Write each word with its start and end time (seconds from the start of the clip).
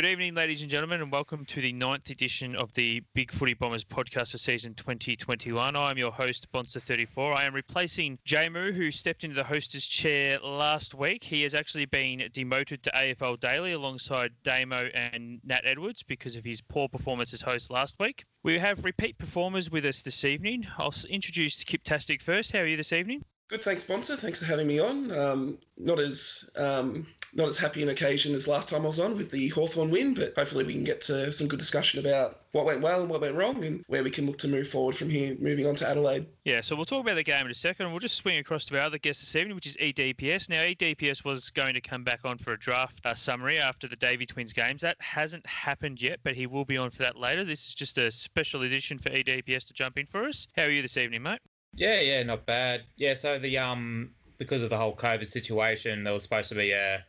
Good 0.00 0.12
evening, 0.12 0.34
ladies 0.34 0.62
and 0.62 0.70
gentlemen, 0.70 1.02
and 1.02 1.12
welcome 1.12 1.44
to 1.44 1.60
the 1.60 1.74
ninth 1.74 2.08
edition 2.08 2.56
of 2.56 2.72
the 2.72 3.02
Big 3.12 3.30
Footy 3.30 3.52
Bombers 3.52 3.84
podcast 3.84 4.30
for 4.30 4.38
season 4.38 4.72
2021. 4.72 5.76
I 5.76 5.90
am 5.90 5.98
your 5.98 6.10
host, 6.10 6.50
Bonster34. 6.54 7.36
I 7.36 7.44
am 7.44 7.54
replacing 7.54 8.18
Jamu, 8.26 8.72
who 8.72 8.90
stepped 8.90 9.24
into 9.24 9.36
the 9.36 9.44
hostess 9.44 9.86
chair 9.86 10.38
last 10.38 10.94
week. 10.94 11.22
He 11.22 11.42
has 11.42 11.54
actually 11.54 11.84
been 11.84 12.26
demoted 12.32 12.82
to 12.84 12.90
AFL 12.92 13.40
Daily 13.40 13.72
alongside 13.72 14.32
Damo 14.42 14.88
and 14.94 15.38
Nat 15.44 15.64
Edwards 15.64 16.02
because 16.02 16.34
of 16.34 16.46
his 16.46 16.62
poor 16.62 16.88
performance 16.88 17.34
as 17.34 17.42
host 17.42 17.70
last 17.70 17.96
week. 18.00 18.24
We 18.42 18.58
have 18.58 18.82
repeat 18.82 19.18
performers 19.18 19.70
with 19.70 19.84
us 19.84 20.00
this 20.00 20.24
evening. 20.24 20.66
I'll 20.78 20.94
introduce 21.10 21.62
Kip 21.62 21.82
Tastic 21.82 22.22
first. 22.22 22.52
How 22.52 22.60
are 22.60 22.66
you 22.66 22.78
this 22.78 22.94
evening? 22.94 23.22
Good, 23.48 23.60
thanks, 23.60 23.84
Bonster. 23.84 24.16
Thanks 24.16 24.38
for 24.38 24.46
having 24.46 24.66
me 24.66 24.78
on. 24.78 25.12
Um, 25.12 25.58
not 25.76 25.98
as 25.98 26.48
um, 26.56 27.06
not 27.34 27.48
as 27.48 27.58
happy 27.58 27.82
an 27.82 27.88
occasion 27.88 28.34
as 28.34 28.48
last 28.48 28.68
time 28.68 28.82
I 28.82 28.86
was 28.86 29.00
on 29.00 29.16
with 29.16 29.30
the 29.30 29.48
Hawthorn 29.48 29.90
win, 29.90 30.14
but 30.14 30.34
hopefully 30.36 30.64
we 30.64 30.72
can 30.72 30.84
get 30.84 31.00
to 31.02 31.30
some 31.32 31.48
good 31.48 31.58
discussion 31.58 32.00
about 32.00 32.40
what 32.52 32.64
went 32.64 32.80
well 32.80 33.00
and 33.00 33.08
what 33.08 33.20
went 33.20 33.36
wrong, 33.36 33.64
and 33.64 33.84
where 33.86 34.02
we 34.02 34.10
can 34.10 34.26
look 34.26 34.38
to 34.38 34.48
move 34.48 34.66
forward 34.66 34.96
from 34.96 35.08
here, 35.08 35.36
moving 35.38 35.66
on 35.66 35.74
to 35.76 35.88
Adelaide. 35.88 36.26
Yeah, 36.44 36.60
so 36.60 36.74
we'll 36.74 36.84
talk 36.84 37.02
about 37.02 37.14
the 37.14 37.22
game 37.22 37.44
in 37.44 37.52
a 37.52 37.54
second, 37.54 37.86
and 37.86 37.92
we'll 37.92 38.00
just 38.00 38.16
swing 38.16 38.38
across 38.38 38.64
to 38.66 38.78
our 38.78 38.84
other 38.84 38.98
guest 38.98 39.20
this 39.20 39.36
evening, 39.36 39.54
which 39.54 39.66
is 39.66 39.76
EDPS. 39.76 40.48
Now, 40.48 40.62
EDPS 40.62 41.24
was 41.24 41.50
going 41.50 41.74
to 41.74 41.80
come 41.80 42.02
back 42.02 42.20
on 42.24 42.38
for 42.38 42.52
a 42.52 42.58
draft 42.58 43.00
uh, 43.04 43.14
summary 43.14 43.58
after 43.58 43.86
the 43.86 43.96
Davey 43.96 44.26
Twins 44.26 44.52
games. 44.52 44.80
That 44.80 44.96
hasn't 45.00 45.46
happened 45.46 46.02
yet, 46.02 46.18
but 46.24 46.34
he 46.34 46.46
will 46.46 46.64
be 46.64 46.76
on 46.76 46.90
for 46.90 46.98
that 46.98 47.16
later. 47.16 47.44
This 47.44 47.66
is 47.68 47.74
just 47.74 47.98
a 47.98 48.10
special 48.10 48.62
edition 48.62 48.98
for 48.98 49.10
EDPS 49.10 49.66
to 49.68 49.72
jump 49.72 49.98
in 49.98 50.06
for 50.06 50.24
us. 50.24 50.48
How 50.56 50.64
are 50.64 50.70
you 50.70 50.82
this 50.82 50.96
evening, 50.96 51.22
mate? 51.22 51.40
Yeah, 51.74 52.00
yeah, 52.00 52.22
not 52.24 52.46
bad. 52.46 52.82
Yeah, 52.96 53.14
so 53.14 53.38
the 53.38 53.58
um 53.58 54.10
because 54.40 54.62
of 54.62 54.70
the 54.70 54.76
whole 54.76 54.96
COVID 54.96 55.28
situation, 55.28 56.02
there 56.02 56.14
was 56.14 56.22
supposed 56.22 56.48
to 56.48 56.54
be 56.54 56.72
a, 56.72 57.04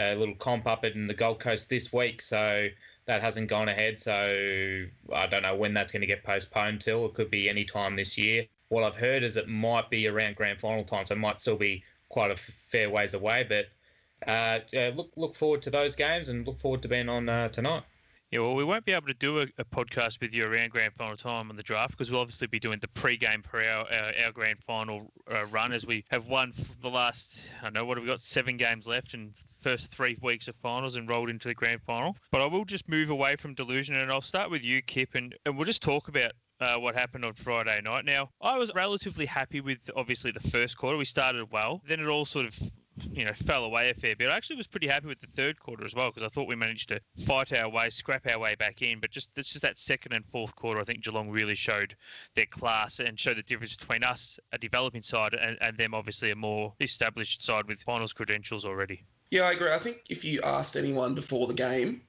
a 0.00 0.14
little 0.14 0.34
comp 0.34 0.66
up 0.66 0.84
in 0.84 1.04
the 1.04 1.14
Gold 1.14 1.40
Coast 1.40 1.68
this 1.68 1.92
week, 1.92 2.22
so 2.22 2.68
that 3.04 3.22
hasn't 3.22 3.48
gone 3.48 3.68
ahead. 3.68 4.00
So 4.00 4.86
I 5.12 5.26
don't 5.26 5.42
know 5.42 5.54
when 5.54 5.74
that's 5.74 5.92
going 5.92 6.00
to 6.00 6.06
get 6.06 6.24
postponed 6.24 6.80
till. 6.80 7.06
It 7.06 7.14
could 7.14 7.30
be 7.30 7.48
any 7.48 7.64
time 7.64 7.96
this 7.96 8.16
year. 8.16 8.46
What 8.68 8.84
I've 8.84 8.96
heard 8.96 9.22
is 9.22 9.36
it 9.36 9.48
might 9.48 9.90
be 9.90 10.06
around 10.06 10.36
grand 10.36 10.60
final 10.60 10.84
time, 10.84 11.04
so 11.06 11.14
it 11.14 11.18
might 11.18 11.40
still 11.40 11.56
be 11.56 11.84
quite 12.08 12.30
a 12.30 12.36
fair 12.36 12.88
ways 12.88 13.14
away. 13.14 13.44
But 13.48 13.66
uh, 14.28 14.60
yeah, 14.72 14.92
look 14.94 15.10
look 15.16 15.34
forward 15.34 15.62
to 15.62 15.70
those 15.70 15.96
games 15.96 16.28
and 16.28 16.46
look 16.46 16.58
forward 16.58 16.82
to 16.82 16.88
being 16.88 17.08
on 17.08 17.28
uh, 17.28 17.48
tonight. 17.48 17.82
Yeah, 18.30 18.40
well, 18.40 18.54
we 18.54 18.62
won't 18.62 18.84
be 18.84 18.92
able 18.92 19.08
to 19.08 19.14
do 19.14 19.40
a, 19.40 19.46
a, 19.58 19.64
podcast 19.64 20.20
with 20.20 20.32
you 20.32 20.46
around 20.46 20.70
grand 20.70 20.92
final 20.94 21.16
time 21.16 21.50
on 21.50 21.56
the 21.56 21.64
draft 21.64 21.90
because 21.90 22.12
we'll 22.12 22.20
obviously 22.20 22.46
be 22.46 22.60
doing 22.60 22.78
the 22.80 22.86
pre-game 22.86 23.42
for 23.42 23.60
our 23.60 23.92
our, 23.92 24.12
our 24.24 24.32
grand 24.32 24.62
final 24.64 25.10
uh, 25.28 25.46
run 25.50 25.72
as 25.72 25.84
we 25.84 26.04
have 26.10 26.26
won 26.26 26.52
the 26.80 26.88
last. 26.88 27.50
I 27.60 27.64
don't 27.64 27.74
know 27.74 27.84
what 27.84 27.96
have 27.96 28.04
we 28.04 28.08
got 28.08 28.20
seven 28.20 28.56
games 28.56 28.86
left 28.86 29.14
and 29.14 29.34
first 29.60 29.90
three 29.90 30.16
weeks 30.22 30.48
of 30.48 30.56
finals 30.56 30.96
and 30.96 31.08
rolled 31.08 31.30
into 31.30 31.48
the 31.48 31.54
grand 31.54 31.82
final. 31.82 32.16
But 32.30 32.40
I 32.40 32.46
will 32.46 32.64
just 32.64 32.88
move 32.88 33.10
away 33.10 33.36
from 33.36 33.54
delusion 33.54 33.96
and 33.96 34.10
I'll 34.10 34.20
start 34.20 34.50
with 34.50 34.62
you, 34.62 34.82
Kip, 34.82 35.14
and, 35.14 35.34
and 35.46 35.56
we'll 35.56 35.66
just 35.66 35.82
talk 35.82 36.08
about 36.08 36.32
uh, 36.60 36.76
what 36.76 36.94
happened 36.94 37.24
on 37.24 37.32
Friday 37.34 37.80
night. 37.82 38.04
Now, 38.04 38.30
I 38.40 38.58
was 38.58 38.70
relatively 38.74 39.26
happy 39.26 39.60
with 39.60 39.78
obviously 39.96 40.30
the 40.30 40.40
first 40.40 40.76
quarter. 40.76 40.96
We 40.96 41.04
started 41.04 41.50
well. 41.50 41.82
Then 41.88 42.00
it 42.00 42.06
all 42.06 42.24
sort 42.24 42.46
of 42.46 42.58
you 43.12 43.24
know, 43.24 43.32
fell 43.32 43.64
away 43.64 43.90
a 43.90 43.94
fair 43.94 44.14
bit. 44.14 44.28
I 44.28 44.36
actually 44.36 44.56
was 44.56 44.66
pretty 44.66 44.88
happy 44.88 45.06
with 45.06 45.20
the 45.20 45.26
third 45.28 45.58
quarter 45.58 45.84
as 45.84 45.94
well 45.94 46.10
because 46.10 46.22
I 46.22 46.28
thought 46.28 46.48
we 46.48 46.56
managed 46.56 46.88
to 46.90 47.00
fight 47.24 47.52
our 47.52 47.68
way, 47.68 47.90
scrap 47.90 48.26
our 48.26 48.38
way 48.38 48.54
back 48.54 48.82
in. 48.82 49.00
But 49.00 49.10
just 49.10 49.30
it's 49.36 49.50
just 49.50 49.62
that 49.62 49.78
second 49.78 50.12
and 50.12 50.24
fourth 50.26 50.54
quarter, 50.56 50.80
I 50.80 50.84
think 50.84 51.02
Geelong 51.02 51.30
really 51.30 51.54
showed 51.54 51.96
their 52.34 52.46
class 52.46 53.00
and 53.00 53.18
showed 53.18 53.36
the 53.38 53.42
difference 53.42 53.76
between 53.76 54.04
us, 54.04 54.38
a 54.52 54.58
developing 54.58 55.02
side, 55.02 55.34
and, 55.34 55.56
and 55.60 55.76
them 55.76 55.94
obviously 55.94 56.30
a 56.30 56.36
more 56.36 56.74
established 56.80 57.42
side 57.42 57.66
with 57.66 57.82
finals 57.82 58.12
credentials 58.12 58.64
already. 58.64 59.04
Yeah, 59.30 59.42
I 59.42 59.52
agree. 59.52 59.70
I 59.70 59.78
think 59.78 60.02
if 60.10 60.24
you 60.24 60.40
asked 60.42 60.76
anyone 60.76 61.14
before 61.14 61.46
the 61.46 61.54
game 61.54 62.02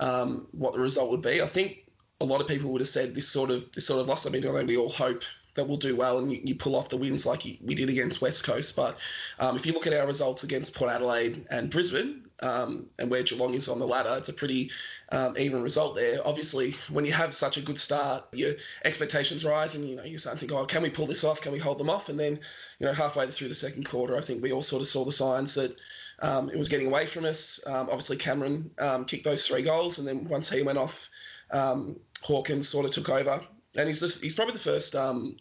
um, 0.00 0.46
what 0.52 0.74
the 0.74 0.80
result 0.80 1.10
would 1.10 1.22
be, 1.22 1.42
I 1.42 1.46
think 1.46 1.84
a 2.20 2.24
lot 2.24 2.40
of 2.40 2.46
people 2.46 2.70
would 2.72 2.80
have 2.80 2.88
said 2.88 3.14
this 3.14 3.28
sort 3.28 3.50
of 3.50 3.70
this 3.72 3.86
sort 3.86 4.00
of 4.00 4.08
loss. 4.08 4.26
I 4.26 4.30
mean, 4.30 4.46
I 4.46 4.52
think 4.52 4.68
we 4.68 4.76
all 4.76 4.88
hope 4.88 5.22
that 5.58 5.66
we'll 5.66 5.76
do 5.76 5.96
well 5.96 6.18
and 6.18 6.32
you, 6.32 6.40
you 6.44 6.54
pull 6.54 6.76
off 6.76 6.88
the 6.88 6.96
wins 6.96 7.26
like 7.26 7.42
we 7.42 7.74
did 7.74 7.90
against 7.90 8.22
West 8.22 8.46
Coast. 8.46 8.76
But 8.76 8.98
um, 9.40 9.56
if 9.56 9.66
you 9.66 9.72
look 9.72 9.88
at 9.88 9.92
our 9.92 10.06
results 10.06 10.44
against 10.44 10.76
Port 10.76 10.90
Adelaide 10.90 11.44
and 11.50 11.68
Brisbane 11.68 12.22
um, 12.40 12.86
and 13.00 13.10
where 13.10 13.24
Geelong 13.24 13.54
is 13.54 13.68
on 13.68 13.80
the 13.80 13.86
ladder, 13.86 14.14
it's 14.16 14.28
a 14.28 14.32
pretty 14.32 14.70
um, 15.10 15.36
even 15.36 15.60
result 15.60 15.96
there. 15.96 16.20
Obviously, 16.24 16.76
when 16.90 17.04
you 17.04 17.10
have 17.12 17.34
such 17.34 17.56
a 17.56 17.60
good 17.60 17.78
start, 17.78 18.24
your 18.32 18.52
expectations 18.84 19.44
rise 19.44 19.74
and 19.74 19.84
you 19.84 19.96
know 19.96 20.04
you 20.04 20.16
start 20.16 20.38
to 20.38 20.46
think, 20.46 20.52
oh, 20.52 20.64
can 20.64 20.82
we 20.82 20.90
pull 20.90 21.06
this 21.06 21.24
off? 21.24 21.40
Can 21.40 21.50
we 21.50 21.58
hold 21.58 21.78
them 21.78 21.90
off? 21.90 22.08
And 22.08 22.20
then 22.20 22.38
you 22.78 22.86
know 22.86 22.92
halfway 22.92 23.26
through 23.26 23.48
the 23.48 23.54
second 23.56 23.84
quarter, 23.84 24.16
I 24.16 24.20
think 24.20 24.40
we 24.42 24.52
all 24.52 24.62
sort 24.62 24.80
of 24.82 24.86
saw 24.88 25.04
the 25.04 25.12
signs 25.12 25.54
that. 25.56 25.76
Um, 26.20 26.50
it 26.50 26.56
was 26.56 26.68
getting 26.68 26.88
away 26.88 27.06
from 27.06 27.24
us. 27.24 27.64
Um, 27.66 27.88
obviously, 27.88 28.16
Cameron 28.16 28.70
um, 28.78 29.04
kicked 29.04 29.24
those 29.24 29.46
three 29.46 29.62
goals, 29.62 29.98
and 29.98 30.06
then 30.06 30.28
once 30.28 30.50
he 30.50 30.62
went 30.62 30.78
off, 30.78 31.08
um, 31.52 31.98
Hawkins 32.22 32.68
sort 32.68 32.84
of 32.84 32.90
took 32.90 33.08
over. 33.08 33.40
And 33.76 33.86
he's, 33.86 34.00
the, 34.00 34.18
he's 34.20 34.34
probably 34.34 34.54
the 34.54 34.60
first 34.60 34.96
um, 34.96 35.36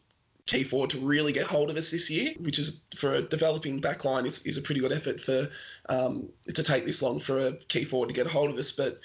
key 0.46 0.64
forward 0.64 0.90
to 0.92 1.00
really 1.00 1.32
get 1.32 1.46
hold 1.46 1.70
of 1.70 1.78
us 1.78 1.92
this 1.92 2.10
year, 2.10 2.34
which 2.40 2.60
is 2.60 2.86
for 2.96 3.16
a 3.16 3.22
developing 3.22 3.82
backline 3.82 4.26
is, 4.26 4.46
is 4.46 4.58
a 4.58 4.62
pretty 4.62 4.82
good 4.82 4.92
effort 4.92 5.20
for 5.20 5.50
um, 5.90 6.30
to 6.54 6.64
take 6.64 6.86
this 6.86 7.02
long 7.02 7.20
for 7.20 7.38
a 7.38 7.54
key 7.54 7.84
forward 7.84 8.10
to 8.10 8.16
get 8.16 8.28
a 8.28 8.30
hold 8.30 8.50
of 8.50 8.58
us. 8.58 8.72
But 8.72 9.00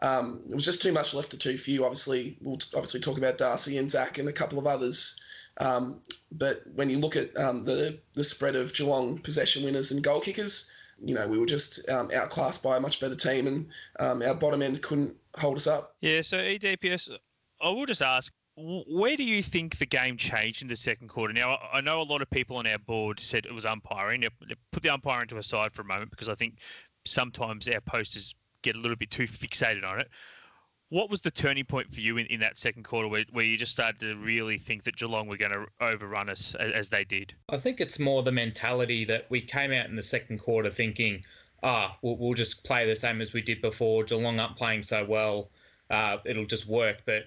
um, 0.00 0.40
it 0.48 0.54
was 0.54 0.64
just 0.64 0.80
too 0.80 0.92
much 0.92 1.14
left 1.14 1.30
to 1.32 1.38
too 1.38 1.56
few. 1.56 1.84
Obviously, 1.84 2.36
we'll 2.40 2.58
obviously 2.74 3.00
talk 3.00 3.18
about 3.18 3.38
Darcy 3.38 3.78
and 3.78 3.90
Zach 3.90 4.18
and 4.18 4.28
a 4.28 4.32
couple 4.32 4.58
of 4.58 4.66
others. 4.66 5.20
Um, 5.60 6.00
but 6.32 6.62
when 6.74 6.88
you 6.88 6.98
look 6.98 7.16
at 7.16 7.34
the 7.34 7.98
the 8.14 8.24
spread 8.24 8.54
of 8.54 8.72
Geelong 8.74 9.18
possession 9.18 9.64
winners 9.64 9.90
and 9.90 10.04
goal 10.04 10.20
kickers, 10.20 10.72
you 11.04 11.14
know 11.14 11.26
we 11.26 11.38
were 11.38 11.46
just 11.46 11.88
um, 11.88 12.10
outclassed 12.14 12.62
by 12.62 12.76
a 12.76 12.80
much 12.80 13.00
better 13.00 13.16
team, 13.16 13.46
and 13.46 13.66
um, 14.00 14.22
our 14.22 14.34
bottom 14.34 14.62
end 14.62 14.82
couldn't 14.82 15.14
hold 15.36 15.56
us 15.56 15.66
up. 15.66 15.96
Yeah. 16.00 16.22
So 16.22 16.38
EDPS, 16.38 17.10
I 17.60 17.68
will 17.70 17.86
just 17.86 18.02
ask 18.02 18.32
where 18.60 19.16
do 19.16 19.22
you 19.22 19.42
think 19.42 19.78
the 19.78 19.86
game 19.86 20.16
changed 20.16 20.62
in 20.62 20.68
the 20.68 20.74
second 20.74 21.08
quarter? 21.08 21.32
Now, 21.32 21.58
I 21.72 21.80
know 21.80 22.00
a 22.00 22.02
lot 22.02 22.22
of 22.22 22.30
people 22.30 22.56
on 22.56 22.66
our 22.66 22.78
board 22.78 23.20
said 23.20 23.46
it 23.46 23.54
was 23.54 23.64
umpiring. 23.64 24.24
Put 24.72 24.82
the 24.82 24.88
umpiring 24.90 25.28
to 25.28 25.38
a 25.38 25.42
side 25.42 25.72
for 25.72 25.82
a 25.82 25.84
moment 25.84 26.10
because 26.10 26.28
I 26.28 26.34
think 26.34 26.58
sometimes 27.04 27.68
our 27.68 27.80
posters 27.80 28.34
get 28.62 28.74
a 28.74 28.80
little 28.80 28.96
bit 28.96 29.10
too 29.10 29.28
fixated 29.28 29.84
on 29.84 30.00
it. 30.00 30.08
What 30.90 31.10
was 31.10 31.20
the 31.20 31.30
turning 31.30 31.66
point 31.66 31.92
for 31.92 32.00
you 32.00 32.16
in, 32.16 32.26
in 32.26 32.40
that 32.40 32.56
second 32.56 32.84
quarter 32.84 33.08
where, 33.08 33.24
where 33.30 33.44
you 33.44 33.58
just 33.58 33.72
started 33.72 34.00
to 34.00 34.16
really 34.16 34.56
think 34.56 34.84
that 34.84 34.96
Geelong 34.96 35.28
were 35.28 35.36
going 35.36 35.52
to 35.52 35.66
overrun 35.82 36.30
us 36.30 36.54
as, 36.54 36.72
as 36.72 36.88
they 36.88 37.04
did? 37.04 37.34
I 37.50 37.58
think 37.58 37.80
it's 37.80 37.98
more 37.98 38.22
the 38.22 38.32
mentality 38.32 39.04
that 39.04 39.26
we 39.28 39.42
came 39.42 39.70
out 39.70 39.86
in 39.86 39.94
the 39.94 40.02
second 40.02 40.38
quarter 40.38 40.70
thinking, 40.70 41.22
ah, 41.62 41.98
we'll, 42.00 42.16
we'll 42.16 42.32
just 42.32 42.64
play 42.64 42.86
the 42.86 42.96
same 42.96 43.20
as 43.20 43.34
we 43.34 43.42
did 43.42 43.60
before. 43.60 44.04
Geelong 44.04 44.40
aren't 44.40 44.56
playing 44.56 44.82
so 44.82 45.04
well. 45.04 45.50
Uh, 45.90 46.18
it'll 46.24 46.46
just 46.46 46.66
work. 46.66 47.02
But 47.04 47.24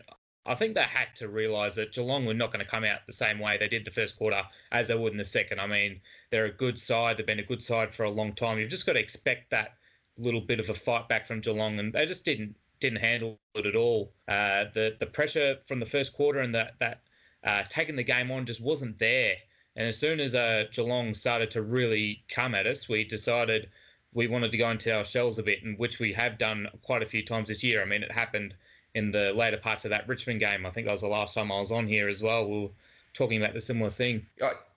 I 0.47 0.55
think 0.55 0.73
they 0.73 0.81
had 0.81 1.15
to 1.17 1.29
realise 1.29 1.75
that 1.75 1.93
Geelong 1.93 2.25
were 2.25 2.33
not 2.33 2.51
going 2.51 2.65
to 2.65 2.71
come 2.71 2.83
out 2.83 3.05
the 3.05 3.13
same 3.13 3.37
way 3.37 3.57
they 3.59 3.67
did 3.67 3.85
the 3.85 3.91
first 3.91 4.17
quarter 4.17 4.41
as 4.71 4.87
they 4.87 4.95
would 4.95 5.11
in 5.11 5.19
the 5.19 5.25
second. 5.25 5.61
I 5.61 5.67
mean, 5.67 6.01
they're 6.31 6.45
a 6.45 6.51
good 6.51 6.79
side. 6.79 7.17
They've 7.17 7.27
been 7.27 7.39
a 7.39 7.43
good 7.43 7.61
side 7.61 7.93
for 7.93 8.05
a 8.05 8.09
long 8.09 8.33
time. 8.33 8.57
You've 8.57 8.71
just 8.71 8.87
got 8.87 8.93
to 8.93 8.99
expect 8.99 9.51
that 9.51 9.75
little 10.17 10.41
bit 10.41 10.59
of 10.59 10.69
a 10.69 10.73
fight 10.73 11.07
back 11.07 11.27
from 11.27 11.41
Geelong, 11.41 11.79
and 11.79 11.93
they 11.93 12.05
just 12.05 12.25
didn't 12.25 12.55
didn't 12.81 12.99
handle 12.99 13.39
it 13.55 13.65
at 13.65 13.75
all. 13.75 14.11
Uh, 14.27 14.65
the 14.73 14.97
the 14.99 15.05
pressure 15.05 15.57
from 15.65 15.79
the 15.79 15.85
first 15.85 16.13
quarter 16.13 16.41
and 16.41 16.53
that 16.53 16.73
that 16.79 17.01
uh, 17.45 17.63
taking 17.69 17.95
the 17.95 18.03
game 18.03 18.29
on 18.31 18.45
just 18.45 18.61
wasn't 18.61 18.99
there. 18.99 19.35
And 19.77 19.87
as 19.87 19.97
soon 19.97 20.19
as 20.19 20.35
uh, 20.35 20.65
Geelong 20.71 21.13
started 21.13 21.49
to 21.51 21.61
really 21.61 22.23
come 22.27 22.53
at 22.53 22.67
us, 22.67 22.89
we 22.89 23.05
decided 23.05 23.69
we 24.13 24.27
wanted 24.27 24.51
to 24.51 24.57
go 24.57 24.69
into 24.69 24.93
our 24.93 25.05
shells 25.05 25.39
a 25.39 25.43
bit, 25.43 25.63
and 25.63 25.79
which 25.79 25.99
we 25.99 26.11
have 26.11 26.37
done 26.37 26.67
quite 26.83 27.01
a 27.01 27.05
few 27.05 27.23
times 27.23 27.47
this 27.47 27.63
year. 27.63 27.81
I 27.81 27.85
mean, 27.85 28.03
it 28.03 28.11
happened 28.11 28.53
in 28.93 29.11
the 29.11 29.31
later 29.31 29.55
parts 29.55 29.85
of 29.85 29.91
that 29.91 30.07
Richmond 30.09 30.41
game. 30.41 30.65
I 30.65 30.69
think 30.69 30.85
that 30.85 30.91
was 30.91 31.01
the 31.01 31.07
last 31.07 31.35
time 31.35 31.51
I 31.51 31.59
was 31.59 31.71
on 31.71 31.87
here 31.87 32.09
as 32.09 32.21
well. 32.21 32.45
We 32.45 32.59
were 32.63 32.69
talking 33.13 33.41
about 33.41 33.53
the 33.53 33.61
similar 33.61 33.89
thing. 33.89 34.25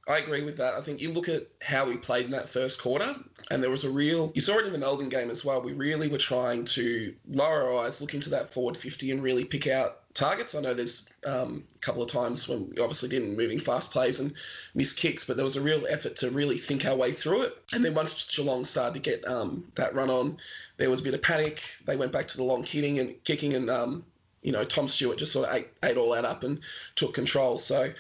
I, 0.09 0.19
agree 0.19 0.43
with 0.43 0.57
that. 0.59 0.75
I 0.75 0.81
think 0.81 1.01
you 1.01 1.13
look 1.13 1.29
at 1.29 1.47
how 1.63 1.87
we 1.87 1.97
played 1.97 2.27
in 2.27 2.31
that 2.33 2.49
first 2.49 2.83
quarter, 2.83 3.15
and 3.51 3.63
there 3.63 3.71
was 3.71 3.85
a 3.85 3.91
real. 3.91 4.33
You 4.35 4.41
saw 4.41 4.59
it 4.59 4.67
in 4.67 4.73
the 4.73 4.79
Melbourne 4.79 5.09
game 5.09 5.31
as 5.31 5.45
well. 5.45 5.63
We 5.63 5.73
really 5.73 6.09
were 6.09 6.19
trying 6.19 6.65
to 6.67 7.15
lower 7.29 7.71
our 7.71 7.85
eyes, 7.85 8.01
look 8.01 8.15
into 8.15 8.31
that 8.31 8.51
forward 8.51 8.77
50, 8.77 9.11
and 9.11 9.23
really 9.23 9.45
pick 9.45 9.67
out 9.67 10.01
targets. 10.15 10.55
I 10.55 10.61
know 10.61 10.75
there's 10.75 11.15
um, 11.27 11.65
a 11.75 11.79
couple 11.79 12.03
of 12.03 12.11
times 12.11 12.49
when 12.49 12.71
we 12.71 12.79
obviously 12.79 13.09
didn't 13.09 13.37
moving 13.37 13.59
fast 13.59 13.93
plays 13.93 14.21
and 14.21 14.33
miss 14.75 14.93
kicks, 14.93 15.25
but 15.25 15.37
there 15.37 15.45
was 15.45 15.57
a 15.57 15.61
real 15.61 15.83
effort 15.91 16.17
to 16.17 16.31
really 16.31 16.57
think 16.57 16.87
our 16.87 16.97
way 16.97 17.11
through 17.11 17.43
it. 17.43 17.63
And 17.73 17.85
then 17.85 17.95
once 17.95 18.29
Geelong 18.35 18.65
started 18.65 19.03
to 19.03 19.11
get 19.11 19.27
um, 19.29 19.65
that 19.75 19.95
run 19.95 20.11
on, 20.11 20.37
there 20.77 20.91
was 20.91 21.01
a 21.01 21.05
bit 21.05 21.15
of 21.15 21.23
panic. 21.23 21.63
They 21.85 21.97
went 21.97 22.13
back 22.13 22.29
to 22.29 22.37
the 22.37 22.45
long 22.45 22.63
kicking 22.63 23.01
and 23.01 23.23
kicking, 23.25 23.55
and 23.55 23.69
um, 23.69 24.05
you 24.43 24.53
know 24.53 24.65
Tom 24.65 24.89
Stewart 24.89 25.19
just 25.19 25.33
sort 25.33 25.49
of 25.49 25.55
ate, 25.55 25.69
ate 25.85 25.97
all 25.97 26.13
that 26.13 26.25
up 26.25 26.45
and 26.45 26.61
took 26.95 27.15
control. 27.15 27.59
So 27.59 27.91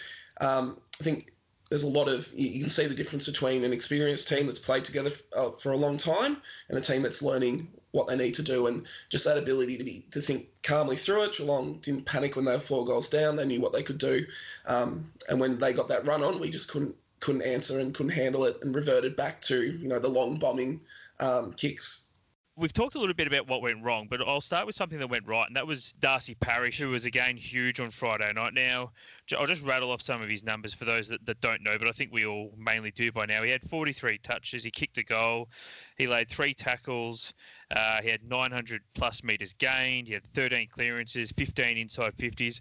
um, 0.41 0.79
I 1.00 1.05
think 1.05 1.33
there's 1.75 1.82
a 1.82 1.88
lot 1.88 2.09
of 2.09 2.32
you 2.37 2.61
can 2.61 2.69
see 2.69 2.87
the 2.87 2.94
difference 2.94 3.26
between 3.26 3.65
an 3.65 3.73
experienced 3.73 4.29
team 4.29 4.47
that's 4.47 4.61
played 4.61 4.85
together 4.85 5.11
uh, 5.37 5.50
for 5.50 5.73
a 5.73 5.76
long 5.76 5.97
time 5.97 6.37
and 6.69 6.79
a 6.79 6.81
team 6.81 7.03
that's 7.03 7.21
learning 7.21 7.67
what 7.91 8.06
they 8.06 8.17
need 8.17 8.32
to 8.32 8.44
do 8.44 8.69
and 8.69 8.87
just 9.09 9.25
that 9.25 9.37
ability 9.37 9.76
to 9.76 9.82
be 9.82 10.06
to 10.12 10.21
think 10.21 10.47
calmly 10.62 10.94
through 10.94 11.25
it. 11.25 11.37
Geelong 11.37 11.79
didn't 11.81 12.06
panic 12.06 12.37
when 12.37 12.44
they 12.44 12.53
were 12.53 12.61
four 12.61 12.85
goals 12.85 13.09
down; 13.09 13.35
they 13.35 13.44
knew 13.44 13.61
what 13.61 13.73
they 13.73 13.82
could 13.82 13.99
do, 13.99 14.25
um, 14.67 15.11
and 15.29 15.41
when 15.41 15.59
they 15.59 15.73
got 15.73 15.88
that 15.88 16.06
run 16.06 16.23
on, 16.23 16.41
we 16.41 16.49
just 16.49 16.71
couldn't 16.71 16.94
couldn't 17.19 17.43
answer 17.43 17.81
and 17.81 17.93
couldn't 17.93 18.12
handle 18.12 18.44
it 18.44 18.56
and 18.62 18.76
reverted 18.76 19.17
back 19.17 19.41
to 19.41 19.65
you 19.65 19.88
know 19.88 19.99
the 19.99 20.06
long 20.06 20.37
bombing 20.37 20.81
um, 21.19 21.53
kicks. 21.55 22.12
We've 22.56 22.73
talked 22.73 22.95
a 22.95 22.99
little 22.99 23.15
bit 23.15 23.27
about 23.27 23.49
what 23.49 23.62
went 23.62 23.83
wrong, 23.83 24.06
but 24.09 24.21
I'll 24.21 24.41
start 24.41 24.67
with 24.67 24.77
something 24.77 24.99
that 24.99 25.09
went 25.09 25.27
right, 25.27 25.47
and 25.47 25.56
that 25.56 25.67
was 25.67 25.93
Darcy 25.99 26.35
Parish, 26.37 26.79
who 26.79 26.89
was 26.91 27.05
again 27.05 27.37
huge 27.37 27.81
on 27.81 27.91
Friday 27.91 28.33
night. 28.33 28.55
Now, 28.55 28.93
I'll 29.37 29.47
just 29.47 29.65
rattle 29.65 29.91
off 29.91 30.01
some 30.01 30.23
of 30.23 30.29
his 30.29 30.45
numbers 30.45 30.73
for 30.73 30.85
those 30.85 31.09
that, 31.09 31.25
that 31.27 31.41
don't 31.41 31.62
know, 31.62 31.77
but 31.79 31.89
I 31.89 31.93
think 31.93 32.12
we 32.12 32.27
all 32.27 32.53
mainly 32.56 32.93
do 32.93 33.11
by 33.11 33.27
now. 33.27 33.43
He 33.43 33.51
had 33.51 33.69
43 33.69 34.19
touches, 34.19 34.62
he 34.62 34.71
kicked 34.71 34.99
a 34.99 35.03
goal, 35.03 35.49
he 35.97 36.06
laid 36.06 36.29
three 36.29 36.55
tackles, 36.55 37.35
uh, 37.75 38.01
he 38.03 38.09
had 38.09 38.23
900 38.23 38.83
plus 38.95 39.25
metres 39.25 39.53
gained, 39.55 40.07
he 40.07 40.15
had 40.15 40.25
13 40.25 40.69
clearances, 40.69 41.33
15 41.33 41.77
inside 41.77 42.17
50s. 42.17 42.61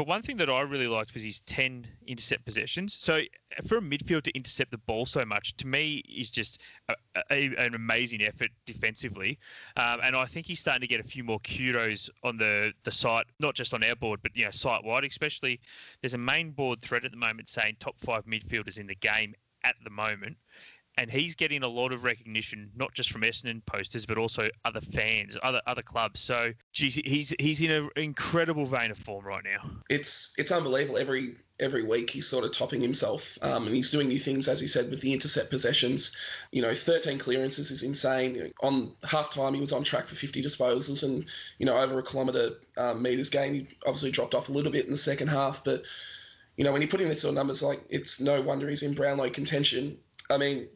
But 0.00 0.06
one 0.06 0.22
thing 0.22 0.38
that 0.38 0.48
I 0.48 0.62
really 0.62 0.86
liked 0.86 1.12
was 1.12 1.22
his 1.22 1.40
10 1.40 1.86
intercept 2.06 2.46
possessions. 2.46 2.94
So 2.98 3.20
for 3.66 3.76
a 3.76 3.82
midfield 3.82 4.22
to 4.22 4.34
intercept 4.34 4.70
the 4.70 4.78
ball 4.78 5.04
so 5.04 5.26
much, 5.26 5.54
to 5.58 5.66
me, 5.66 6.02
is 6.08 6.30
just 6.30 6.62
a, 6.88 6.94
a, 7.30 7.54
an 7.58 7.74
amazing 7.74 8.22
effort 8.22 8.48
defensively. 8.64 9.38
Um, 9.76 10.00
and 10.02 10.16
I 10.16 10.24
think 10.24 10.46
he's 10.46 10.58
starting 10.58 10.80
to 10.80 10.86
get 10.86 11.00
a 11.00 11.06
few 11.06 11.22
more 11.22 11.38
kudos 11.40 12.08
on 12.24 12.38
the, 12.38 12.72
the 12.84 12.90
site, 12.90 13.26
not 13.40 13.54
just 13.54 13.74
on 13.74 13.84
our 13.84 13.94
board, 13.94 14.20
but 14.22 14.34
you 14.34 14.46
know, 14.46 14.50
site 14.50 14.82
wide. 14.82 15.04
Especially, 15.04 15.60
there's 16.00 16.14
a 16.14 16.18
main 16.18 16.52
board 16.52 16.80
thread 16.80 17.04
at 17.04 17.10
the 17.10 17.18
moment 17.18 17.50
saying 17.50 17.76
top 17.78 18.00
five 18.00 18.24
midfielders 18.24 18.78
in 18.78 18.86
the 18.86 18.94
game 18.94 19.34
at 19.64 19.74
the 19.84 19.90
moment 19.90 20.38
and 20.96 21.10
he's 21.10 21.34
getting 21.34 21.62
a 21.62 21.68
lot 21.68 21.92
of 21.92 22.04
recognition, 22.04 22.70
not 22.76 22.92
just 22.94 23.10
from 23.10 23.22
Essendon 23.22 23.64
posters, 23.66 24.04
but 24.04 24.18
also 24.18 24.48
other 24.64 24.80
fans, 24.80 25.36
other 25.42 25.60
other 25.66 25.82
clubs. 25.82 26.20
So, 26.20 26.52
geez, 26.72 26.94
he's 26.94 27.34
he's 27.38 27.60
in 27.62 27.70
an 27.70 27.88
incredible 27.96 28.66
vein 28.66 28.90
of 28.90 28.98
form 28.98 29.24
right 29.24 29.44
now. 29.44 29.70
It's 29.88 30.34
it's 30.38 30.52
unbelievable. 30.52 30.98
Every 30.98 31.36
every 31.60 31.82
week 31.84 32.10
he's 32.10 32.26
sort 32.26 32.44
of 32.44 32.52
topping 32.52 32.80
himself, 32.80 33.38
um, 33.42 33.66
and 33.66 33.74
he's 33.74 33.90
doing 33.90 34.08
new 34.08 34.18
things, 34.18 34.48
as 34.48 34.60
he 34.60 34.66
said, 34.66 34.90
with 34.90 35.00
the 35.00 35.12
intercept 35.12 35.50
possessions. 35.50 36.16
You 36.52 36.62
know, 36.62 36.74
13 36.74 37.18
clearances 37.18 37.70
is 37.70 37.82
insane. 37.82 38.52
On 38.62 38.92
half 39.08 39.32
time, 39.32 39.54
he 39.54 39.60
was 39.60 39.72
on 39.72 39.84
track 39.84 40.04
for 40.04 40.14
50 40.14 40.42
disposals, 40.42 41.02
and 41.04 41.24
you 41.58 41.66
know, 41.66 41.78
over 41.78 41.98
a 41.98 42.02
kilometre 42.02 42.50
um, 42.76 43.02
meters 43.02 43.30
gain, 43.30 43.54
he 43.54 43.68
obviously 43.86 44.10
dropped 44.10 44.34
off 44.34 44.48
a 44.48 44.52
little 44.52 44.72
bit 44.72 44.84
in 44.84 44.90
the 44.90 44.96
second 44.96 45.28
half, 45.28 45.64
but. 45.64 45.84
You 46.56 46.64
know, 46.64 46.72
when 46.72 46.82
you 46.82 46.88
put 46.88 47.00
in 47.00 47.08
this 47.08 47.22
sort 47.22 47.30
of 47.30 47.36
numbers, 47.36 47.62
like 47.62 47.80
it's 47.88 48.20
no 48.20 48.42
wonder 48.42 48.68
he's 48.68 48.82
in 48.82 48.92
Brownlow 48.92 49.30
contention. 49.30 49.96
I 50.30 50.36
mean, 50.36 50.68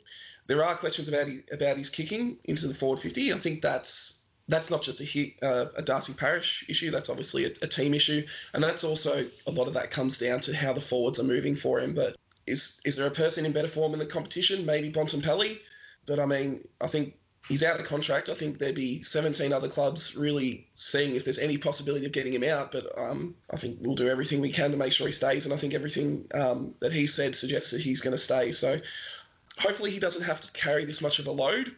there 0.47 0.63
are 0.65 0.75
questions 0.75 1.09
about 1.09 1.29
about 1.53 1.77
his 1.77 1.91
kicking 1.91 2.39
into 2.45 2.69
the 2.69 2.75
forward 2.75 2.99
50. 2.99 3.33
I 3.33 3.37
think 3.37 3.63
that's 3.63 4.27
that's 4.49 4.71
not 4.71 4.83
just 4.83 5.01
a, 5.01 5.35
uh, 5.43 5.67
a 5.77 5.83
Darcy 5.83 6.13
Parish 6.13 6.67
issue. 6.69 6.91
That's 6.91 7.09
obviously 7.09 7.45
a, 7.47 7.49
a, 7.63 7.67
team 7.67 7.95
issue, 7.95 8.27
and 8.53 8.63
that's 8.63 8.85
also 8.85 9.25
a 9.47 9.51
lot 9.51 9.69
of 9.69 9.75
that 9.75 9.91
comes 9.91 10.19
down 10.19 10.41
to 10.41 10.55
how 10.55 10.75
the 10.75 10.83
forwards 10.83 11.19
are 11.19 11.25
moving 11.25 11.57
for 11.57 11.81
him. 11.81 11.95
But 11.95 12.17
is 12.47 12.81
is 12.85 12.97
there 12.97 13.07
a 13.07 13.11
person 13.11 13.47
in 13.47 13.53
better 13.53 13.69
form 13.69 13.95
in 13.95 13.99
the 13.99 14.07
competition? 14.07 14.67
Maybe 14.67 14.93
Bontempelli, 14.93 15.61
but 16.07 16.21
I 16.21 16.27
mean, 16.27 16.67
I 16.83 16.87
think 16.89 17.17
he's 17.49 17.63
out 17.63 17.79
of 17.79 17.87
contract. 17.87 18.29
I 18.29 18.35
think 18.35 18.59
there'd 18.59 18.75
be 18.75 19.03
17 19.03 19.53
other 19.53 19.69
clubs 19.69 20.17
really 20.17 20.67
seeing 20.75 21.15
if 21.15 21.25
there's 21.25 21.39
any 21.39 21.59
possibility 21.59 22.07
of 22.07 22.13
getting 22.13 22.33
him 22.33 22.45
out. 22.45 22.73
But 22.73 22.87
um, 22.99 23.35
I 23.51 23.57
think 23.57 23.77
we'll 23.81 23.95
do 23.95 24.09
everything 24.09 24.41
we 24.41 24.53
can 24.53 24.71
to 24.71 24.77
make 24.77 24.93
sure 24.93 25.07
he 25.07 25.13
stays. 25.13 25.45
And 25.45 25.55
I 25.55 25.57
think 25.57 25.75
everything 25.75 26.27
um, 26.35 26.75
that 26.81 26.93
he 26.93 27.07
said 27.07 27.35
suggests 27.35 27.71
that 27.71 27.81
he's 27.81 28.01
going 28.01 28.13
to 28.13 28.19
stay. 28.19 28.51
So 28.51 28.79
hopefully 29.59 29.91
he 29.91 29.99
doesn't 29.99 30.27
have 30.27 30.41
to 30.41 30.53
carry 30.53 30.85
this 30.85 31.03
much 31.03 31.19
of 31.19 31.27
a 31.27 31.31
load 31.31 31.77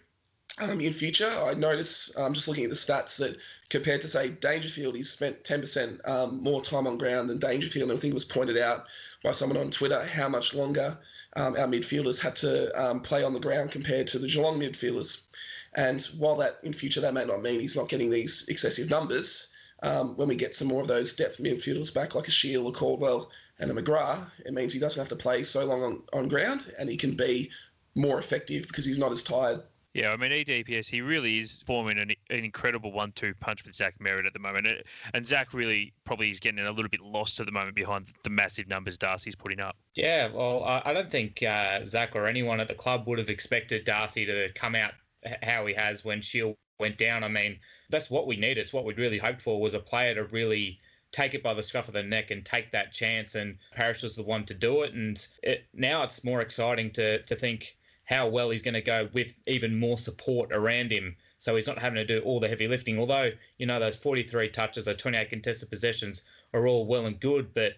um, 0.60 0.80
in 0.80 0.92
future. 0.92 1.28
I 1.28 1.54
notice, 1.54 2.16
um, 2.18 2.32
just 2.32 2.48
looking 2.48 2.64
at 2.64 2.70
the 2.70 2.76
stats, 2.76 3.18
that 3.18 3.36
compared 3.68 4.00
to, 4.02 4.08
say, 4.08 4.30
Dangerfield, 4.30 4.94
he's 4.94 5.10
spent 5.10 5.44
10% 5.44 6.06
um, 6.08 6.42
more 6.42 6.62
time 6.62 6.86
on 6.86 6.98
ground 6.98 7.28
than 7.28 7.38
Dangerfield. 7.38 7.90
And 7.90 7.98
I 7.98 8.00
think 8.00 8.12
it 8.12 8.14
was 8.14 8.24
pointed 8.24 8.56
out 8.56 8.86
by 9.22 9.32
someone 9.32 9.58
on 9.58 9.70
Twitter 9.70 10.04
how 10.04 10.28
much 10.28 10.54
longer 10.54 10.96
um, 11.36 11.54
our 11.56 11.66
midfielders 11.66 12.22
had 12.22 12.36
to 12.36 12.72
um, 12.82 13.00
play 13.00 13.22
on 13.22 13.34
the 13.34 13.40
ground 13.40 13.70
compared 13.70 14.06
to 14.08 14.18
the 14.18 14.28
Geelong 14.28 14.58
midfielders. 14.58 15.30
And 15.74 16.02
while 16.18 16.36
that 16.36 16.58
in 16.62 16.72
future 16.72 17.02
that 17.02 17.12
may 17.12 17.26
not 17.26 17.42
mean 17.42 17.60
he's 17.60 17.76
not 17.76 17.90
getting 17.90 18.08
these 18.08 18.48
excessive 18.48 18.88
numbers, 18.88 19.54
um, 19.82 20.16
when 20.16 20.28
we 20.28 20.36
get 20.36 20.54
some 20.54 20.68
more 20.68 20.80
of 20.80 20.88
those 20.88 21.14
depth 21.14 21.36
midfielders 21.36 21.94
back, 21.94 22.14
like 22.14 22.28
a 22.28 22.30
Shiel, 22.30 22.66
a 22.66 22.72
Caldwell, 22.72 23.30
and 23.58 23.70
a 23.70 23.74
McGrath, 23.74 24.26
it 24.44 24.52
means 24.52 24.72
he 24.72 24.80
doesn't 24.80 25.00
have 25.00 25.08
to 25.08 25.16
play 25.16 25.42
so 25.42 25.64
long 25.64 25.82
on, 25.82 26.02
on 26.12 26.28
ground 26.28 26.72
and 26.78 26.88
he 26.88 26.96
can 26.96 27.14
be 27.14 27.50
more 27.96 28.18
effective 28.18 28.68
because 28.68 28.84
he's 28.84 28.98
not 28.98 29.10
as 29.10 29.22
tired. 29.22 29.62
Yeah, 29.96 30.10
I 30.10 30.16
mean, 30.18 30.30
EDPS, 30.30 30.88
he 30.88 31.00
really 31.00 31.38
is 31.38 31.62
forming 31.64 31.98
an, 31.98 32.10
an 32.28 32.44
incredible 32.44 32.92
one 32.92 33.12
two 33.12 33.32
punch 33.40 33.64
with 33.64 33.74
Zach 33.74 33.94
Merrett 33.98 34.26
at 34.26 34.34
the 34.34 34.38
moment. 34.38 34.68
And 35.14 35.26
Zach 35.26 35.54
really 35.54 35.94
probably 36.04 36.30
is 36.30 36.38
getting 36.38 36.60
a 36.60 36.70
little 36.70 36.90
bit 36.90 37.00
lost 37.00 37.40
at 37.40 37.46
the 37.46 37.52
moment 37.52 37.74
behind 37.74 38.08
the 38.22 38.28
massive 38.28 38.68
numbers 38.68 38.98
Darcy's 38.98 39.34
putting 39.34 39.58
up. 39.58 39.74
Yeah, 39.94 40.28
well, 40.30 40.62
I 40.84 40.92
don't 40.92 41.10
think 41.10 41.42
uh, 41.42 41.86
Zach 41.86 42.14
or 42.14 42.26
anyone 42.26 42.60
at 42.60 42.68
the 42.68 42.74
club 42.74 43.06
would 43.06 43.18
have 43.18 43.30
expected 43.30 43.86
Darcy 43.86 44.26
to 44.26 44.50
come 44.54 44.74
out 44.74 44.92
how 45.42 45.64
he 45.64 45.72
has 45.72 46.04
when 46.04 46.20
Shiel 46.20 46.58
went 46.78 46.98
down. 46.98 47.24
I 47.24 47.28
mean, 47.28 47.58
that's 47.88 48.10
what 48.10 48.26
we 48.26 48.36
needed. 48.36 48.58
It's 48.58 48.74
what 48.74 48.84
we'd 48.84 48.98
really 48.98 49.18
hoped 49.18 49.40
for 49.40 49.58
was 49.60 49.72
a 49.72 49.80
player 49.80 50.14
to 50.14 50.24
really 50.24 50.78
take 51.10 51.32
it 51.32 51.42
by 51.42 51.54
the 51.54 51.62
scruff 51.62 51.88
of 51.88 51.94
the 51.94 52.02
neck 52.02 52.30
and 52.30 52.44
take 52.44 52.70
that 52.72 52.92
chance. 52.92 53.34
And 53.34 53.56
Parish 53.72 54.02
was 54.02 54.16
the 54.16 54.22
one 54.22 54.44
to 54.44 54.54
do 54.54 54.82
it. 54.82 54.92
And 54.92 55.26
it, 55.42 55.66
now 55.72 56.02
it's 56.02 56.22
more 56.22 56.42
exciting 56.42 56.90
to 56.92 57.22
to 57.22 57.34
think 57.34 57.75
how 58.06 58.28
well 58.28 58.50
he's 58.50 58.62
going 58.62 58.74
to 58.74 58.80
go 58.80 59.08
with 59.12 59.36
even 59.46 59.78
more 59.78 59.98
support 59.98 60.52
around 60.52 60.90
him. 60.90 61.14
So 61.38 61.54
he's 61.56 61.66
not 61.66 61.80
having 61.80 61.96
to 61.96 62.06
do 62.06 62.20
all 62.20 62.40
the 62.40 62.48
heavy 62.48 62.66
lifting. 62.66 62.98
Although, 62.98 63.32
you 63.58 63.66
know, 63.66 63.78
those 63.78 63.96
43 63.96 64.48
touches, 64.48 64.86
those 64.86 64.96
28 64.96 65.28
contested 65.28 65.68
possessions 65.68 66.22
are 66.54 66.66
all 66.66 66.86
well 66.86 67.06
and 67.06 67.20
good, 67.20 67.52
but 67.52 67.74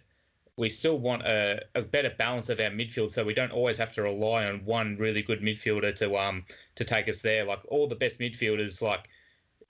we 0.56 0.68
still 0.68 0.98
want 0.98 1.22
a, 1.22 1.64
a 1.74 1.82
better 1.82 2.10
balance 2.18 2.48
of 2.48 2.60
our 2.60 2.70
midfield 2.70 3.10
so 3.10 3.24
we 3.24 3.32
don't 3.32 3.52
always 3.52 3.78
have 3.78 3.94
to 3.94 4.02
rely 4.02 4.44
on 4.44 4.64
one 4.64 4.96
really 4.96 5.22
good 5.22 5.40
midfielder 5.40 5.94
to 5.94 6.16
um 6.16 6.44
to 6.74 6.84
take 6.84 7.08
us 7.08 7.22
there. 7.22 7.44
Like 7.44 7.60
all 7.68 7.86
the 7.86 7.94
best 7.94 8.20
midfielders, 8.20 8.82
like 8.82 9.08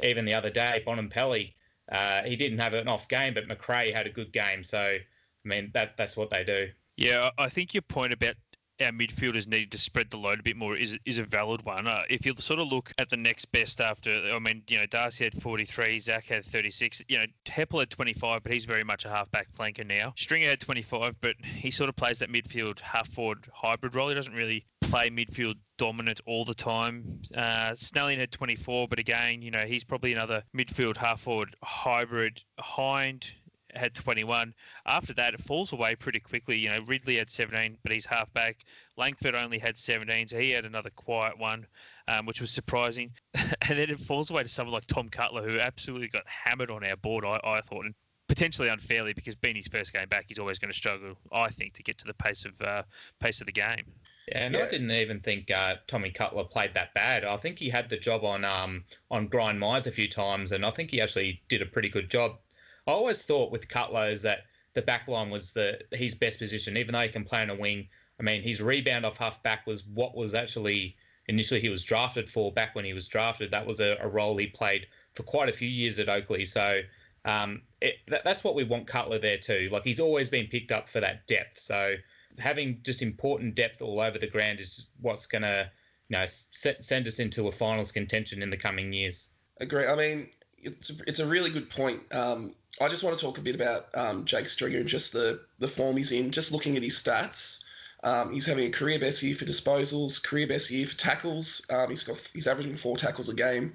even 0.03 0.25
the 0.25 0.35
other 0.35 0.51
day, 0.51 0.83
Bontempelli, 0.87 1.53
uh, 1.93 2.23
he 2.23 2.37
didn't 2.37 2.59
have 2.59 2.75
an 2.75 2.89
off 2.89 3.07
game, 3.09 3.35
but 3.35 3.47
Macrae 3.47 3.93
had 3.93 4.07
a 4.07 4.11
good 4.11 4.33
game. 4.33 4.65
So, 4.65 4.81
I 4.81 5.01
mean, 5.45 5.71
that 5.75 5.97
that's 5.97 6.17
what 6.17 6.31
they 6.31 6.43
do. 6.43 6.69
Yeah, 6.97 7.31
I 7.39 7.49
think 7.49 7.75
your 7.75 7.83
point 7.83 8.13
about 8.13 8.35
our 8.81 8.91
midfielders 8.91 9.47
needed 9.47 9.73
to 9.73 9.79
spread 9.79 10.11
the 10.11 10.17
load 10.17 10.41
a 10.41 10.43
bit 10.43 10.57
more 10.57 10.77
is 10.77 10.99
is 11.05 11.19
a 11.19 11.25
valid 11.25 11.65
one. 11.65 11.87
Uh, 11.87 12.03
if 12.09 12.25
you 12.25 12.35
sort 12.39 12.61
of 12.61 12.69
look 12.69 12.93
at 12.99 13.11
the 13.11 13.17
next 13.17 13.47
best 13.47 13.81
after, 13.81 14.11
I 14.33 14.39
mean, 14.39 14.63
you 14.69 14.79
know, 14.79 14.87
Darcy 14.87 15.25
had 15.25 15.41
43, 15.41 15.99
Zach 15.99 16.27
had 16.27 16.45
36. 16.45 17.03
You 17.09 17.19
know, 17.19 17.25
Heppell 17.47 17.81
had 17.81 17.91
25, 17.91 18.43
but 18.43 18.53
he's 18.53 18.65
very 18.65 18.85
much 18.85 19.05
a 19.05 19.09
half-back 19.09 19.49
flanker 19.53 19.87
now. 19.87 20.13
Stringer 20.17 20.49
had 20.49 20.61
25, 20.61 21.17
but 21.21 21.35
he 21.43 21.71
sort 21.71 21.89
of 21.89 21.97
plays 21.97 22.19
that 22.21 22.31
midfield 22.31 22.81
half 22.81 23.09
forward 23.09 23.47
hybrid 23.53 23.95
role. 23.95 24.09
He 24.09 24.15
doesn't 24.15 24.35
really 24.35 24.64
play 24.81 25.11
midfield 25.11 25.57
dominant 25.76 26.21
all 26.26 26.45
the 26.45 26.55
time. 26.55 27.21
Uh, 27.35 27.75
Snelling 27.75 28.19
had 28.19 28.33
24, 28.33 28.88
but 28.88 28.99
again, 28.99 29.43
you 29.43 29.50
know, 29.50 29.64
he's 29.67 29.85
probably 29.85 30.12
another 30.12 30.43
midfield 30.57 30.97
half 30.97 31.21
forward 31.21 31.55
hybrid. 31.62 32.43
Hind 32.59 33.29
had 33.75 33.95
21. 33.95 34.55
After 34.87 35.13
that, 35.15 35.35
it 35.35 35.41
falls 35.41 35.73
away 35.73 35.95
pretty 35.95 36.21
quickly. 36.21 36.59
You 36.59 36.71
know, 36.71 36.81
Ridley 36.87 37.17
had 37.17 37.31
17, 37.31 37.79
but 37.83 37.93
he's 37.93 38.07
halfback. 38.07 38.65
Langford 38.97 39.35
only 39.35 39.59
had 39.59 39.77
17, 39.77 40.29
so 40.29 40.39
he 40.39 40.51
had 40.51 40.65
another 40.65 40.91
quiet 40.91 41.39
one, 41.39 41.67
um, 42.07 42.27
which 42.27 42.41
was 42.41 42.51
surprising. 42.51 43.13
and 43.35 43.79
then 43.79 43.91
it 43.91 44.01
falls 44.01 44.31
away 44.31 44.43
to 44.43 44.49
someone 44.49 44.75
like 44.75 44.87
Tom 44.87 45.09
Cutler, 45.09 45.49
who 45.49 45.59
absolutely 45.59 46.09
got 46.09 46.25
hammered 46.27 46.71
on 46.71 46.85
our 46.85 46.97
board, 46.97 47.25
I, 47.25 47.41
I 47.45 47.61
thought, 47.61 47.85
and 47.85 47.95
potentially 48.29 48.69
unfairly 48.69 49.15
because 49.15 49.35
being 49.35 49.57
his 49.57 49.67
first 49.67 49.93
game 49.93 50.09
back, 50.09 50.27
he's 50.29 50.39
always 50.39 50.59
going 50.59 50.71
to 50.71 50.77
struggle, 50.77 51.15
I 51.33 51.49
think, 51.49 51.75
to 51.75 51.83
get 51.83 51.99
to 51.99 52.05
the 52.05 52.15
pace 52.15 52.45
of 52.45 52.61
uh, 52.61 52.83
pace 53.21 53.41
of 53.41 53.47
the 53.47 53.53
game. 53.53 53.85
Yeah, 54.29 54.39
and 54.39 54.55
yeah. 54.55 54.65
I 54.65 54.69
didn't 54.69 54.91
even 54.91 55.19
think 55.19 55.51
uh, 55.51 55.77
Tommy 55.87 56.11
Cutler 56.11 56.45
played 56.45 56.75
that 56.75 56.93
bad. 56.95 57.25
I 57.25 57.37
think 57.37 57.59
he 57.59 57.71
had 57.71 57.89
the 57.89 57.97
job 57.97 58.25
on 58.25 58.45
um, 58.45 58.85
on 59.11 59.29
Gryan 59.29 59.59
Miers 59.59 59.87
a 59.87 59.91
few 59.91 60.09
times, 60.09 60.53
and 60.53 60.65
I 60.65 60.71
think 60.71 60.91
he 60.91 61.01
actually 61.01 61.43
did 61.49 61.63
a 61.63 61.67
pretty 61.67 61.89
good 61.89 62.11
job 62.11 62.39
I 62.88 62.92
always 62.92 63.23
thought 63.23 63.52
with 63.52 63.68
Cutler 63.68 64.07
is 64.07 64.23
that 64.23 64.45
the 64.73 64.80
back 64.80 65.07
line 65.09 65.28
was 65.28 65.52
the 65.52 65.78
his 65.92 66.14
best 66.14 66.38
position, 66.38 66.76
even 66.78 66.95
though 66.95 67.02
he 67.02 67.11
can 67.11 67.25
play 67.25 67.42
on 67.42 67.50
a 67.50 67.54
wing. 67.54 67.87
I 68.18 68.23
mean, 68.23 68.42
his 68.42 68.62
rebound 68.62 69.04
off 69.04 69.18
half 69.18 69.42
back 69.42 69.66
was 69.66 69.85
what 69.85 70.16
was 70.16 70.35
actually 70.35 70.97
initially 71.28 71.61
he 71.61 71.68
was 71.68 71.85
drafted 71.85 72.28
for 72.30 72.50
back 72.50 72.75
when 72.75 72.87
he 72.87 72.95
was 72.95 73.07
drafted. 73.07 73.50
That 73.50 73.66
was 73.66 73.80
a, 73.80 73.99
a 74.00 74.09
role 74.09 74.38
he 74.38 74.47
played 74.47 74.87
for 75.14 75.23
quite 75.23 75.50
a 75.50 75.52
few 75.52 75.68
years 75.68 75.99
at 75.99 76.09
Oakleigh. 76.09 76.47
So 76.47 76.80
um, 77.26 77.61
it, 77.83 77.97
that, 78.09 78.25
that's 78.25 78.42
what 78.42 78.54
we 78.54 78.64
want 78.64 78.87
Cutler 78.87 79.18
there 79.18 79.37
too. 79.37 79.68
Like 79.71 79.85
he's 79.85 80.00
always 80.00 80.30
been 80.30 80.47
picked 80.47 80.73
up 80.73 80.88
for 80.88 81.00
that 81.00 81.26
depth. 81.26 81.61
So 81.61 81.95
having 82.38 82.80
just 82.83 83.02
important 83.02 83.54
depth 83.54 83.83
all 83.83 84.00
over 84.00 84.18
the 84.18 84.26
ground 84.26 84.61
is 84.61 84.88
what's 85.02 85.26
going 85.26 85.42
to 85.42 85.71
you 86.09 86.16
know 86.16 86.25
set, 86.26 86.83
send 86.83 87.07
us 87.07 87.18
into 87.18 87.49
a 87.49 87.52
finals 87.52 87.92
contention 87.92 88.42
in 88.42 88.49
the 88.49 88.57
coming 88.57 88.95
years. 88.95 89.28
Agree. 89.61 89.87
I 89.87 89.97
mean, 89.97 90.28
it's 90.62 90.91
a, 90.91 91.03
it's 91.07 91.21
a 91.21 91.27
really 91.27 91.50
good 91.50 91.69
point. 91.71 92.00
Um, 92.15 92.55
I 92.81 92.88
just 92.88 93.03
want 93.03 93.19
to 93.19 93.25
talk 93.25 93.38
a 93.38 93.41
bit 93.41 93.55
about 93.55 93.87
um, 93.95 94.25
Jake 94.25 94.49
Stringer 94.49 94.79
and 94.79 94.88
just 94.88 95.12
the, 95.12 95.41
the 95.59 95.69
form 95.69 95.97
he's 95.97 96.12
in. 96.12 96.31
Just 96.31 96.53
looking 96.53 96.77
at 96.77 96.83
his 96.83 96.95
stats, 96.95 97.65
Um, 98.05 98.33
he's 98.33 98.47
having 98.47 98.67
a 98.67 98.71
career 98.71 98.99
best 98.99 99.23
year 99.23 99.35
for 99.35 99.45
disposals, 99.45 100.23
career 100.23 100.47
best 100.47 100.71
year 100.71 100.87
for 100.87 100.97
tackles. 100.97 101.67
Um, 101.71 101.88
he's 101.88 102.05
got 102.05 102.17
he's 102.33 102.47
averaging 102.47 102.77
four 102.77 102.97
tackles 102.97 103.29
a 103.29 103.35
game, 103.35 103.73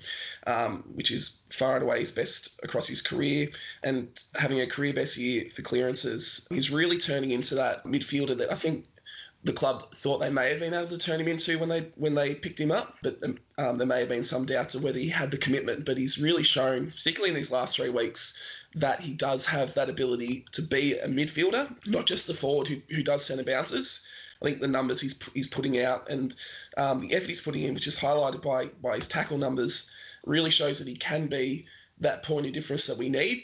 um, 0.47 0.83
which 0.95 1.11
is 1.11 1.45
far 1.51 1.75
and 1.75 1.83
away 1.83 1.99
his 1.99 2.11
best 2.11 2.63
across 2.63 2.87
his 2.87 3.01
career, 3.01 3.49
and 3.83 4.07
having 4.39 4.61
a 4.61 4.67
career 4.67 4.93
best 4.93 5.17
year 5.17 5.49
for 5.49 5.61
clearances. 5.61 6.47
He's 6.49 6.71
really 6.71 6.97
turning 6.97 7.31
into 7.31 7.55
that 7.55 7.83
midfielder 7.83 8.37
that 8.37 8.51
I 8.51 8.55
think 8.55 8.85
the 9.43 9.53
club 9.53 9.91
thought 9.93 10.19
they 10.19 10.29
may 10.29 10.49
have 10.49 10.59
been 10.59 10.73
able 10.73 10.87
to 10.87 10.97
turn 10.97 11.19
him 11.19 11.27
into 11.27 11.59
when 11.59 11.69
they 11.69 11.81
when 11.95 12.15
they 12.15 12.33
picked 12.33 12.59
him 12.59 12.71
up, 12.71 12.97
but 13.03 13.17
um, 13.57 13.77
there 13.77 13.87
may 13.87 13.99
have 13.99 14.09
been 14.09 14.23
some 14.23 14.45
doubts 14.45 14.73
of 14.73 14.83
whether 14.83 14.97
he 14.99 15.09
had 15.09 15.31
the 15.31 15.37
commitment. 15.37 15.85
But 15.85 15.97
he's 15.97 16.17
really 16.17 16.43
shown, 16.43 16.87
particularly 16.87 17.29
in 17.29 17.35
these 17.35 17.51
last 17.51 17.75
three 17.75 17.89
weeks, 17.89 18.41
that 18.75 19.01
he 19.01 19.13
does 19.13 19.45
have 19.45 19.73
that 19.73 19.89
ability 19.89 20.45
to 20.53 20.61
be 20.61 20.97
a 20.97 21.07
midfielder, 21.07 21.75
not 21.87 22.05
just 22.05 22.29
a 22.29 22.33
forward 22.33 22.67
who, 22.67 22.77
who 22.89 23.03
does 23.03 23.25
centre 23.25 23.43
bounces. 23.43 24.07
I 24.41 24.45
think 24.45 24.61
the 24.61 24.67
numbers 24.67 25.01
he's 25.01 25.21
he's 25.33 25.47
putting 25.47 25.79
out 25.79 26.09
and 26.09 26.33
um, 26.77 26.99
the 26.99 27.13
effort 27.13 27.27
he's 27.27 27.41
putting 27.41 27.63
in, 27.63 27.73
which 27.73 27.87
is 27.87 27.99
highlighted 27.99 28.41
by 28.41 28.67
by 28.81 28.95
his 28.95 29.07
tackle 29.09 29.37
numbers, 29.37 29.93
really 30.25 30.51
shows 30.51 30.79
that 30.79 30.87
he 30.87 30.95
can 30.95 31.27
be 31.27 31.65
that 31.99 32.23
point 32.23 32.45
of 32.45 32.53
difference 32.53 32.87
that 32.87 32.97
we 32.97 33.09
need 33.09 33.43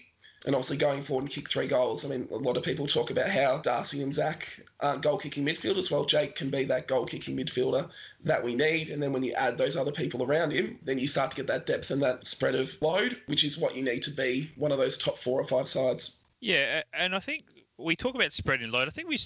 and 0.50 0.56
obviously 0.56 0.77
going 0.77 1.00
forward 1.00 1.22
and 1.22 1.29
kick 1.29 1.48
three 1.48 1.68
goals. 1.68 2.03
I 2.03 2.10
mean, 2.10 2.27
a 2.32 2.36
lot 2.36 2.58
of 2.58 2.63
people 2.63 2.88
talk 2.88 3.12
about 3.12 3.29
how 3.29 3.60
Darcy 3.60 4.01
and 4.01 4.12
Zach 4.12 4.60
aren't 4.79 5.03
goal 5.03 5.20
kicking 5.20 5.46
midfielders. 5.46 5.91
Well, 5.91 6.06
Jake 6.06 6.34
can 6.34 6.50
be 6.50 6.63
that 6.63 6.88
goal 6.88 7.06
kicking 7.06 7.38
midfielder 7.38 7.88
that 8.24 8.44
we 8.44 8.56
need. 8.56 8.89
And 8.89 9.00
then 9.00 9.13
when 9.13 9.22
you 9.22 9.32
add 9.34 9.60
those 9.60 9.77
other 9.77 9.91
people 9.91 10.24
around 10.24 10.51
him, 10.51 10.79
then 10.82 10.98
you 10.98 11.06
start 11.06 11.29
to 11.29 11.38
get 11.38 11.46
that 11.46 11.68
depth 11.68 11.91
and 11.91 12.01
that 12.01 12.25
spread 12.25 12.56
of 12.56 12.75
load, 12.82 13.22
which 13.27 13.44
is 13.44 13.60
what 13.60 13.75
you 13.75 13.84
need 13.84 14.01
to 14.01 14.12
be 14.12 14.50
one 14.56 14.72
of 14.72 14.79
those 14.79 14.98
top 14.98 15.20
four 15.20 15.39
or 15.39 15.44
five 15.44 15.68
sides. 15.68 16.25
Yeah, 16.41 16.82
and 16.96 17.13
I 17.13 17.20
think 17.20 17.44
we 17.77 17.96
talk 17.96 18.15
about 18.15 18.34
spreading 18.34 18.72
load. 18.72 18.88
I 18.88 18.91
think 18.91 19.08
we 19.08 19.20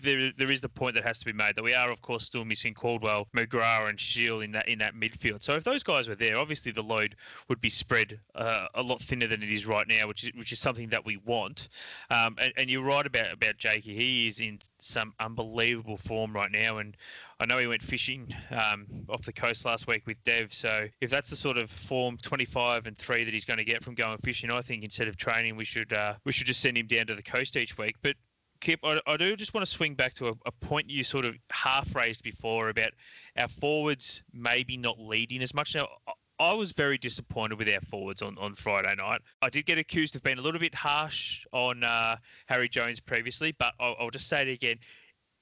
there 0.00 0.32
there 0.36 0.50
is 0.50 0.60
the 0.60 0.68
point 0.68 0.94
that 0.94 1.04
has 1.04 1.18
to 1.18 1.24
be 1.24 1.32
made 1.32 1.56
that 1.56 1.62
we 1.62 1.74
are 1.74 1.90
of 1.90 2.02
course 2.02 2.24
still 2.24 2.44
missing 2.44 2.74
Caldwell, 2.74 3.28
McGrath, 3.36 3.88
and 3.88 4.00
Shiel 4.00 4.40
in 4.40 4.52
that 4.52 4.68
in 4.68 4.78
that 4.78 4.94
midfield. 4.94 5.42
So 5.42 5.54
if 5.54 5.64
those 5.64 5.82
guys 5.82 6.08
were 6.08 6.14
there, 6.14 6.38
obviously 6.38 6.72
the 6.72 6.82
load 6.82 7.16
would 7.48 7.60
be 7.60 7.70
spread 7.70 8.18
uh, 8.34 8.66
a 8.74 8.82
lot 8.82 9.00
thinner 9.00 9.26
than 9.26 9.42
it 9.42 9.50
is 9.50 9.66
right 9.66 9.86
now, 9.86 10.06
which 10.08 10.24
is 10.24 10.30
which 10.34 10.52
is 10.52 10.58
something 10.58 10.88
that 10.90 11.04
we 11.04 11.16
want. 11.18 11.68
Um, 12.10 12.36
and, 12.40 12.52
and, 12.56 12.70
you're 12.70 12.82
right 12.82 13.06
about 13.06 13.32
about 13.32 13.56
Jakey. 13.56 13.94
He 13.94 14.26
is 14.26 14.40
in 14.40 14.60
some 14.78 15.14
unbelievable 15.20 15.96
form 15.96 16.32
right 16.32 16.50
now, 16.50 16.78
and 16.78 16.96
I 17.40 17.46
know 17.46 17.58
he 17.58 17.66
went 17.66 17.82
fishing 17.82 18.34
um, 18.50 18.86
off 19.08 19.22
the 19.22 19.32
coast 19.32 19.64
last 19.64 19.86
week 19.86 20.06
with 20.06 20.22
Dev. 20.24 20.52
So 20.52 20.88
if 21.00 21.10
that's 21.10 21.30
the 21.30 21.36
sort 21.36 21.56
of 21.56 21.70
form 21.70 22.18
25 22.20 22.86
and 22.86 22.98
three 22.98 23.24
that 23.24 23.32
he's 23.32 23.44
going 23.44 23.58
to 23.58 23.64
get 23.64 23.84
from 23.84 23.94
going 23.94 24.18
fishing, 24.18 24.50
I 24.50 24.60
think 24.60 24.82
instead 24.82 25.08
of 25.08 25.16
training, 25.16 25.56
we 25.56 25.64
should 25.64 25.92
uh, 25.92 26.14
we 26.24 26.32
should 26.32 26.46
just 26.46 26.60
send 26.60 26.76
him 26.76 26.86
down 26.86 27.06
to 27.06 27.14
the 27.14 27.22
coast 27.22 27.56
each 27.56 27.78
week. 27.78 27.96
But 28.02 28.16
Kip, 28.60 28.80
I, 28.82 29.00
I, 29.06 29.16
do 29.16 29.36
just 29.36 29.54
want 29.54 29.64
to 29.64 29.70
swing 29.70 29.94
back 29.94 30.14
to 30.14 30.28
a, 30.28 30.32
a, 30.46 30.52
point 30.52 30.90
you 30.90 31.04
sort 31.04 31.24
of 31.24 31.36
half 31.50 31.94
raised 31.94 32.22
before 32.22 32.70
about 32.70 32.90
our 33.36 33.48
forwards 33.48 34.22
maybe 34.32 34.76
not 34.76 34.98
leading 34.98 35.42
as 35.42 35.54
much. 35.54 35.74
Now, 35.74 35.88
I 36.40 36.54
was 36.54 36.72
very 36.72 36.98
disappointed 36.98 37.58
with 37.58 37.68
our 37.68 37.80
forwards 37.80 38.22
on, 38.22 38.36
on 38.38 38.54
Friday 38.54 38.94
night. 38.96 39.20
I 39.42 39.50
did 39.50 39.66
get 39.66 39.78
accused 39.78 40.14
of 40.14 40.22
being 40.22 40.38
a 40.38 40.42
little 40.42 40.60
bit 40.60 40.74
harsh 40.74 41.44
on 41.52 41.82
uh, 41.82 42.16
Harry 42.46 42.68
Jones 42.68 43.00
previously, 43.00 43.52
but 43.58 43.74
I'll, 43.80 43.96
I'll 43.98 44.10
just 44.10 44.28
say 44.28 44.42
it 44.42 44.52
again. 44.52 44.78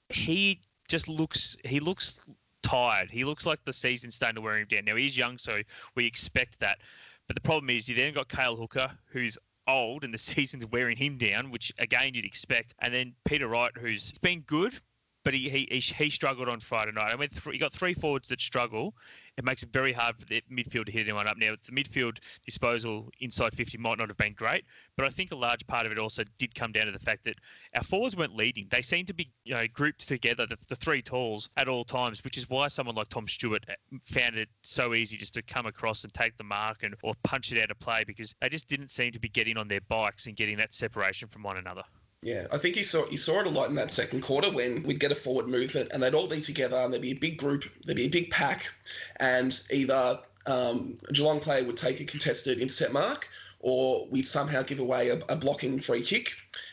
He 0.09 0.61
just 0.89 1.09
looks 1.09 1.57
he 1.65 1.81
looks 1.81 2.21
tired. 2.63 3.11
He 3.11 3.25
looks 3.25 3.45
like 3.45 3.65
the 3.65 3.73
season's 3.73 4.15
starting 4.15 4.37
to 4.37 4.41
wear 4.41 4.59
him 4.59 4.67
down. 4.69 4.85
Now 4.85 4.97
he's 4.97 5.17
young, 5.17 5.37
so 5.39 5.61
we 5.95 6.07
expect 6.07 6.59
that. 6.61 6.79
But 7.27 7.35
the 7.35 7.43
problem 7.43 7.71
is, 7.71 7.89
you 7.89 7.95
then 7.95 8.15
got 8.15 8.29
Cale 8.29 8.57
Hooker, 8.57 8.91
who's 9.07 9.37
old 9.69 10.05
and 10.05 10.13
the 10.13 10.19
season's 10.33 10.67
wearing 10.67 10.97
him 10.97 11.19
down, 11.19 11.51
which 11.51 11.73
again 11.79 12.15
you'd 12.15 12.25
expect. 12.25 12.75
And 12.81 12.93
then 12.93 13.15
Peter 13.25 13.49
Wright, 13.49 13.73
who's 13.77 14.13
been 14.19 14.41
good, 14.41 14.81
but 15.25 15.35
he 15.35 15.49
he, 15.49 15.81
he 15.81 16.11
struggled 16.11 16.49
on 16.49 16.61
Friday 16.61 16.93
night. 16.93 17.13
I 17.13 17.17
went 17.17 17.33
through, 17.33 17.53
you 17.53 17.59
got 17.59 17.73
three 17.73 17.95
forwards 17.95 18.29
that 18.29 18.41
struggle, 18.41 18.95
it 19.37 19.45
makes 19.45 19.63
it 19.63 19.71
very 19.73 19.93
hard 19.93 20.17
for 20.17 20.25
the 20.27 20.43
midfield 20.51 20.87
to 20.87 20.93
hit 20.93 21.07
anyone 21.07 21.27
up. 21.27 21.37
Now, 21.37 21.55
the 21.65 21.73
midfield 21.73 22.19
disposal 22.45 23.11
inside 23.21 23.55
50 23.55 23.79
might 23.79 23.99
not 23.99 24.09
have 24.09 24.17
been 24.17 24.33
great, 24.33 24.65
but 24.97 25.07
I 25.07 25.11
think 25.11 25.33
a 25.33 25.37
large 25.37 25.67
part 25.67 25.87
of 25.87 25.93
it 25.93 25.99
also 25.99 26.25
did 26.39 26.55
come 26.55 26.73
down 26.73 26.87
to 26.87 26.93
the 26.93 26.99
fact 26.99 27.25
that 27.25 27.37
our 27.75 27.83
forwards 27.83 28.17
weren't 28.17 28.35
leading. 28.35 28.67
They 28.71 28.83
seemed 28.83 29.09
to 29.09 29.15
be 29.15 29.31
you 29.45 29.55
know, 29.55 29.67
grouped 29.73 30.09
together, 30.09 30.47
the, 30.47 30.57
the 30.69 30.77
three 30.77 31.03
talls, 31.03 31.51
at 31.57 31.69
all 31.69 31.85
times, 31.85 32.25
which 32.25 32.39
is 32.39 32.49
why 32.49 32.69
someone 32.69 32.95
like 32.95 33.09
Tom 33.09 33.29
Stewart 33.29 33.65
uh, 33.69 33.75
found 34.07 34.37
it 34.37 34.49
so 34.63 34.95
easy 34.95 35.17
just 35.17 35.35
to 35.35 35.43
come 35.43 35.67
across 35.67 36.05
and 36.05 36.13
take 36.15 36.37
the 36.37 36.45
mark 36.45 36.83
and 36.83 36.95
or 37.03 37.15
punch 37.23 37.53
it 37.53 37.63
out 37.63 37.71
of 37.71 37.79
play 37.79 38.05
because 38.05 38.35
they 38.41 38.49
just 38.49 38.69
didn't 38.69 38.91
seem 38.91 39.13
to 39.13 39.21
be 39.21 39.29
getting 39.29 39.57
on 39.57 39.69
their 39.69 39.81
bikes 39.83 40.27
and 40.27 40.37
getting 40.37 40.57
that 40.57 40.73
separation 40.73 41.29
from 41.29 41.43
one 41.43 41.57
another. 41.57 41.83
Yeah, 42.23 42.47
I 42.51 42.59
think 42.59 42.77
you 42.77 42.83
saw 42.83 43.07
you 43.11 43.19
saw 43.19 43.41
it 43.41 43.47
a 43.47 43.51
lot 43.51 43.69
in 43.69 43.75
that 43.77 43.91
second 43.91 44.23
quarter 44.23 44.51
when 44.51 44.83
we'd 44.83 45.01
get 45.01 45.13
a 45.13 45.15
forward 45.15 45.49
movement 45.49 45.91
and 45.93 46.03
they'd 46.03 46.15
all 46.15 46.27
be 46.27 46.41
together 46.41 46.77
and 46.77 46.93
there'd 46.93 47.03
be 47.03 47.13
a 47.13 47.19
big 47.19 47.39
group, 47.39 47.65
there'd 47.85 47.97
be 47.97 48.07
a 48.07 48.09
big 48.09 48.31
pack, 48.31 48.73
and 49.21 49.61
either 49.71 50.19
um, 50.47 50.97
a 51.09 51.13
Geelong 51.13 51.41
player 51.41 51.65
would 51.65 51.77
take 51.77 52.01
a 52.01 52.05
contested 52.05 52.59
intercept 52.59 52.93
mark 52.93 53.29
or 53.61 54.07
we'd 54.11 54.27
somehow 54.27 54.63
give 54.63 54.79
away 54.79 55.09
a, 55.09 55.19
a 55.29 55.37
blocking 55.37 55.79
free 55.79 56.01
kick 56.01 56.31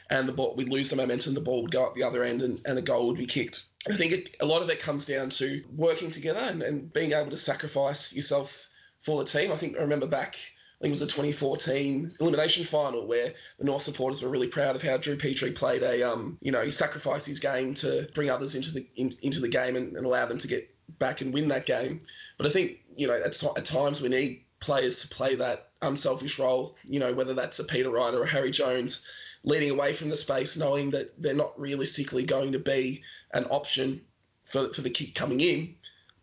and 0.10 0.28
the 0.28 0.34
ball 0.34 0.54
we'd 0.56 0.70
lose 0.70 0.90
the 0.90 0.96
momentum, 0.96 1.34
the 1.34 1.42
ball 1.42 1.64
would 1.64 1.72
go 1.72 1.86
up 1.86 1.96
the 1.96 2.04
other 2.04 2.24
end 2.24 2.42
and, 2.42 2.60
and 2.66 2.78
a 2.78 2.82
goal 2.82 3.08
would 3.08 3.18
be 3.18 3.26
kicked. 3.26 3.66
I 3.90 3.94
think 3.94 4.14
it, 4.14 4.36
a 4.42 4.46
lot 4.46 4.62
of 4.62 4.70
it 4.70 4.80
comes 4.80 5.06
down 5.06 5.30
to 5.32 5.62
working 5.76 6.12
together 6.12 6.42
and, 6.42 6.62
and 6.62 6.94
being 6.94 7.12
able 7.12 7.32
to 7.32 7.38
sacrifice 7.38 8.14
yourself 8.14 8.70
for 9.02 9.20
the 9.20 9.30
team. 9.30 9.52
I 9.52 9.56
think 9.56 9.78
I 9.78 9.82
remember 9.82 10.08
back 10.08 10.36
think 10.84 10.92
it 10.92 11.00
was 11.00 11.14
the 11.16 11.24
2014 11.24 12.12
elimination 12.20 12.66
final 12.66 13.08
where 13.08 13.34
the 13.58 13.64
North 13.64 13.84
supporters 13.84 14.22
were 14.22 14.28
really 14.28 14.48
proud 14.48 14.76
of 14.76 14.82
how 14.82 14.98
Drew 14.98 15.16
Petrie 15.16 15.54
played 15.54 15.82
a, 15.82 16.04
um, 16.04 16.38
you 16.42 16.52
know, 16.52 16.62
he 16.62 16.72
sacrificed 16.72 17.26
his 17.26 17.40
game 17.40 17.74
to 17.76 18.10
bring 18.14 18.30
others 18.30 18.54
into 18.54 18.74
the 18.74 18.86
in, 18.98 19.10
into 19.22 19.40
the 19.40 19.48
game 19.48 19.78
and, 19.78 19.96
and 19.96 20.06
allow 20.06 20.26
them 20.26 20.38
to 20.40 20.48
get 20.48 20.70
back 21.00 21.22
and 21.22 21.34
win 21.34 21.48
that 21.48 21.66
game. 21.66 22.02
But 22.38 22.48
I 22.48 22.50
think, 22.50 22.80
you 22.98 23.08
know, 23.08 23.14
at, 23.14 23.42
at 23.58 23.64
times 23.64 24.02
we 24.02 24.10
need 24.10 24.44
players 24.60 25.00
to 25.02 25.08
play 25.16 25.36
that 25.36 25.70
unselfish 25.82 26.38
role, 26.38 26.76
you 26.84 27.00
know, 27.00 27.14
whether 27.14 27.34
that's 27.34 27.60
a 27.60 27.64
Peter 27.64 27.90
Wright 27.90 28.14
or 28.14 28.24
a 28.24 28.28
Harry 28.28 28.52
Jones, 28.52 29.10
leading 29.46 29.70
away 29.70 29.94
from 29.94 30.10
the 30.10 30.18
space, 30.18 30.58
knowing 30.58 30.90
that 30.90 31.14
they're 31.22 31.34
not 31.34 31.58
realistically 31.58 32.26
going 32.26 32.52
to 32.52 32.60
be 32.60 33.02
an 33.34 33.46
option 33.46 34.02
for, 34.44 34.68
for 34.74 34.82
the 34.82 34.90
kick 34.90 35.16
coming 35.16 35.40
in, 35.40 35.76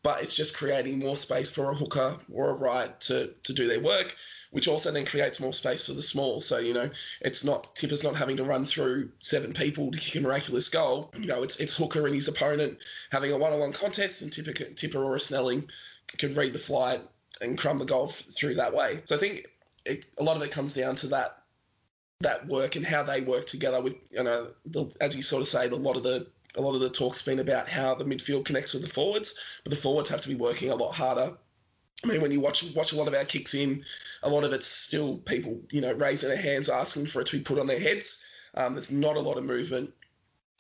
but 0.03 0.23
it's 0.23 0.37
just 0.37 0.55
creating 0.55 0.99
more 0.99 1.17
space 1.17 1.51
for 1.51 1.71
a 1.71 1.75
Hooker 1.75 2.19
or 2.31 2.51
a 2.51 2.55
Wright 2.55 3.01
to, 3.01 3.33
to 3.43 3.55
do 3.55 3.67
their 3.67 3.81
work 3.81 4.15
which 4.51 4.69
also 4.69 4.91
then 4.91 5.05
creates 5.05 5.41
more 5.41 5.53
space 5.53 5.87
for 5.87 5.93
the 5.93 6.03
small. 6.03 6.41
So, 6.41 6.59
you 6.59 6.75
know, 6.75 6.91
it's 7.21 7.45
not 7.45 7.75
Tipper's 7.77 8.05
not 8.05 8.17
having 8.17 8.37
to 8.37 8.45
run 8.45 8.65
through 8.65 9.11
seven 9.21 9.53
people 9.53 9.91
to 9.91 9.99
kick 9.99 10.17
a 10.17 10.21
miraculous 10.21 10.69
goal. 10.69 11.13
You 11.19 11.27
know, 11.27 11.43
it's 11.43 11.61
it's 11.61 11.77
Hooker 11.77 12.07
and 12.07 12.15
his 12.15 12.29
opponent 12.29 12.79
having 13.13 13.33
a 13.33 13.39
one 13.39 13.53
on 13.53 13.61
one 13.61 13.73
contest, 13.73 14.23
and 14.23 14.33
Tipper, 14.33 14.53
Tipper 14.53 15.03
or 15.03 15.17
a 15.17 15.21
Snelling 15.21 15.69
can 16.19 16.35
read 16.35 16.53
the 16.53 16.59
flight 16.59 17.01
and 17.41 17.57
crumb 17.57 17.79
the 17.79 17.85
goal 17.85 18.09
through 18.09 18.55
that 18.55 18.75
way. 18.75 19.01
So 19.05 19.17
I 19.17 19.19
think 19.19 19.47
it, 19.85 20.07
a 20.19 20.23
lot 20.23 20.37
of 20.37 20.43
it 20.43 20.51
comes 20.51 20.75
down 20.75 20.95
to 20.97 21.07
that 21.09 21.37
that 22.21 22.47
work 22.49 22.77
and 22.77 22.85
how 22.85 23.03
they 23.03 23.23
work 23.23 23.47
together 23.47 23.81
with 23.81 23.97
you 24.11 24.23
know 24.23 24.49
the, 24.67 24.93
as 25.01 25.17
you 25.17 25.23
sort 25.23 25.41
of 25.41 25.49
say 25.49 25.67
a 25.67 25.75
lot 25.75 25.97
of 25.97 26.03
the 26.03 26.27
a 26.57 26.61
lot 26.61 26.75
of 26.75 26.81
the 26.81 26.91
talk's 26.91 27.23
been 27.23 27.39
about 27.39 27.69
how 27.69 27.95
the 27.95 28.05
midfield 28.05 28.45
connects 28.45 28.75
with 28.75 28.83
the 28.83 28.89
forwards 28.89 29.41
but 29.65 29.71
the 29.71 29.77
forwards 29.77 30.09
have 30.09 30.21
to 30.21 30.29
be 30.29 30.35
working 30.35 30.71
a 30.71 30.75
lot 30.75 30.93
harder 30.93 31.35
I 32.05 32.09
mean, 32.09 32.21
when 32.21 32.31
you 32.31 32.41
watch 32.41 32.65
watch 32.75 32.93
a 32.93 32.97
lot 32.97 33.09
of 33.09 33.15
our 33.15 33.25
kicks 33.25 33.55
in, 33.55 33.85
a 34.23 34.31
lot 34.31 34.45
of 34.45 34.53
it's 34.53 34.67
still 34.67 35.19
people, 35.19 35.61
you 35.71 35.81
know, 35.81 35.93
raising 35.93 36.31
their 36.31 36.41
hands, 36.41 36.69
asking 36.69 37.07
for 37.07 37.21
it 37.21 37.27
to 37.29 37.37
be 37.37 37.43
put 37.43 37.59
on 37.59 37.67
their 37.67 37.81
heads. 37.81 38.27
Um, 38.55 38.73
there's 38.73 38.93
not 38.93 39.17
a 39.17 39.21
lot 39.21 39.37
of 39.37 39.45
movement. 39.45 39.93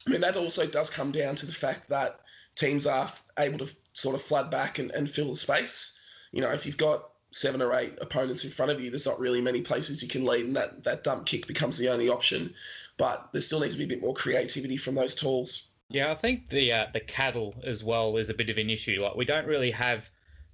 I 0.06 0.10
mean, 0.10 0.20
that 0.20 0.36
also 0.36 0.66
does 0.66 0.90
come 0.90 1.10
down 1.10 1.34
to 1.36 1.46
the 1.46 1.52
fact 1.52 1.88
that 1.88 2.20
teams 2.54 2.86
are 2.86 3.10
able 3.38 3.58
to 3.58 3.74
sort 3.92 4.14
of 4.14 4.22
flood 4.22 4.50
back 4.50 4.78
and, 4.78 4.90
and 4.92 5.08
fill 5.08 5.28
the 5.28 5.36
space. 5.36 5.98
You 6.32 6.40
know, 6.40 6.50
if 6.50 6.66
you've 6.66 6.78
got 6.78 7.10
seven 7.32 7.62
or 7.62 7.74
eight 7.74 7.96
opponents 8.00 8.44
in 8.44 8.50
front 8.50 8.70
of 8.70 8.80
you, 8.80 8.90
there's 8.90 9.06
not 9.06 9.20
really 9.20 9.40
many 9.40 9.62
places 9.62 10.02
you 10.02 10.08
can 10.08 10.24
lead, 10.24 10.46
and 10.46 10.56
that, 10.56 10.84
that 10.84 11.04
dump 11.04 11.26
kick 11.26 11.46
becomes 11.46 11.78
the 11.78 11.88
only 11.88 12.08
option. 12.08 12.54
But 12.96 13.30
there 13.32 13.40
still 13.40 13.60
needs 13.60 13.74
to 13.74 13.78
be 13.78 13.84
a 13.84 13.88
bit 13.88 14.02
more 14.02 14.14
creativity 14.14 14.76
from 14.76 14.94
those 14.94 15.14
tools. 15.14 15.68
Yeah, 15.88 16.12
I 16.12 16.14
think 16.14 16.50
the 16.50 16.72
uh, 16.72 16.86
the 16.92 17.00
cattle 17.00 17.54
as 17.64 17.82
well 17.82 18.16
is 18.16 18.30
a 18.30 18.34
bit 18.34 18.48
of 18.48 18.58
an 18.58 18.70
issue. 18.70 19.00
Like 19.02 19.16
we 19.16 19.24
don't 19.24 19.46
really 19.46 19.72
have 19.72 20.10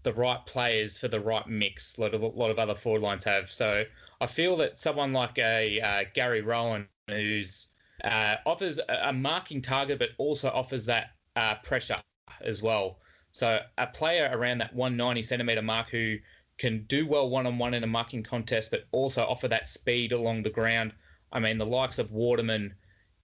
the 0.06 0.12
right 0.12 0.46
players 0.46 0.96
for 0.96 1.08
the 1.08 1.18
right 1.18 1.48
mix. 1.48 1.98
A 1.98 2.00
lot 2.00 2.14
of 2.14 2.22
a 2.22 2.28
lot 2.28 2.52
of 2.52 2.60
other 2.60 2.76
forward 2.76 3.02
lines 3.02 3.24
have. 3.24 3.50
So 3.50 3.82
I 4.20 4.26
feel 4.26 4.56
that 4.58 4.78
someone 4.78 5.12
like 5.12 5.36
a 5.36 5.80
uh, 5.80 6.04
Gary 6.14 6.42
Rohan, 6.42 6.86
who's 7.08 7.70
uh, 8.04 8.36
offers 8.46 8.78
a 8.88 9.12
marking 9.12 9.60
target, 9.60 9.98
but 9.98 10.10
also 10.18 10.48
offers 10.50 10.86
that 10.86 11.10
uh, 11.34 11.56
pressure 11.56 12.00
as 12.40 12.62
well. 12.62 13.00
So 13.32 13.58
a 13.78 13.88
player 13.88 14.30
around 14.32 14.58
that 14.58 14.72
190 14.76 15.22
centimeter 15.22 15.60
mark 15.60 15.90
who 15.90 16.18
can 16.56 16.84
do 16.84 17.04
well 17.04 17.28
one 17.28 17.48
on 17.48 17.58
one 17.58 17.74
in 17.74 17.82
a 17.82 17.88
marking 17.88 18.22
contest, 18.22 18.70
but 18.70 18.84
also 18.92 19.24
offer 19.24 19.48
that 19.48 19.66
speed 19.66 20.12
along 20.12 20.44
the 20.44 20.50
ground. 20.50 20.92
I 21.32 21.40
mean, 21.40 21.58
the 21.58 21.66
likes 21.66 21.98
of 21.98 22.12
Waterman 22.12 22.72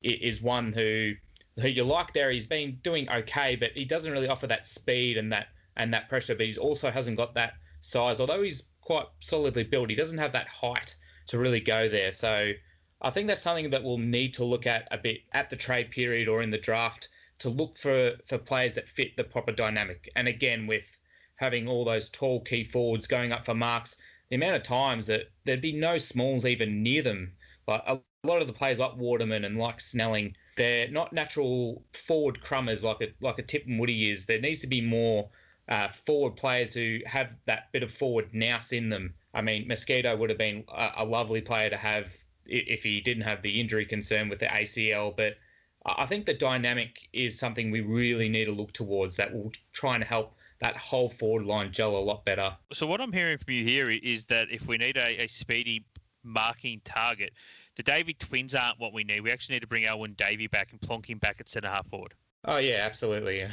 is 0.03 0.43
one 0.43 0.73
who 0.73 1.13
who 1.61 1.69
you 1.69 1.85
like 1.85 2.13
there. 2.13 2.33
He's 2.33 2.49
been 2.49 2.81
doing 2.83 3.09
okay, 3.09 3.55
but 3.55 3.71
he 3.77 3.85
doesn't 3.85 4.13
really 4.13 4.27
offer 4.27 4.49
that 4.49 4.67
speed 4.67 5.17
and 5.17 5.31
that 5.33 5.47
and 5.77 5.93
that 5.93 6.09
pressure, 6.09 6.35
but 6.35 6.47
he 6.47 6.57
also 6.57 6.91
hasn't 6.91 7.17
got 7.17 7.35
that 7.35 7.55
size. 7.81 8.21
Although 8.21 8.43
he's 8.43 8.69
quite 8.81 9.07
solidly 9.21 9.65
built, 9.65 9.91
he 9.91 9.97
doesn't 9.97 10.19
have 10.19 10.33
that 10.33 10.49
height 10.49 10.95
to 11.29 11.39
really 11.39 11.61
go 11.61 11.89
there. 11.89 12.13
So 12.13 12.53
I 13.01 13.11
think 13.11 13.27
that's 13.27 13.43
something 13.43 13.71
that 13.71 13.83
we'll 13.83 13.99
need 13.99 14.35
to 14.35 14.45
look 14.45 14.67
at 14.67 14.87
a 14.91 14.99
bit 14.99 15.23
at 15.33 15.51
the 15.51 15.57
trade 15.57 15.91
period 15.91 16.29
or 16.29 16.43
in 16.43 16.51
the 16.51 16.59
draft 16.59 17.09
to 17.41 17.49
look 17.49 17.77
for 17.77 18.13
for 18.27 18.39
players 18.39 18.75
that 18.77 18.89
fit 18.89 19.17
the 19.17 19.25
proper 19.25 19.53
dynamic. 19.53 20.09
And 20.15 20.29
again, 20.29 20.67
with 20.67 20.99
having 21.37 21.67
all 21.67 21.85
those 21.85 22.09
tall 22.11 22.41
key 22.41 22.63
forwards 22.63 23.07
going 23.07 23.33
up 23.33 23.45
for 23.45 23.55
marks, 23.55 23.99
the 24.29 24.37
amount 24.37 24.57
of 24.57 24.63
times 24.63 25.07
that 25.09 25.31
there'd 25.45 25.61
be 25.61 25.73
no 25.73 25.99
smalls 25.99 26.47
even 26.47 26.83
near 26.83 27.03
them. 27.03 27.33
Like 27.67 27.83
a 27.87 28.01
lot 28.25 28.41
of 28.41 28.47
the 28.47 28.53
players 28.53 28.79
like 28.79 28.97
Waterman 28.97 29.45
and 29.45 29.59
like 29.59 29.81
Snelling, 29.81 30.37
they're 30.57 30.89
not 30.89 31.13
natural 31.13 31.83
forward 31.93 32.41
crummers 32.43 32.85
like 32.85 33.01
a 33.01 33.09
like 33.21 33.39
a 33.39 33.43
Tip 33.43 33.67
and 33.67 33.81
Woody 33.81 34.11
is. 34.11 34.27
There 34.27 34.41
needs 34.41 34.61
to 34.61 34.69
be 34.69 34.81
more 34.81 35.29
uh, 35.73 35.89
forward 35.89 36.37
players 36.37 36.75
who 36.75 36.99
have 37.07 37.35
that 37.47 37.73
bit 37.73 37.83
of 37.83 37.91
forward 37.91 38.29
nous 38.35 38.73
in 38.73 38.91
them. 38.91 39.15
I 39.33 39.41
mean, 39.41 39.67
Mosquito 39.67 40.15
would 40.15 40.29
have 40.29 40.39
been 40.39 40.65
a, 40.71 40.91
a 40.99 41.05
lovely 41.05 41.41
player 41.41 41.71
to 41.71 41.79
have 41.79 42.15
if 42.45 42.83
he 42.83 43.01
didn't 43.01 43.23
have 43.23 43.41
the 43.41 43.59
injury 43.59 43.87
concern 43.87 44.29
with 44.29 44.41
the 44.41 44.47
ACL, 44.47 45.17
but 45.17 45.39
I 45.87 46.05
think 46.05 46.27
the 46.27 46.35
dynamic 46.35 47.09
is 47.15 47.39
something 47.39 47.71
we 47.71 47.81
really 47.81 48.29
need 48.29 48.45
to 48.45 48.53
look 48.53 48.73
towards 48.73 49.17
that 49.17 49.33
will 49.33 49.51
try 49.73 49.95
and 49.95 50.05
help 50.05 50.35
that 50.61 50.77
whole 50.77 51.09
forward 51.09 51.47
line 51.47 51.73
gel 51.73 51.97
a 51.97 51.99
lot 51.99 52.23
better. 52.27 52.55
So 52.75 52.87
what 52.87 53.01
I'm 53.01 53.13
hearing 53.13 53.39
from 53.39 53.55
you 53.55 53.65
here 53.65 53.89
is 53.89 54.27
that 54.27 54.49
if 54.51 54.67
we 54.67 54.77
need 54.77 54.99
a, 54.99 55.23
a 55.23 55.27
speedy 55.27 55.87
marking 56.23 56.83
target, 56.85 57.33
the 57.77 57.83
Davey 57.83 58.13
twins 58.13 58.55
aren't 58.55 58.79
what 58.79 58.93
we 58.93 59.05
need. 59.05 59.23
We 59.23 59.31
actually 59.31 59.55
need 59.55 59.61
to 59.61 59.67
bring 59.67 59.87
Alwyn 59.87 60.13
Davey 60.19 60.49
back 60.49 60.73
and 60.73 60.81
plonk 60.83 61.09
him 61.09 61.17
back 61.17 61.37
at 61.41 61.49
centre 61.49 61.69
half 61.69 61.87
forward. 61.87 62.13
Oh 62.45 62.59
yeah, 62.59 62.81
absolutely. 62.83 63.47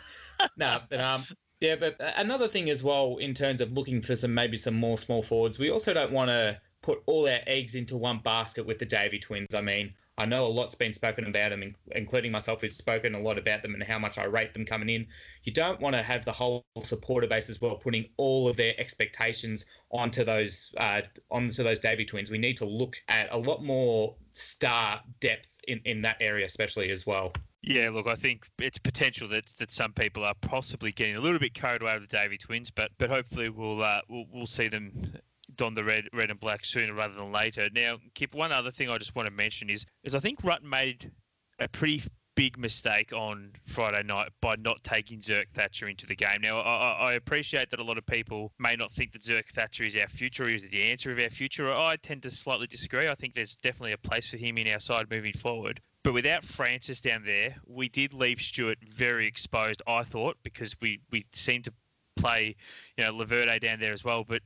no, 0.56 0.80
but 0.90 1.00
um, 1.00 1.24
yeah, 1.62 1.76
but 1.76 1.96
another 2.16 2.48
thing 2.48 2.68
as 2.68 2.82
well 2.82 3.18
in 3.18 3.34
terms 3.34 3.60
of 3.60 3.72
looking 3.72 4.02
for 4.02 4.16
some 4.16 4.34
maybe 4.34 4.56
some 4.56 4.74
more 4.74 4.98
small 4.98 5.22
forwards, 5.22 5.58
we 5.58 5.70
also 5.70 5.92
don't 5.92 6.12
want 6.12 6.28
to 6.28 6.60
put 6.82 7.02
all 7.06 7.28
our 7.28 7.38
eggs 7.46 7.76
into 7.76 7.96
one 7.96 8.18
basket 8.18 8.66
with 8.66 8.80
the 8.80 8.84
Davey 8.84 9.20
twins. 9.20 9.54
I 9.54 9.60
mean, 9.60 9.94
I 10.18 10.26
know 10.26 10.44
a 10.44 10.48
lot's 10.48 10.74
been 10.74 10.92
spoken 10.92 11.24
about 11.24 11.50
them, 11.50 11.72
including 11.92 12.32
myself, 12.32 12.60
who's 12.60 12.76
spoken 12.76 13.14
a 13.14 13.20
lot 13.20 13.38
about 13.38 13.62
them 13.62 13.74
and 13.74 13.82
how 13.82 13.98
much 13.98 14.18
I 14.18 14.24
rate 14.24 14.52
them 14.52 14.66
coming 14.66 14.88
in. 14.88 15.06
You 15.44 15.52
don't 15.52 15.80
want 15.80 15.94
to 15.94 16.02
have 16.02 16.24
the 16.24 16.32
whole 16.32 16.64
supporter 16.80 17.26
base 17.26 17.48
as 17.48 17.60
well 17.60 17.76
putting 17.76 18.08
all 18.16 18.48
of 18.48 18.56
their 18.56 18.74
expectations 18.78 19.64
onto 19.90 20.24
those 20.24 20.74
uh, 20.78 21.02
onto 21.30 21.62
those 21.62 21.80
Davey 21.80 22.04
twins. 22.04 22.30
We 22.30 22.38
need 22.38 22.56
to 22.58 22.66
look 22.66 22.96
at 23.08 23.32
a 23.32 23.38
lot 23.38 23.62
more 23.62 24.16
star 24.32 25.00
depth 25.20 25.60
in, 25.68 25.80
in 25.84 26.02
that 26.02 26.16
area, 26.20 26.44
especially 26.44 26.90
as 26.90 27.06
well. 27.06 27.32
Yeah, 27.62 27.90
look, 27.90 28.08
I 28.08 28.16
think 28.16 28.48
it's 28.58 28.78
potential 28.78 29.28
that, 29.28 29.44
that 29.58 29.72
some 29.72 29.92
people 29.92 30.24
are 30.24 30.34
possibly 30.40 30.90
getting 30.90 31.14
a 31.14 31.20
little 31.20 31.38
bit 31.38 31.54
carried 31.54 31.80
away 31.80 31.94
with 31.94 32.08
the 32.10 32.16
Davey 32.16 32.36
twins, 32.36 32.70
but 32.72 32.90
but 32.98 33.08
hopefully 33.08 33.50
we'll 33.50 33.82
uh, 33.82 34.00
we'll, 34.08 34.24
we'll 34.32 34.46
see 34.46 34.68
them 34.68 35.14
don 35.56 35.74
the 35.74 35.84
red, 35.84 36.08
red 36.12 36.30
and 36.30 36.40
black 36.40 36.64
sooner 36.64 36.92
rather 36.94 37.14
than 37.14 37.30
later. 37.30 37.68
Now, 37.72 37.98
Kip, 38.14 38.34
one 38.34 38.52
other 38.52 38.70
thing 38.70 38.90
I 38.90 38.98
just 38.98 39.14
want 39.14 39.26
to 39.26 39.34
mention 39.34 39.70
is, 39.70 39.84
is 40.02 40.14
I 40.14 40.20
think 40.20 40.40
Rutten 40.42 40.64
made 40.64 41.10
a 41.58 41.68
pretty 41.68 42.02
big 42.34 42.58
mistake 42.58 43.12
on 43.12 43.52
Friday 43.66 44.02
night 44.02 44.30
by 44.40 44.56
not 44.56 44.82
taking 44.82 45.18
Zerk 45.18 45.50
Thatcher 45.54 45.88
into 45.88 46.06
the 46.06 46.16
game. 46.16 46.40
Now, 46.40 46.60
I, 46.60 46.92
I, 46.92 47.12
appreciate 47.12 47.70
that 47.70 47.78
a 47.78 47.84
lot 47.84 47.98
of 47.98 48.06
people 48.06 48.52
may 48.58 48.74
not 48.74 48.90
think 48.90 49.12
that 49.12 49.22
Zerk 49.22 49.48
Thatcher 49.48 49.84
is 49.84 49.94
our 49.96 50.08
future, 50.08 50.48
is 50.48 50.62
the 50.70 50.82
answer 50.82 51.12
of 51.12 51.18
our 51.18 51.28
future. 51.28 51.70
I 51.70 51.96
tend 51.96 52.22
to 52.22 52.30
slightly 52.30 52.66
disagree. 52.66 53.08
I 53.08 53.14
think 53.14 53.34
there's 53.34 53.56
definitely 53.56 53.92
a 53.92 53.98
place 53.98 54.30
for 54.30 54.38
him 54.38 54.56
in 54.56 54.66
our 54.68 54.80
side 54.80 55.10
moving 55.10 55.34
forward. 55.34 55.80
But 56.04 56.14
without 56.14 56.44
Francis 56.44 57.00
down 57.00 57.24
there, 57.24 57.54
we 57.66 57.88
did 57.88 58.12
leave 58.12 58.40
Stewart 58.40 58.78
very 58.88 59.26
exposed, 59.26 59.82
I 59.86 60.02
thought, 60.02 60.36
because 60.42 60.74
we, 60.80 61.00
we 61.10 61.24
seemed 61.32 61.64
to 61.64 61.72
play, 62.16 62.56
you 62.96 63.04
know, 63.04 63.12
Laverde 63.12 63.60
down 63.60 63.78
there 63.78 63.92
as 63.92 64.02
well. 64.02 64.24
But 64.24 64.42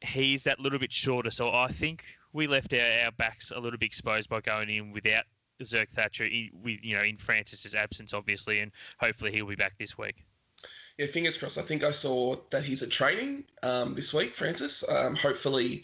he's 0.00 0.44
that 0.44 0.60
little 0.60 0.78
bit 0.78 0.92
shorter. 0.92 1.30
So 1.30 1.52
I 1.52 1.68
think 1.68 2.04
we 2.32 2.46
left 2.46 2.72
our, 2.72 3.04
our 3.04 3.12
backs 3.12 3.50
a 3.50 3.58
little 3.58 3.78
bit 3.78 3.86
exposed 3.86 4.28
by 4.28 4.40
going 4.40 4.70
in 4.70 4.92
without 4.92 5.24
Zerk 5.62 5.90
Thatcher, 5.90 6.24
in, 6.24 6.50
you 6.64 6.96
know 6.96 7.02
in 7.02 7.16
Francis's 7.16 7.74
absence, 7.74 8.12
obviously, 8.12 8.60
and 8.60 8.72
hopefully 8.98 9.32
he'll 9.32 9.46
be 9.46 9.54
back 9.54 9.76
this 9.78 9.96
week. 9.96 10.24
Yeah, 10.98 11.06
fingers 11.06 11.36
crossed. 11.36 11.58
I 11.58 11.62
think 11.62 11.82
I 11.82 11.90
saw 11.90 12.36
that 12.50 12.64
he's 12.64 12.82
at 12.82 12.90
training 12.90 13.44
um, 13.62 13.94
this 13.94 14.14
week, 14.14 14.34
Francis. 14.34 14.88
Um, 14.88 15.16
hopefully, 15.16 15.82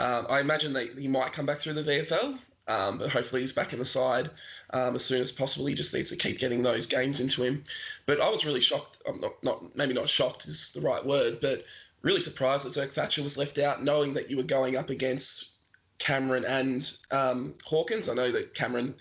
um, 0.00 0.26
I 0.28 0.40
imagine 0.40 0.72
that 0.74 0.98
he 0.98 1.08
might 1.08 1.32
come 1.32 1.46
back 1.46 1.58
through 1.58 1.74
the 1.74 1.82
VFL, 1.82 2.38
um, 2.68 2.98
but 2.98 3.10
hopefully 3.10 3.42
he's 3.42 3.52
back 3.52 3.72
in 3.72 3.78
the 3.78 3.84
side 3.84 4.28
um, 4.70 4.94
as 4.94 5.04
soon 5.04 5.20
as 5.20 5.30
possible. 5.30 5.66
He 5.66 5.74
just 5.74 5.94
needs 5.94 6.10
to 6.10 6.16
keep 6.16 6.38
getting 6.38 6.62
those 6.62 6.86
games 6.86 7.20
into 7.20 7.42
him. 7.42 7.62
But 8.06 8.20
I 8.20 8.28
was 8.28 8.44
really 8.44 8.60
shocked. 8.60 9.02
I'm 9.08 9.20
not, 9.20 9.32
not 9.42 9.76
maybe 9.76 9.94
not 9.94 10.08
shocked 10.08 10.46
is 10.46 10.72
the 10.72 10.80
right 10.80 11.04
word, 11.04 11.38
but 11.40 11.64
really 12.02 12.20
surprised 12.20 12.66
that 12.66 12.80
Zerk 12.80 12.90
Thatcher 12.90 13.22
was 13.22 13.38
left 13.38 13.58
out, 13.58 13.82
knowing 13.82 14.14
that 14.14 14.30
you 14.30 14.36
were 14.36 14.42
going 14.42 14.76
up 14.76 14.90
against 14.90 15.60
Cameron 15.98 16.44
and 16.46 16.92
um, 17.10 17.54
Hawkins. 17.64 18.08
I 18.08 18.14
know 18.14 18.30
that 18.32 18.54
Cameron, 18.54 18.94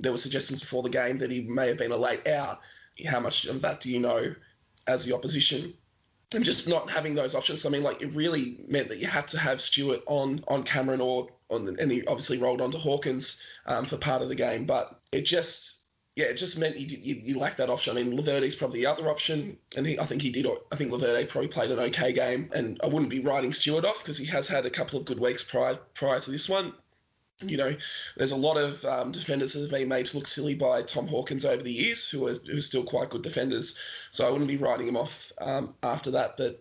there 0.00 0.12
were 0.12 0.18
suggestions 0.18 0.60
before 0.60 0.82
the 0.82 0.90
game 0.90 1.18
that 1.18 1.30
he 1.30 1.42
may 1.42 1.68
have 1.68 1.78
been 1.78 1.92
a 1.92 1.96
late 1.96 2.26
out. 2.26 2.60
How 3.06 3.20
much 3.20 3.44
of 3.46 3.60
that 3.62 3.80
do 3.80 3.92
you 3.92 4.00
know 4.00 4.34
as 4.86 5.04
the 5.04 5.14
opposition? 5.14 5.74
And 6.34 6.44
just 6.44 6.68
not 6.68 6.90
having 6.90 7.14
those 7.14 7.34
options. 7.34 7.64
I 7.64 7.68
mean, 7.68 7.84
like 7.84 8.02
it 8.02 8.12
really 8.12 8.56
meant 8.68 8.88
that 8.88 8.98
you 8.98 9.06
had 9.06 9.28
to 9.28 9.38
have 9.38 9.60
Stewart 9.60 10.00
on 10.06 10.42
on 10.48 10.64
Cameron 10.64 11.00
or 11.00 11.28
on, 11.50 11.76
and 11.80 11.90
he 11.90 12.04
obviously 12.06 12.38
rolled 12.38 12.60
onto 12.60 12.78
Hawkins 12.78 13.44
um, 13.66 13.84
for 13.84 13.96
part 13.96 14.22
of 14.22 14.28
the 14.28 14.34
game. 14.34 14.64
But 14.64 14.98
it 15.12 15.22
just 15.22 15.84
yeah, 16.16 16.26
it 16.26 16.36
just 16.36 16.58
meant 16.58 16.78
you, 16.78 16.86
you, 17.00 17.20
you 17.24 17.38
lack 17.38 17.56
that 17.56 17.70
option. 17.70 17.96
I 17.96 18.02
mean, 18.02 18.16
Laverde's 18.16 18.54
probably 18.54 18.80
the 18.80 18.86
other 18.86 19.08
option, 19.08 19.58
and 19.76 19.84
he, 19.84 19.98
I 19.98 20.04
think 20.04 20.22
he 20.22 20.30
did. 20.30 20.46
I 20.70 20.76
think 20.76 20.92
Laverde 20.92 21.28
probably 21.28 21.48
played 21.48 21.72
an 21.72 21.80
okay 21.80 22.12
game, 22.12 22.48
and 22.54 22.78
I 22.84 22.86
wouldn't 22.86 23.10
be 23.10 23.20
writing 23.20 23.52
Stewart 23.52 23.84
off 23.84 24.02
because 24.02 24.18
he 24.18 24.26
has 24.26 24.46
had 24.46 24.64
a 24.64 24.70
couple 24.70 24.98
of 24.98 25.06
good 25.06 25.18
weeks 25.18 25.42
prior 25.42 25.76
prior 25.94 26.20
to 26.20 26.30
this 26.30 26.48
one. 26.48 26.72
You 27.42 27.56
know, 27.56 27.76
there's 28.16 28.30
a 28.30 28.36
lot 28.36 28.56
of 28.56 28.84
um, 28.84 29.10
defenders 29.10 29.54
that 29.54 29.62
have 29.62 29.70
been 29.70 29.88
made 29.88 30.06
to 30.06 30.16
look 30.16 30.28
silly 30.28 30.54
by 30.54 30.82
Tom 30.82 31.08
Hawkins 31.08 31.44
over 31.44 31.64
the 31.64 31.72
years, 31.72 32.08
who 32.08 32.28
are, 32.28 32.34
who 32.46 32.58
are 32.58 32.60
still 32.60 32.84
quite 32.84 33.10
good 33.10 33.22
defenders. 33.22 33.76
So 34.12 34.26
I 34.26 34.30
wouldn't 34.30 34.48
be 34.48 34.56
writing 34.56 34.86
him 34.86 34.96
off 34.96 35.32
um, 35.40 35.74
after 35.82 36.12
that. 36.12 36.36
But 36.36 36.60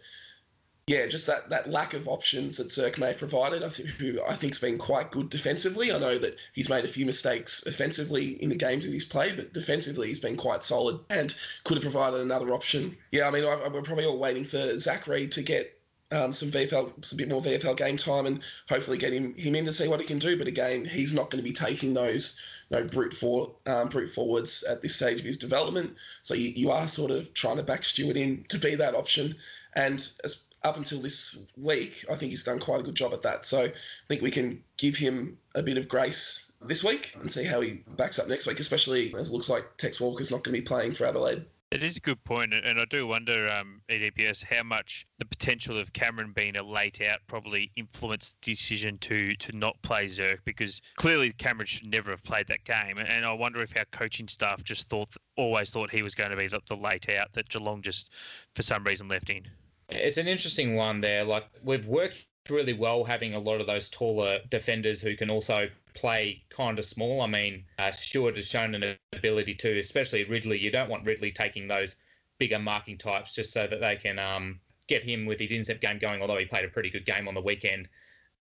yeah, 0.87 1.07
just 1.07 1.27
that, 1.27 1.49
that 1.49 1.69
lack 1.69 1.93
of 1.93 2.09
options 2.09 2.57
that 2.57 2.67
Zerk 2.67 2.99
may 2.99 3.07
have 3.07 3.17
provided, 3.17 3.63
I 3.63 3.69
think, 3.69 3.89
who 3.89 4.19
I 4.29 4.33
think's 4.33 4.59
been 4.59 4.77
quite 4.77 5.11
good 5.11 5.29
defensively. 5.29 5.93
I 5.93 5.97
know 5.97 6.17
that 6.17 6.37
he's 6.51 6.69
made 6.69 6.83
a 6.83 6.89
few 6.89 7.05
mistakes 7.05 7.65
offensively 7.65 8.41
in 8.43 8.49
the 8.49 8.57
games 8.57 8.85
that 8.85 8.91
he's 8.91 9.05
played, 9.05 9.37
but 9.37 9.53
defensively 9.53 10.09
he's 10.09 10.19
been 10.19 10.35
quite 10.35 10.61
solid 10.63 10.99
and 11.09 11.33
could 11.63 11.77
have 11.77 11.83
provided 11.83 12.19
another 12.19 12.53
option. 12.53 12.97
Yeah, 13.13 13.29
I 13.29 13.31
mean, 13.31 13.45
I, 13.45 13.69
we're 13.69 13.81
probably 13.81 14.05
all 14.05 14.19
waiting 14.19 14.43
for 14.43 14.77
Zach 14.77 15.07
Reid 15.07 15.31
to 15.33 15.41
get 15.41 15.79
um, 16.11 16.33
some 16.33 16.49
VFL, 16.49 17.03
some 17.03 17.17
bit 17.17 17.29
more 17.29 17.41
VFL 17.41 17.77
game 17.77 17.95
time, 17.95 18.25
and 18.25 18.41
hopefully 18.67 18.97
get 18.97 19.13
him 19.13 19.33
him 19.35 19.55
in 19.55 19.63
to 19.65 19.73
see 19.73 19.87
what 19.87 20.01
he 20.01 20.05
can 20.05 20.19
do. 20.19 20.37
But 20.37 20.47
again, 20.47 20.83
he's 20.83 21.15
not 21.15 21.29
going 21.29 21.41
to 21.41 21.49
be 21.49 21.53
taking 21.53 21.93
those 21.93 22.45
you 22.69 22.77
know, 22.77 22.83
brute 22.83 23.13
for 23.13 23.55
um, 23.65 23.87
brute 23.87 24.09
forwards 24.09 24.63
at 24.69 24.81
this 24.81 24.95
stage 24.97 25.19
of 25.19 25.25
his 25.25 25.37
development. 25.37 25.95
So 26.21 26.33
you, 26.33 26.49
you 26.49 26.71
are 26.71 26.89
sort 26.89 27.09
of 27.09 27.33
trying 27.33 27.57
to 27.57 27.63
back 27.63 27.83
Stewart 27.83 28.17
in 28.17 28.43
to 28.49 28.59
be 28.59 28.75
that 28.75 28.95
option. 28.95 29.35
And 29.75 29.95
as 30.23 30.49
up 30.63 30.77
until 30.77 31.01
this 31.01 31.51
week, 31.57 32.05
I 32.09 32.15
think 32.15 32.31
he's 32.31 32.43
done 32.43 32.59
quite 32.59 32.79
a 32.79 32.83
good 32.83 32.95
job 32.95 33.13
at 33.13 33.21
that. 33.23 33.45
So 33.45 33.65
I 33.65 33.71
think 34.07 34.21
we 34.21 34.31
can 34.31 34.63
give 34.77 34.95
him 34.95 35.37
a 35.55 35.63
bit 35.63 35.77
of 35.77 35.87
grace 35.87 36.53
this 36.61 36.83
week 36.83 37.15
and 37.19 37.31
see 37.31 37.43
how 37.43 37.61
he 37.61 37.83
backs 37.97 38.19
up 38.19 38.29
next 38.29 38.47
week, 38.47 38.59
especially 38.59 39.13
as 39.15 39.29
it 39.29 39.33
looks 39.33 39.49
like 39.49 39.77
Tex 39.77 39.99
Walker's 39.99 40.31
not 40.31 40.43
going 40.43 40.55
to 40.55 40.61
be 40.61 40.65
playing 40.65 40.93
for 40.93 41.05
Adelaide. 41.05 41.45
It 41.73 41.81
is 41.81 41.97
a 41.97 42.01
good 42.01 42.23
point, 42.23 42.53
and 42.53 42.79
I 42.79 42.85
do 42.85 43.07
wonder, 43.07 43.49
um, 43.49 43.81
EDPS, 43.89 44.43
how 44.43 44.61
much 44.61 45.07
the 45.17 45.25
potential 45.25 45.75
of 45.79 45.91
Cameron 45.91 46.31
being 46.31 46.55
a 46.55 46.61
late 46.61 47.01
out 47.01 47.21
probably 47.25 47.71
influenced 47.75 48.35
the 48.43 48.51
decision 48.51 48.99
to 48.99 49.33
to 49.37 49.57
not 49.57 49.81
play 49.81 50.05
Zerk 50.05 50.37
because 50.45 50.83
clearly 50.97 51.31
Cameron 51.31 51.65
should 51.65 51.87
never 51.87 52.11
have 52.11 52.21
played 52.21 52.47
that 52.49 52.63
game, 52.63 52.99
and 52.99 53.25
I 53.25 53.33
wonder 53.33 53.59
if 53.63 53.75
our 53.75 53.85
coaching 53.85 54.27
staff 54.27 54.63
just 54.63 54.87
thought, 54.87 55.15
always 55.35 55.71
thought 55.71 55.89
he 55.89 56.03
was 56.03 56.13
going 56.13 56.29
to 56.29 56.37
be 56.37 56.45
the, 56.45 56.61
the 56.69 56.75
late 56.75 57.09
out 57.09 57.33
that 57.33 57.49
Geelong 57.49 57.81
just 57.81 58.11
for 58.53 58.61
some 58.61 58.83
reason 58.83 59.07
left 59.07 59.31
in. 59.31 59.47
It's 59.93 60.17
an 60.17 60.27
interesting 60.27 60.75
one 60.75 61.01
there. 61.01 61.23
Like 61.23 61.45
we've 61.63 61.87
worked 61.87 62.25
really 62.49 62.73
well 62.73 63.03
having 63.03 63.33
a 63.33 63.39
lot 63.39 63.61
of 63.61 63.67
those 63.67 63.89
taller 63.89 64.39
defenders 64.49 65.01
who 65.01 65.15
can 65.15 65.29
also 65.29 65.69
play 65.93 66.43
kind 66.49 66.79
of 66.79 66.85
small. 66.85 67.21
I 67.21 67.27
mean, 67.27 67.63
uh, 67.79 67.91
Stewart 67.91 68.35
has 68.35 68.47
shown 68.47 68.75
an 68.75 68.97
ability 69.13 69.55
to, 69.55 69.79
especially 69.79 70.23
Ridley. 70.23 70.59
You 70.59 70.71
don't 70.71 70.89
want 70.89 71.05
Ridley 71.05 71.31
taking 71.31 71.67
those 71.67 71.97
bigger 72.39 72.59
marking 72.59 72.97
types 72.97 73.35
just 73.35 73.53
so 73.53 73.67
that 73.67 73.79
they 73.79 73.95
can 73.95 74.19
um, 74.19 74.59
get 74.87 75.03
him 75.03 75.25
with 75.25 75.39
his 75.39 75.51
incept 75.51 75.81
game 75.81 75.99
going. 75.99 76.21
Although 76.21 76.37
he 76.37 76.45
played 76.45 76.65
a 76.65 76.69
pretty 76.69 76.89
good 76.89 77.05
game 77.05 77.27
on 77.27 77.33
the 77.33 77.41
weekend, 77.41 77.87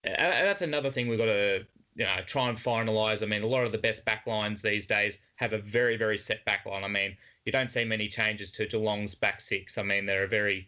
that's 0.02 0.62
another 0.62 0.90
thing 0.90 1.08
we've 1.08 1.18
got 1.18 1.26
to 1.26 1.64
you 1.94 2.04
know 2.04 2.16
try 2.26 2.48
and 2.48 2.56
finalise. 2.56 3.22
I 3.22 3.26
mean, 3.26 3.42
a 3.42 3.46
lot 3.46 3.64
of 3.64 3.72
the 3.72 3.78
best 3.78 4.04
backlines 4.04 4.62
these 4.62 4.86
days 4.86 5.18
have 5.36 5.52
a 5.52 5.58
very 5.58 5.96
very 5.96 6.18
set 6.18 6.44
backline. 6.46 6.84
I 6.84 6.88
mean, 6.88 7.16
you 7.44 7.52
don't 7.52 7.70
see 7.70 7.84
many 7.84 8.08
changes 8.08 8.50
to 8.52 8.66
Geelong's 8.66 9.14
back 9.14 9.40
six. 9.40 9.78
I 9.78 9.82
mean, 9.82 10.06
they're 10.06 10.24
a 10.24 10.28
very 10.28 10.66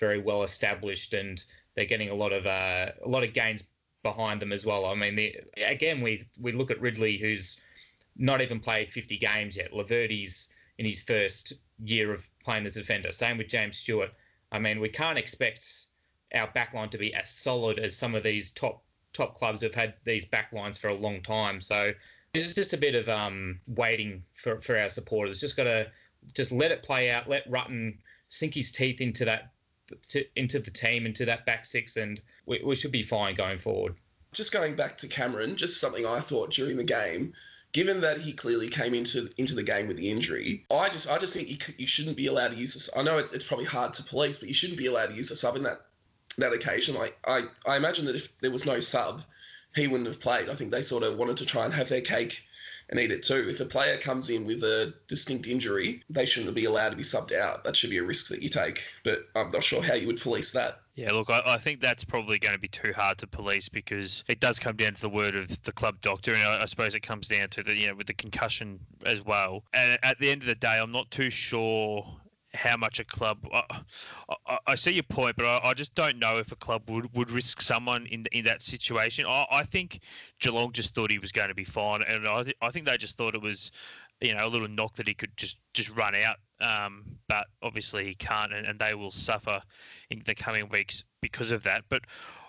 very 0.00 0.20
well 0.20 0.42
established, 0.42 1.14
and 1.14 1.44
they're 1.76 1.84
getting 1.84 2.08
a 2.08 2.14
lot 2.14 2.32
of 2.32 2.46
uh, 2.46 2.90
a 3.04 3.08
lot 3.08 3.22
of 3.22 3.34
gains 3.34 3.64
behind 4.02 4.40
them 4.40 4.50
as 4.50 4.66
well. 4.66 4.86
I 4.86 4.94
mean, 4.94 5.32
again, 5.64 6.00
we 6.00 6.24
we 6.40 6.52
look 6.52 6.70
at 6.70 6.80
Ridley, 6.80 7.18
who's 7.18 7.60
not 8.16 8.40
even 8.40 8.58
played 8.58 8.90
50 8.90 9.16
games 9.18 9.56
yet. 9.56 9.72
Laverde's 9.72 10.52
in 10.78 10.86
his 10.86 11.02
first 11.02 11.52
year 11.84 12.12
of 12.12 12.28
playing 12.44 12.66
as 12.66 12.76
a 12.76 12.80
defender. 12.80 13.12
Same 13.12 13.38
with 13.38 13.48
James 13.48 13.78
Stewart. 13.78 14.10
I 14.52 14.58
mean, 14.58 14.80
we 14.80 14.88
can't 14.88 15.18
expect 15.18 15.86
our 16.34 16.48
backline 16.48 16.90
to 16.90 16.98
be 16.98 17.14
as 17.14 17.30
solid 17.30 17.78
as 17.78 17.96
some 17.96 18.14
of 18.14 18.22
these 18.22 18.52
top 18.52 18.82
top 19.12 19.36
clubs 19.36 19.60
who've 19.60 19.74
had 19.74 19.94
these 20.04 20.24
backlines 20.26 20.78
for 20.78 20.88
a 20.88 20.94
long 20.94 21.22
time. 21.22 21.60
So 21.60 21.92
it's 22.34 22.54
just 22.54 22.72
a 22.72 22.76
bit 22.76 22.94
of 22.94 23.08
um, 23.08 23.60
waiting 23.68 24.22
for, 24.32 24.58
for 24.58 24.78
our 24.78 24.90
supporters. 24.90 25.40
Just 25.40 25.56
got 25.56 25.64
to 25.64 25.88
just 26.34 26.52
let 26.52 26.70
it 26.70 26.82
play 26.82 27.10
out. 27.10 27.28
Let 27.28 27.50
Rutten 27.50 27.98
sink 28.28 28.54
his 28.54 28.70
teeth 28.70 29.00
into 29.00 29.24
that 29.24 29.50
to, 30.08 30.24
into 30.36 30.58
the 30.58 30.70
team, 30.70 31.06
into 31.06 31.24
that 31.24 31.46
back 31.46 31.64
six, 31.64 31.96
and 31.96 32.20
we, 32.46 32.60
we 32.64 32.76
should 32.76 32.92
be 32.92 33.02
fine 33.02 33.34
going 33.34 33.58
forward. 33.58 33.94
Just 34.32 34.52
going 34.52 34.74
back 34.74 34.96
to 34.98 35.08
Cameron, 35.08 35.56
just 35.56 35.80
something 35.80 36.06
I 36.06 36.20
thought 36.20 36.50
during 36.50 36.76
the 36.76 36.84
game. 36.84 37.32
Given 37.72 38.00
that 38.00 38.18
he 38.18 38.32
clearly 38.32 38.68
came 38.68 38.94
into 38.94 39.28
into 39.38 39.54
the 39.54 39.62
game 39.62 39.86
with 39.86 39.96
the 39.96 40.10
injury, 40.10 40.64
I 40.72 40.88
just 40.88 41.08
I 41.08 41.18
just 41.18 41.36
think 41.36 41.48
you, 41.48 41.74
you 41.78 41.86
shouldn't 41.86 42.16
be 42.16 42.26
allowed 42.26 42.48
to 42.48 42.56
use 42.56 42.74
this. 42.74 42.90
I 42.96 43.02
know 43.02 43.16
it's, 43.16 43.32
it's 43.32 43.46
probably 43.46 43.66
hard 43.66 43.92
to 43.92 44.02
police, 44.02 44.40
but 44.40 44.48
you 44.48 44.54
shouldn't 44.54 44.78
be 44.78 44.86
allowed 44.86 45.06
to 45.06 45.14
use 45.14 45.30
a 45.30 45.36
sub 45.36 45.54
in 45.54 45.62
that 45.62 45.82
that 46.38 46.52
occasion. 46.52 46.96
Like 46.96 47.16
I, 47.26 47.42
I 47.66 47.76
imagine 47.76 48.06
that 48.06 48.16
if 48.16 48.36
there 48.40 48.50
was 48.50 48.66
no 48.66 48.80
sub, 48.80 49.22
he 49.76 49.86
wouldn't 49.86 50.08
have 50.08 50.18
played. 50.18 50.48
I 50.48 50.54
think 50.54 50.72
they 50.72 50.82
sort 50.82 51.04
of 51.04 51.16
wanted 51.16 51.36
to 51.36 51.46
try 51.46 51.64
and 51.64 51.72
have 51.72 51.88
their 51.88 52.00
cake 52.00 52.42
and 52.90 53.00
eat 53.00 53.12
it 53.12 53.22
too. 53.22 53.46
If 53.48 53.60
a 53.60 53.64
player 53.64 53.96
comes 53.96 54.30
in 54.30 54.44
with 54.44 54.62
a 54.62 54.92
distinct 55.06 55.46
injury, 55.46 56.02
they 56.10 56.26
shouldn't 56.26 56.54
be 56.54 56.64
allowed 56.64 56.90
to 56.90 56.96
be 56.96 57.02
subbed 57.02 57.34
out. 57.34 57.64
That 57.64 57.76
should 57.76 57.90
be 57.90 57.98
a 57.98 58.02
risk 58.02 58.28
that 58.28 58.42
you 58.42 58.48
take. 58.48 58.82
But 59.04 59.28
I'm 59.34 59.50
not 59.50 59.62
sure 59.62 59.82
how 59.82 59.94
you 59.94 60.06
would 60.08 60.20
police 60.20 60.52
that. 60.52 60.80
Yeah, 60.96 61.12
look, 61.12 61.30
I, 61.30 61.40
I, 61.46 61.56
think 61.56 61.80
that's 61.80 62.04
probably 62.04 62.38
going 62.38 62.52
to 62.52 62.60
be 62.60 62.68
too 62.68 62.92
hard 62.94 63.16
to 63.18 63.26
police 63.26 63.70
because 63.70 64.22
it 64.28 64.38
does 64.38 64.58
come 64.58 64.76
down 64.76 64.94
to 64.94 65.00
the 65.00 65.08
word 65.08 65.34
of 65.34 65.62
the 65.62 65.72
club 65.72 65.96
doctor, 66.02 66.34
and 66.34 66.42
I, 66.42 66.62
I 66.62 66.66
suppose 66.66 66.94
it 66.94 67.00
comes 67.00 67.26
down 67.26 67.48
to 67.50 67.62
the 67.62 67.72
you 67.72 67.86
know 67.86 67.94
with 67.94 68.08
the 68.08 68.12
concussion 68.12 68.78
as 69.06 69.24
well. 69.24 69.64
And 69.72 69.98
at 70.02 70.18
the 70.18 70.30
end 70.30 70.42
of 70.42 70.46
the 70.46 70.56
day, 70.56 70.78
I'm 70.78 70.92
not 70.92 71.10
too 71.10 71.30
sure 71.30 72.19
how 72.54 72.76
much 72.76 72.98
a 72.98 73.04
club. 73.04 73.38
I, 73.52 73.62
I, 74.46 74.58
I 74.68 74.74
see 74.74 74.92
your 74.92 75.04
point, 75.04 75.36
but 75.36 75.46
I, 75.46 75.70
I, 75.70 75.74
just 75.74 75.94
don't 75.94 76.18
know 76.18 76.38
if 76.38 76.52
a 76.52 76.56
club 76.56 76.88
would, 76.88 77.14
would 77.16 77.30
risk 77.30 77.60
someone 77.60 78.06
in 78.06 78.26
in 78.32 78.44
that 78.44 78.62
situation. 78.62 79.24
I, 79.26 79.46
I 79.50 79.62
think 79.62 80.00
Geelong 80.40 80.72
just 80.72 80.94
thought 80.94 81.10
he 81.10 81.18
was 81.18 81.32
going 81.32 81.48
to 81.48 81.54
be 81.54 81.64
fine, 81.64 82.02
and 82.02 82.26
I 82.26 82.42
th- 82.42 82.56
I 82.60 82.70
think 82.70 82.86
they 82.86 82.96
just 82.96 83.16
thought 83.16 83.34
it 83.34 83.42
was, 83.42 83.70
you 84.20 84.34
know, 84.34 84.46
a 84.46 84.48
little 84.48 84.68
knock 84.68 84.96
that 84.96 85.06
he 85.06 85.14
could 85.14 85.36
just 85.36 85.58
just 85.74 85.90
run 85.96 86.14
out. 86.14 86.36
Um, 86.60 87.04
but 87.28 87.46
obviously 87.62 88.04
he 88.04 88.14
can't, 88.14 88.52
and, 88.52 88.66
and 88.66 88.78
they 88.78 88.94
will 88.94 89.10
suffer 89.10 89.62
in 90.10 90.22
the 90.26 90.34
coming 90.34 90.68
weeks 90.68 91.04
because 91.20 91.52
of 91.52 91.62
that. 91.64 91.84
But 91.88 92.02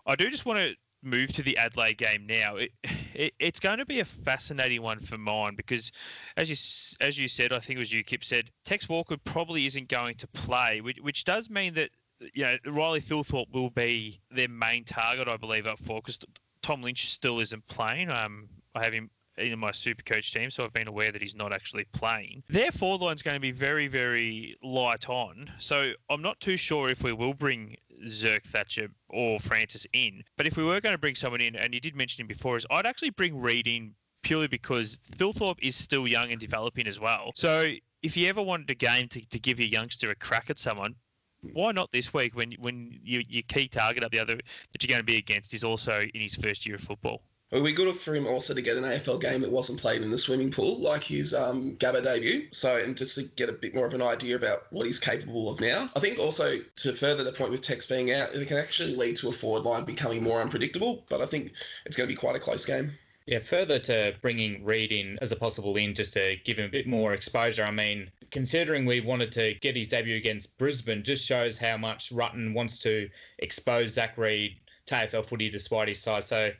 I 0.05 0.15
do 0.15 0.29
just 0.29 0.45
want 0.45 0.59
to 0.59 0.75
move 1.03 1.33
to 1.33 1.43
the 1.43 1.57
Adelaide 1.57 1.97
game 1.97 2.25
now, 2.25 2.55
it, 2.55 2.71
it, 3.13 3.33
it's 3.39 3.59
going 3.59 3.77
to 3.79 3.85
be 3.85 3.99
a 3.99 4.05
fascinating 4.05 4.81
one 4.81 4.99
for 4.99 5.17
mine 5.17 5.55
because, 5.55 5.91
as 6.37 6.49
you 6.49 7.05
as 7.05 7.17
you 7.17 7.27
said, 7.27 7.51
I 7.51 7.59
think 7.59 7.77
it 7.77 7.81
was 7.81 7.93
you, 7.93 8.03
Kip 8.03 8.23
said, 8.23 8.51
Tex 8.65 8.87
Walker 8.87 9.17
probably 9.17 9.65
isn't 9.65 9.87
going 9.87 10.15
to 10.15 10.27
play, 10.27 10.81
which, 10.81 10.97
which 11.01 11.23
does 11.23 11.49
mean 11.49 11.73
that 11.75 11.89
you 12.33 12.43
know 12.43 12.57
Riley 12.65 13.01
Thilthorpe 13.01 13.51
will 13.51 13.69
be 13.69 14.19
their 14.29 14.49
main 14.49 14.83
target, 14.83 15.27
I 15.27 15.37
believe, 15.37 15.67
up 15.67 15.79
for 15.79 16.01
because 16.01 16.19
Tom 16.61 16.81
Lynch 16.81 17.11
still 17.11 17.39
isn't 17.39 17.67
playing. 17.67 18.09
Um, 18.09 18.49
I 18.75 18.83
have 18.83 18.93
him 18.93 19.09
in 19.37 19.57
my 19.57 19.71
super 19.71 20.03
coach 20.03 20.31
team, 20.33 20.51
so 20.51 20.63
I've 20.63 20.73
been 20.73 20.87
aware 20.87 21.11
that 21.11 21.21
he's 21.21 21.35
not 21.35 21.53
actually 21.53 21.85
playing. 21.93 22.43
Their 22.49 22.71
forward 22.71 23.01
line's 23.01 23.21
going 23.21 23.35
to 23.35 23.41
be 23.41 23.51
very, 23.51 23.87
very 23.87 24.57
light 24.61 25.09
on. 25.09 25.51
So 25.57 25.93
I'm 26.09 26.21
not 26.21 26.39
too 26.39 26.57
sure 26.57 26.89
if 26.89 27.03
we 27.03 27.13
will 27.13 27.33
bring 27.33 27.77
Zerk 28.07 28.43
Thatcher 28.43 28.89
or 29.09 29.39
Francis 29.39 29.85
in. 29.93 30.23
But 30.37 30.47
if 30.47 30.57
we 30.57 30.63
were 30.63 30.81
going 30.81 30.93
to 30.93 30.99
bring 30.99 31.15
someone 31.15 31.41
in, 31.41 31.55
and 31.55 31.73
you 31.73 31.79
did 31.79 31.95
mention 31.95 32.21
him 32.21 32.27
before, 32.27 32.57
is 32.57 32.65
I'd 32.69 32.85
actually 32.85 33.11
bring 33.11 33.39
Reid 33.39 33.67
in 33.67 33.93
purely 34.23 34.47
because 34.47 34.99
Thilthorpe 35.17 35.59
is 35.61 35.75
still 35.75 36.07
young 36.07 36.31
and 36.31 36.39
developing 36.39 36.87
as 36.87 36.99
well. 36.99 37.31
So 37.35 37.71
if 38.03 38.15
you 38.17 38.27
ever 38.27 38.41
wanted 38.41 38.69
a 38.69 38.75
game 38.75 39.07
to, 39.09 39.25
to 39.29 39.39
give 39.39 39.59
your 39.59 39.69
youngster 39.69 40.11
a 40.11 40.15
crack 40.15 40.49
at 40.49 40.59
someone, 40.59 40.95
why 41.53 41.71
not 41.71 41.91
this 41.91 42.13
week 42.13 42.35
when 42.35 42.51
when 42.59 42.99
you, 43.03 43.23
your 43.27 43.41
key 43.43 43.67
target 43.67 44.03
up 44.03 44.11
the 44.11 44.19
other 44.19 44.35
that 44.35 44.83
you're 44.83 44.89
going 44.89 44.99
to 44.99 45.03
be 45.03 45.17
against 45.17 45.53
is 45.53 45.63
also 45.63 46.01
in 46.13 46.21
his 46.21 46.35
first 46.35 46.65
year 46.65 46.75
of 46.75 46.81
football? 46.81 47.23
Would 47.51 47.65
be 47.65 47.73
good 47.73 47.93
for 47.97 48.15
him 48.15 48.27
also 48.27 48.53
to 48.53 48.61
get 48.61 48.77
an 48.77 48.85
AFL 48.85 49.19
game 49.19 49.41
that 49.41 49.51
wasn't 49.51 49.81
played 49.81 50.01
in 50.01 50.09
the 50.09 50.17
swimming 50.17 50.51
pool, 50.51 50.79
like 50.79 51.03
his 51.03 51.33
um, 51.33 51.75
Gabba 51.75 52.01
debut. 52.01 52.47
So, 52.51 52.77
and 52.81 52.95
just 52.95 53.15
to 53.15 53.35
get 53.35 53.49
a 53.49 53.53
bit 53.53 53.75
more 53.75 53.85
of 53.85 53.93
an 53.93 54.01
idea 54.01 54.37
about 54.37 54.71
what 54.71 54.85
he's 54.85 55.01
capable 55.01 55.51
of 55.51 55.59
now. 55.59 55.89
I 55.93 55.99
think 55.99 56.17
also 56.17 56.59
to 56.77 56.93
further 56.93 57.25
the 57.25 57.33
point 57.33 57.51
with 57.51 57.61
Tex 57.61 57.85
being 57.85 58.11
out, 58.11 58.33
it 58.33 58.47
can 58.47 58.57
actually 58.57 58.95
lead 58.95 59.17
to 59.17 59.27
a 59.27 59.33
forward 59.33 59.63
line 59.63 59.83
becoming 59.83 60.23
more 60.23 60.41
unpredictable. 60.41 61.03
But 61.09 61.21
I 61.21 61.25
think 61.25 61.51
it's 61.85 61.97
going 61.97 62.07
to 62.07 62.15
be 62.15 62.17
quite 62.17 62.37
a 62.37 62.39
close 62.39 62.65
game. 62.65 62.89
Yeah, 63.25 63.39
further 63.39 63.79
to 63.79 64.15
bringing 64.21 64.63
Reid 64.63 64.93
in 64.93 65.19
as 65.21 65.33
a 65.33 65.35
possible 65.35 65.75
in 65.75 65.93
just 65.93 66.13
to 66.13 66.37
give 66.45 66.57
him 66.57 66.65
a 66.65 66.71
bit 66.71 66.87
more 66.87 67.13
exposure. 67.13 67.65
I 67.65 67.71
mean, 67.71 68.09
considering 68.31 68.85
we 68.85 69.01
wanted 69.01 69.31
to 69.33 69.55
get 69.55 69.75
his 69.75 69.89
debut 69.89 70.15
against 70.15 70.57
Brisbane, 70.57 71.03
just 71.03 71.27
shows 71.27 71.57
how 71.57 71.75
much 71.75 72.13
Rutten 72.13 72.53
wants 72.53 72.79
to 72.79 73.09
expose 73.39 73.91
Zach 73.91 74.17
Reid 74.17 74.55
to 74.85 74.95
AFL 74.95 75.25
footy 75.25 75.49
despite 75.49 75.89
his 75.89 76.01
size. 76.01 76.27
So 76.27 76.51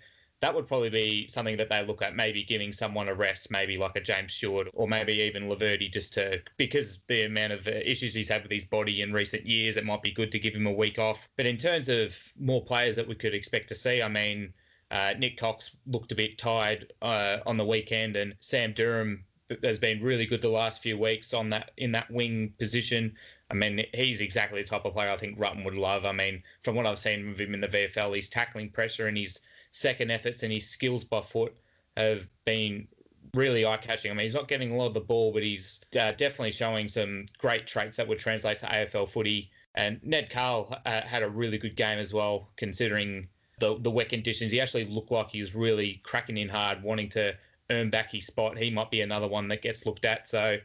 that 0.41 0.55
would 0.55 0.67
probably 0.67 0.89
be 0.89 1.27
something 1.27 1.55
that 1.57 1.69
they 1.69 1.85
look 1.85 2.01
at, 2.01 2.15
maybe 2.15 2.43
giving 2.43 2.73
someone 2.73 3.07
a 3.07 3.13
rest, 3.13 3.51
maybe 3.51 3.77
like 3.77 3.95
a 3.95 4.01
James 4.01 4.33
Stewart 4.33 4.67
or 4.73 4.87
maybe 4.87 5.13
even 5.13 5.47
Laverde, 5.47 5.91
just 5.91 6.13
to 6.13 6.41
because 6.57 7.01
the 7.07 7.25
amount 7.25 7.53
of 7.53 7.67
issues 7.67 8.15
he's 8.15 8.27
had 8.27 8.41
with 8.41 8.51
his 8.51 8.65
body 8.65 9.01
in 9.01 9.13
recent 9.13 9.45
years, 9.45 9.77
it 9.77 9.85
might 9.85 10.01
be 10.01 10.11
good 10.11 10.31
to 10.31 10.39
give 10.39 10.55
him 10.55 10.65
a 10.65 10.73
week 10.73 10.97
off. 10.97 11.29
But 11.37 11.45
in 11.45 11.57
terms 11.57 11.89
of 11.89 12.17
more 12.39 12.63
players 12.63 12.95
that 12.95 13.07
we 13.07 13.13
could 13.13 13.35
expect 13.35 13.69
to 13.69 13.75
see, 13.75 14.01
I 14.01 14.07
mean, 14.07 14.51
uh, 14.89 15.13
Nik 15.17 15.37
Cox 15.37 15.77
looked 15.85 16.11
a 16.11 16.15
bit 16.15 16.39
tired 16.39 16.91
uh, 17.03 17.37
on 17.45 17.57
the 17.57 17.65
weekend, 17.65 18.15
and 18.15 18.33
Sam 18.39 18.73
Durham 18.73 19.23
has 19.63 19.77
been 19.77 20.01
really 20.01 20.25
good 20.25 20.41
the 20.41 20.49
last 20.49 20.81
few 20.81 20.97
weeks 20.97 21.33
on 21.33 21.51
that 21.51 21.71
in 21.77 21.91
that 21.91 22.09
wing 22.09 22.53
position. 22.57 23.15
I 23.51 23.53
mean, 23.53 23.85
he's 23.93 24.21
exactly 24.21 24.61
the 24.61 24.67
type 24.67 24.85
of 24.85 24.93
player 24.93 25.11
I 25.11 25.17
think 25.17 25.37
Rutten 25.37 25.65
would 25.65 25.75
love. 25.75 26.05
I 26.05 26.13
mean, 26.13 26.41
from 26.63 26.75
what 26.75 26.87
I've 26.87 26.97
seen 26.97 27.29
of 27.29 27.39
him 27.39 27.53
in 27.53 27.61
the 27.61 27.67
VFL, 27.67 28.15
he's 28.15 28.29
tackling 28.29 28.69
pressure 28.69 29.07
and 29.07 29.17
he's 29.17 29.41
second 29.71 30.11
efforts 30.11 30.43
and 30.43 30.51
his 30.53 30.69
skills 30.69 31.03
by 31.03 31.21
foot 31.21 31.55
have 31.97 32.27
been 32.45 32.87
really 33.33 33.65
eye 33.65 33.77
catching. 33.77 34.11
I 34.11 34.13
mean, 34.13 34.23
he's 34.23 34.35
not 34.35 34.47
getting 34.47 34.71
a 34.71 34.75
lot 34.75 34.87
of 34.87 34.93
the 34.93 35.01
ball, 35.01 35.31
but 35.31 35.43
he's 35.43 35.83
uh, 35.99 36.11
definitely 36.11 36.51
showing 36.51 36.87
some 36.87 37.25
great 37.37 37.67
traits 37.67 37.97
that 37.97 38.07
would 38.07 38.19
translate 38.19 38.59
to 38.59 38.65
AFL 38.65 39.09
footy. 39.09 39.49
And 39.75 39.99
Ned 40.03 40.29
Cahill 40.29 40.75
uh, 40.85 41.01
had 41.01 41.23
a 41.23 41.29
really 41.29 41.57
good 41.57 41.75
game 41.75 41.97
as 41.97 42.13
well, 42.13 42.49
considering 42.57 43.27
the 43.59 43.77
the 43.79 43.91
wet 43.91 44.09
conditions. 44.09 44.51
He 44.51 44.59
actually 44.59 44.85
looked 44.85 45.11
like 45.11 45.31
he 45.31 45.39
was 45.39 45.55
really 45.55 46.01
cracking 46.03 46.37
in 46.37 46.49
hard, 46.49 46.83
wanting 46.83 47.07
to 47.09 47.37
earn 47.69 47.89
back 47.89 48.11
his 48.11 48.27
spot. 48.27 48.57
He 48.57 48.69
might 48.69 48.91
be 48.91 49.01
another 49.01 49.29
one 49.29 49.47
that 49.47 49.61
gets 49.61 49.85
looked 49.85 50.03
at. 50.03 50.27
So 50.27 50.57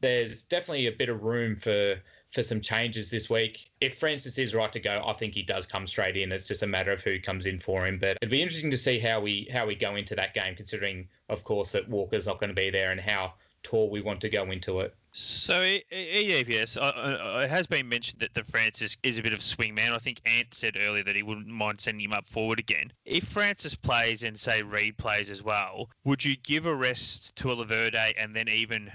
there's 0.00 0.42
definitely 0.42 0.88
a 0.88 0.92
bit 0.92 1.08
of 1.08 1.22
room 1.22 1.54
for 1.54 2.00
for 2.32 2.42
some 2.42 2.60
changes 2.60 3.10
this 3.10 3.28
week. 3.28 3.70
If 3.80 3.98
Francis 3.98 4.38
is 4.38 4.54
right 4.54 4.72
to 4.72 4.80
go, 4.80 5.02
I 5.04 5.12
think 5.12 5.34
he 5.34 5.42
does 5.42 5.66
come 5.66 5.86
straight 5.86 6.16
in. 6.16 6.32
It's 6.32 6.46
just 6.46 6.62
a 6.62 6.66
matter 6.66 6.92
of 6.92 7.02
who 7.02 7.18
comes 7.20 7.46
in 7.46 7.58
for 7.58 7.86
him. 7.86 7.98
But 7.98 8.18
it'd 8.20 8.30
be 8.30 8.42
interesting 8.42 8.70
to 8.70 8.76
see 8.76 8.98
how 8.98 9.20
we 9.20 9.48
how 9.52 9.66
we 9.66 9.74
go 9.74 9.96
into 9.96 10.14
that 10.16 10.34
game, 10.34 10.54
considering, 10.54 11.08
of 11.28 11.44
course, 11.44 11.72
that 11.72 11.88
Walker's 11.88 12.26
not 12.26 12.38
going 12.38 12.50
to 12.50 12.54
be 12.54 12.70
there 12.70 12.92
and 12.92 13.00
how 13.00 13.34
tall 13.62 13.90
we 13.90 14.00
want 14.00 14.20
to 14.22 14.28
go 14.28 14.44
into 14.44 14.80
it. 14.80 14.94
So 15.12 15.60
EDPS, 15.60 16.78
it 17.42 17.50
has 17.50 17.66
been 17.66 17.88
mentioned 17.88 18.20
that 18.20 18.32
the 18.32 18.44
Francis 18.44 18.96
is 19.02 19.18
a 19.18 19.22
bit 19.22 19.32
of 19.32 19.40
a 19.40 19.42
swing 19.42 19.74
man. 19.74 19.92
I 19.92 19.98
think 19.98 20.20
Ant 20.24 20.54
said 20.54 20.76
earlier 20.78 21.02
that 21.02 21.16
he 21.16 21.24
wouldn't 21.24 21.48
mind 21.48 21.80
sending 21.80 22.04
him 22.04 22.12
up 22.12 22.26
forward 22.26 22.60
again. 22.60 22.92
If 23.04 23.24
Francis 23.24 23.74
plays 23.74 24.22
and 24.22 24.38
say 24.38 24.62
Reid 24.62 24.96
plays 24.98 25.28
as 25.28 25.42
well, 25.42 25.90
would 26.04 26.24
you 26.24 26.36
give 26.36 26.66
a 26.66 26.74
rest 26.74 27.34
to 27.36 27.50
a 27.50 27.56
Laverde 27.56 28.14
and 28.16 28.34
then 28.36 28.48
even 28.48 28.90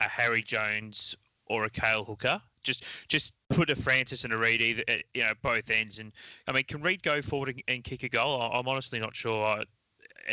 a 0.00 0.08
Harry 0.08 0.42
Jones 0.42 1.14
or 1.46 1.64
a 1.64 1.70
Cale 1.70 2.04
Hooker? 2.04 2.42
Just 2.64 2.84
just 3.08 3.32
put 3.50 3.70
a 3.70 3.76
Francis 3.76 4.24
and 4.24 4.32
a 4.32 4.36
Reid 4.36 4.60
either 4.60 4.82
at, 4.88 5.02
you 5.14 5.22
know 5.22 5.32
both 5.42 5.70
ends. 5.70 5.98
And 5.98 6.12
I 6.48 6.52
mean, 6.52 6.64
can 6.64 6.80
Reid 6.80 7.02
go 7.02 7.22
forward 7.22 7.50
and, 7.50 7.62
and 7.68 7.84
kick 7.84 8.02
a 8.02 8.08
goal? 8.08 8.40
I'm 8.40 8.66
honestly 8.66 8.98
not 8.98 9.14
sure 9.14 9.44
uh, 9.46 9.64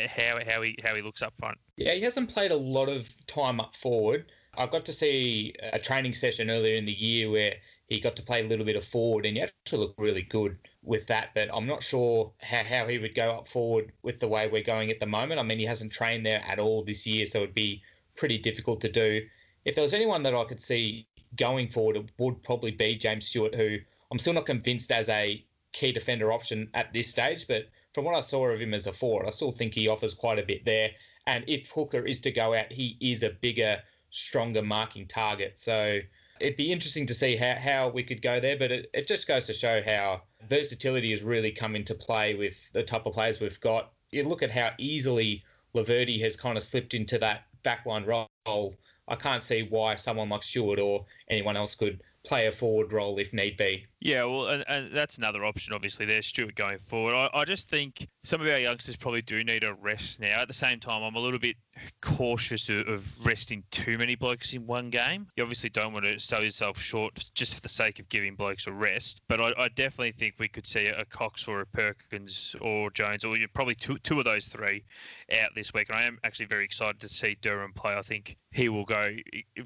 how 0.08 0.40
how 0.48 0.62
he 0.62 0.76
how 0.84 0.96
he 0.96 1.02
looks 1.02 1.22
up 1.22 1.36
front. 1.38 1.58
Yeah, 1.78 1.94
he 1.94 2.02
hasn't 2.02 2.30
played 2.30 2.52
a 2.52 2.58
lot 2.58 2.90
of 2.90 3.10
time 3.28 3.60
up 3.60 3.76
forward. 3.76 4.32
I 4.58 4.66
got 4.66 4.86
to 4.86 4.94
see 4.94 5.54
a 5.72 5.80
training 5.80 6.14
session 6.14 6.50
earlier 6.50 6.76
in 6.76 6.86
the 6.86 6.92
year 6.92 7.30
where 7.30 7.56
he 7.88 8.00
got 8.00 8.16
to 8.16 8.22
play 8.22 8.42
a 8.42 8.48
little 8.48 8.66
bit 8.66 8.76
of 8.76 8.86
forward 8.86 9.26
and 9.26 9.36
he 9.36 9.44
actually 9.44 9.80
looked 9.80 10.00
really 10.00 10.22
good 10.22 10.58
with 10.84 11.08
that. 11.08 11.30
But 11.36 11.50
I'm 11.54 11.68
not 11.68 11.84
sure 11.84 12.32
how, 12.42 12.64
how 12.64 12.88
he 12.88 12.98
would 12.98 13.16
go 13.16 13.32
up 13.32 13.48
forward 13.48 13.92
with 14.02 14.20
the 14.20 14.28
way 14.28 14.48
we're 14.48 14.64
going 14.64 14.90
at 14.92 15.00
the 15.00 15.06
moment. 15.06 15.40
I 15.40 15.44
mean, 15.44 15.60
he 15.60 15.66
hasn't 15.66 15.92
trained 15.92 16.26
there 16.26 16.42
at 16.48 16.60
all 16.60 16.84
this 16.84 17.06
year, 17.06 17.26
so 17.26 17.40
it'd 17.40 17.54
be 17.54 17.82
pretty 18.16 18.38
difficult 18.38 18.82
to 18.82 18.90
do. 18.90 19.22
If 19.66 19.76
there 19.76 19.82
was 19.82 19.94
anyone 19.94 20.24
that 20.24 20.34
I 20.34 20.44
could 20.46 20.62
see 20.62 21.08
going 21.36 21.70
forward, 21.70 21.98
it 21.98 22.12
would 22.18 22.44
probably 22.44 22.72
be 22.72 22.96
James 22.96 23.28
Stewart, 23.28 23.56
who 23.56 23.78
I'm 24.12 24.20
still 24.20 24.34
not 24.34 24.46
convinced 24.46 24.92
as 24.92 25.10
a 25.10 25.44
key 25.72 25.92
defender 25.92 26.32
option 26.32 26.70
at 26.74 26.92
this 26.94 27.10
stage, 27.10 27.48
but 27.48 27.70
from 27.94 28.06
what 28.06 28.16
I 28.16 28.22
saw 28.22 28.48
of 28.48 28.60
him 28.60 28.74
as 28.74 28.88
a 28.88 28.94
forward, 28.94 29.28
I 29.28 29.32
still 29.32 29.52
think 29.52 29.74
he 29.74 29.88
offers 29.88 30.14
quite 30.14 30.40
a 30.40 30.44
bit 30.44 30.66
there. 30.66 30.92
And 31.28 31.44
if 31.48 31.70
Hooker 31.70 32.06
is 32.06 32.20
to 32.22 32.32
go 32.32 32.54
out, 32.54 32.72
he 32.72 32.98
is 33.00 33.24
a 33.24 33.30
bigger, 33.30 33.82
stronger 34.10 34.62
marking 34.62 35.08
target. 35.08 35.60
So 35.60 36.00
it'd 36.40 36.58
be 36.58 36.72
interesting 36.72 37.06
to 37.08 37.14
see 37.14 37.36
how, 37.36 37.56
how 37.56 37.90
we 37.90 38.04
could 38.04 38.22
go 38.22 38.40
there, 38.40 38.58
but 38.58 38.72
it, 38.72 38.90
it 38.94 39.08
just 39.08 39.28
goes 39.28 39.46
to 39.48 39.54
show 39.54 39.82
how 39.86 40.24
versatility 40.50 41.12
has 41.12 41.24
really 41.24 41.52
come 41.52 41.76
into 41.76 41.94
play 41.94 42.36
with 42.36 42.72
the 42.74 42.84
type 42.84 43.06
of 43.06 43.14
players 43.14 43.40
we've 43.40 43.60
got. 43.62 43.94
You 44.12 44.24
look 44.24 44.44
at 44.44 44.52
how 44.52 44.72
easily 44.78 45.44
Laverde 45.76 46.20
has 46.22 46.36
kind 46.36 46.58
of 46.58 46.64
slipped 46.64 46.94
into 46.94 47.18
that 47.20 47.46
backline 47.64 48.06
role 48.06 48.76
I 49.08 49.16
can't 49.16 49.44
see 49.44 49.64
why 49.64 49.96
someone 49.96 50.30
like 50.30 50.44
Stewart 50.44 50.80
or 50.80 51.06
anyone 51.30 51.58
else 51.58 51.76
could 51.76 52.02
play 52.24 52.48
a 52.48 52.52
forward 52.52 52.94
role 52.94 53.18
if 53.20 53.34
need 53.34 53.58
be. 53.58 53.86
Yeah, 54.04 54.24
well, 54.24 54.48
and, 54.48 54.64
and 54.68 54.92
that's 54.92 55.20
another 55.20 55.46
option, 55.46 55.74
obviously, 55.74 56.08
there, 56.08 56.24
Stewart, 56.24 56.56
going 56.56 56.80
forward. 56.80 57.14
I, 57.14 57.30
I 57.36 57.46
just 57.46 57.70
think 57.70 58.08
some 58.24 58.42
of 58.42 58.48
our 58.48 58.58
youngsters 58.58 58.96
probably 58.96 59.22
do 59.22 59.44
need 59.44 59.64
a 59.64 59.76
rest 59.76 60.20
now. 60.20 60.42
At 60.42 60.48
the 60.48 60.56
same 60.56 60.80
time, 60.80 61.04
I'm 61.04 61.14
a 61.14 61.20
little 61.20 61.38
bit 61.38 61.56
cautious 62.02 62.68
of, 62.70 62.88
of 62.88 63.26
resting 63.26 63.64
too 63.70 64.00
many 64.00 64.16
blokes 64.16 64.54
in 64.54 64.66
one 64.66 64.90
game. 64.90 65.28
You 65.38 65.44
obviously 65.44 65.70
don't 65.70 65.94
want 65.94 66.06
to 66.06 66.20
sell 66.20 66.44
yourself 66.44 66.80
short 66.80 67.30
just 67.36 67.54
for 67.54 67.62
the 67.62 67.70
sake 67.70 68.00
of 68.00 68.10
giving 68.10 68.34
blokes 68.34 68.66
a 68.66 68.72
rest. 68.72 69.22
But 69.28 69.40
I, 69.40 69.54
I 69.56 69.68
definitely 69.70 70.14
think 70.14 70.34
we 70.40 70.48
could 70.48 70.66
see 70.66 70.88
a 70.88 71.06
Cox 71.06 71.48
or 71.48 71.62
a 71.62 71.66
Perkins 71.68 72.56
or 72.60 72.90
Jones, 72.90 73.24
or 73.24 73.38
you 73.38 73.48
probably 73.50 73.76
two, 73.76 74.00
two 74.00 74.18
of 74.18 74.26
those 74.26 74.48
three 74.48 74.84
out 75.32 75.52
this 75.54 75.76
week. 75.76 75.90
And 75.90 75.98
I 76.00 76.04
am 76.04 76.18
actually 76.24 76.48
very 76.48 76.66
excited 76.66 77.00
to 77.02 77.10
see 77.10 77.38
Durham 77.42 77.72
play. 77.74 77.94
I 77.94 78.02
think 78.02 78.36
he 78.52 78.68
will 78.68 78.86
go 78.86 79.16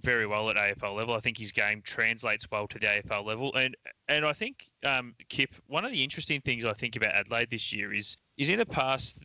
very 0.02 0.28
well 0.28 0.50
at 0.50 0.58
AFL 0.58 0.96
level. 0.96 1.16
I 1.16 1.20
think 1.22 1.38
his 1.38 1.52
game 1.52 1.82
translates 1.84 2.52
well 2.52 2.68
to 2.68 2.78
the 2.78 2.86
AFL 2.86 3.26
level. 3.26 3.54
And 3.56 3.76
and 4.08 4.25
I 4.26 4.34
think 4.34 4.70
um, 4.84 5.16
Kip, 5.30 5.50
one 5.68 5.86
of 5.86 5.92
the 5.92 6.04
interesting 6.04 6.42
things 6.42 6.66
I 6.66 6.74
think 6.74 6.96
about 6.96 7.14
Adelaide 7.14 7.50
this 7.50 7.72
year 7.74 7.94
is 7.94 8.18
is 8.38 8.50
in 8.50 8.60
the 8.60 8.66
past 8.66 9.20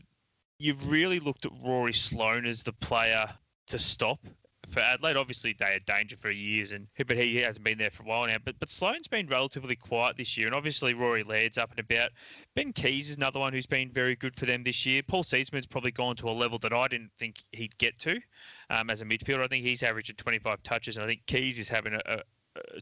you've 0.59 0.91
really 0.91 1.19
looked 1.19 1.47
at 1.47 1.53
Rory 1.65 1.95
Sloane 1.95 2.47
as 2.47 2.63
the 2.63 2.73
player 2.75 3.29
to 3.69 3.79
stop 3.79 4.21
for 4.69 4.81
Adelaide. 4.81 5.17
Obviously, 5.17 5.57
they 5.59 5.73
had 5.73 5.85
danger 5.87 6.17
for 6.17 6.31
years, 6.31 6.73
and 6.73 6.87
but 7.07 7.17
he 7.17 7.37
hasn't 7.37 7.65
been 7.65 7.79
there 7.79 7.91
for 7.91 8.03
a 8.03 8.07
while 8.07 8.27
now. 8.27 8.37
But 8.45 8.59
but 8.61 8.71
Sloane's 8.71 9.09
been 9.09 9.27
relatively 9.27 9.75
quiet 9.75 10.17
this 10.17 10.37
year, 10.37 10.47
and 10.47 10.55
obviously 10.55 10.95
Rory 10.95 11.23
Laird's 11.23 11.59
up 11.59 11.71
and 11.71 11.81
about. 11.81 12.11
Ben 12.55 12.73
Keays 12.73 13.11
is 13.11 13.17
another 13.17 13.41
one 13.41 13.53
who's 13.53 13.67
been 13.67 13.91
very 13.91 14.15
good 14.15 14.37
for 14.37 14.47
them 14.47 14.63
this 14.63 14.87
year. 14.87 15.03
Paul 15.03 15.25
Seedsman's 15.25 15.67
probably 15.67 15.93
gone 15.93 16.17
to 16.17 16.29
a 16.29 16.31
level 16.31 16.59
that 16.61 16.73
I 16.73 16.89
didn't 16.89 17.11
think 17.19 17.37
he'd 17.53 17.77
get 17.79 17.99
to 18.01 18.21
um, 18.69 18.91
as 18.91 19.03
a 19.03 19.05
midfielder. 19.05 19.45
I 19.45 19.49
think 19.49 19.65
he's 19.65 19.83
averaging 19.83 20.17
25 20.17 20.63
touches, 20.63 20.97
and 20.97 21.05
I 21.05 21.09
think 21.09 21.23
Keays 21.27 21.59
is 21.59 21.69
having 21.69 21.95
a, 21.95 22.01
a 22.07 22.21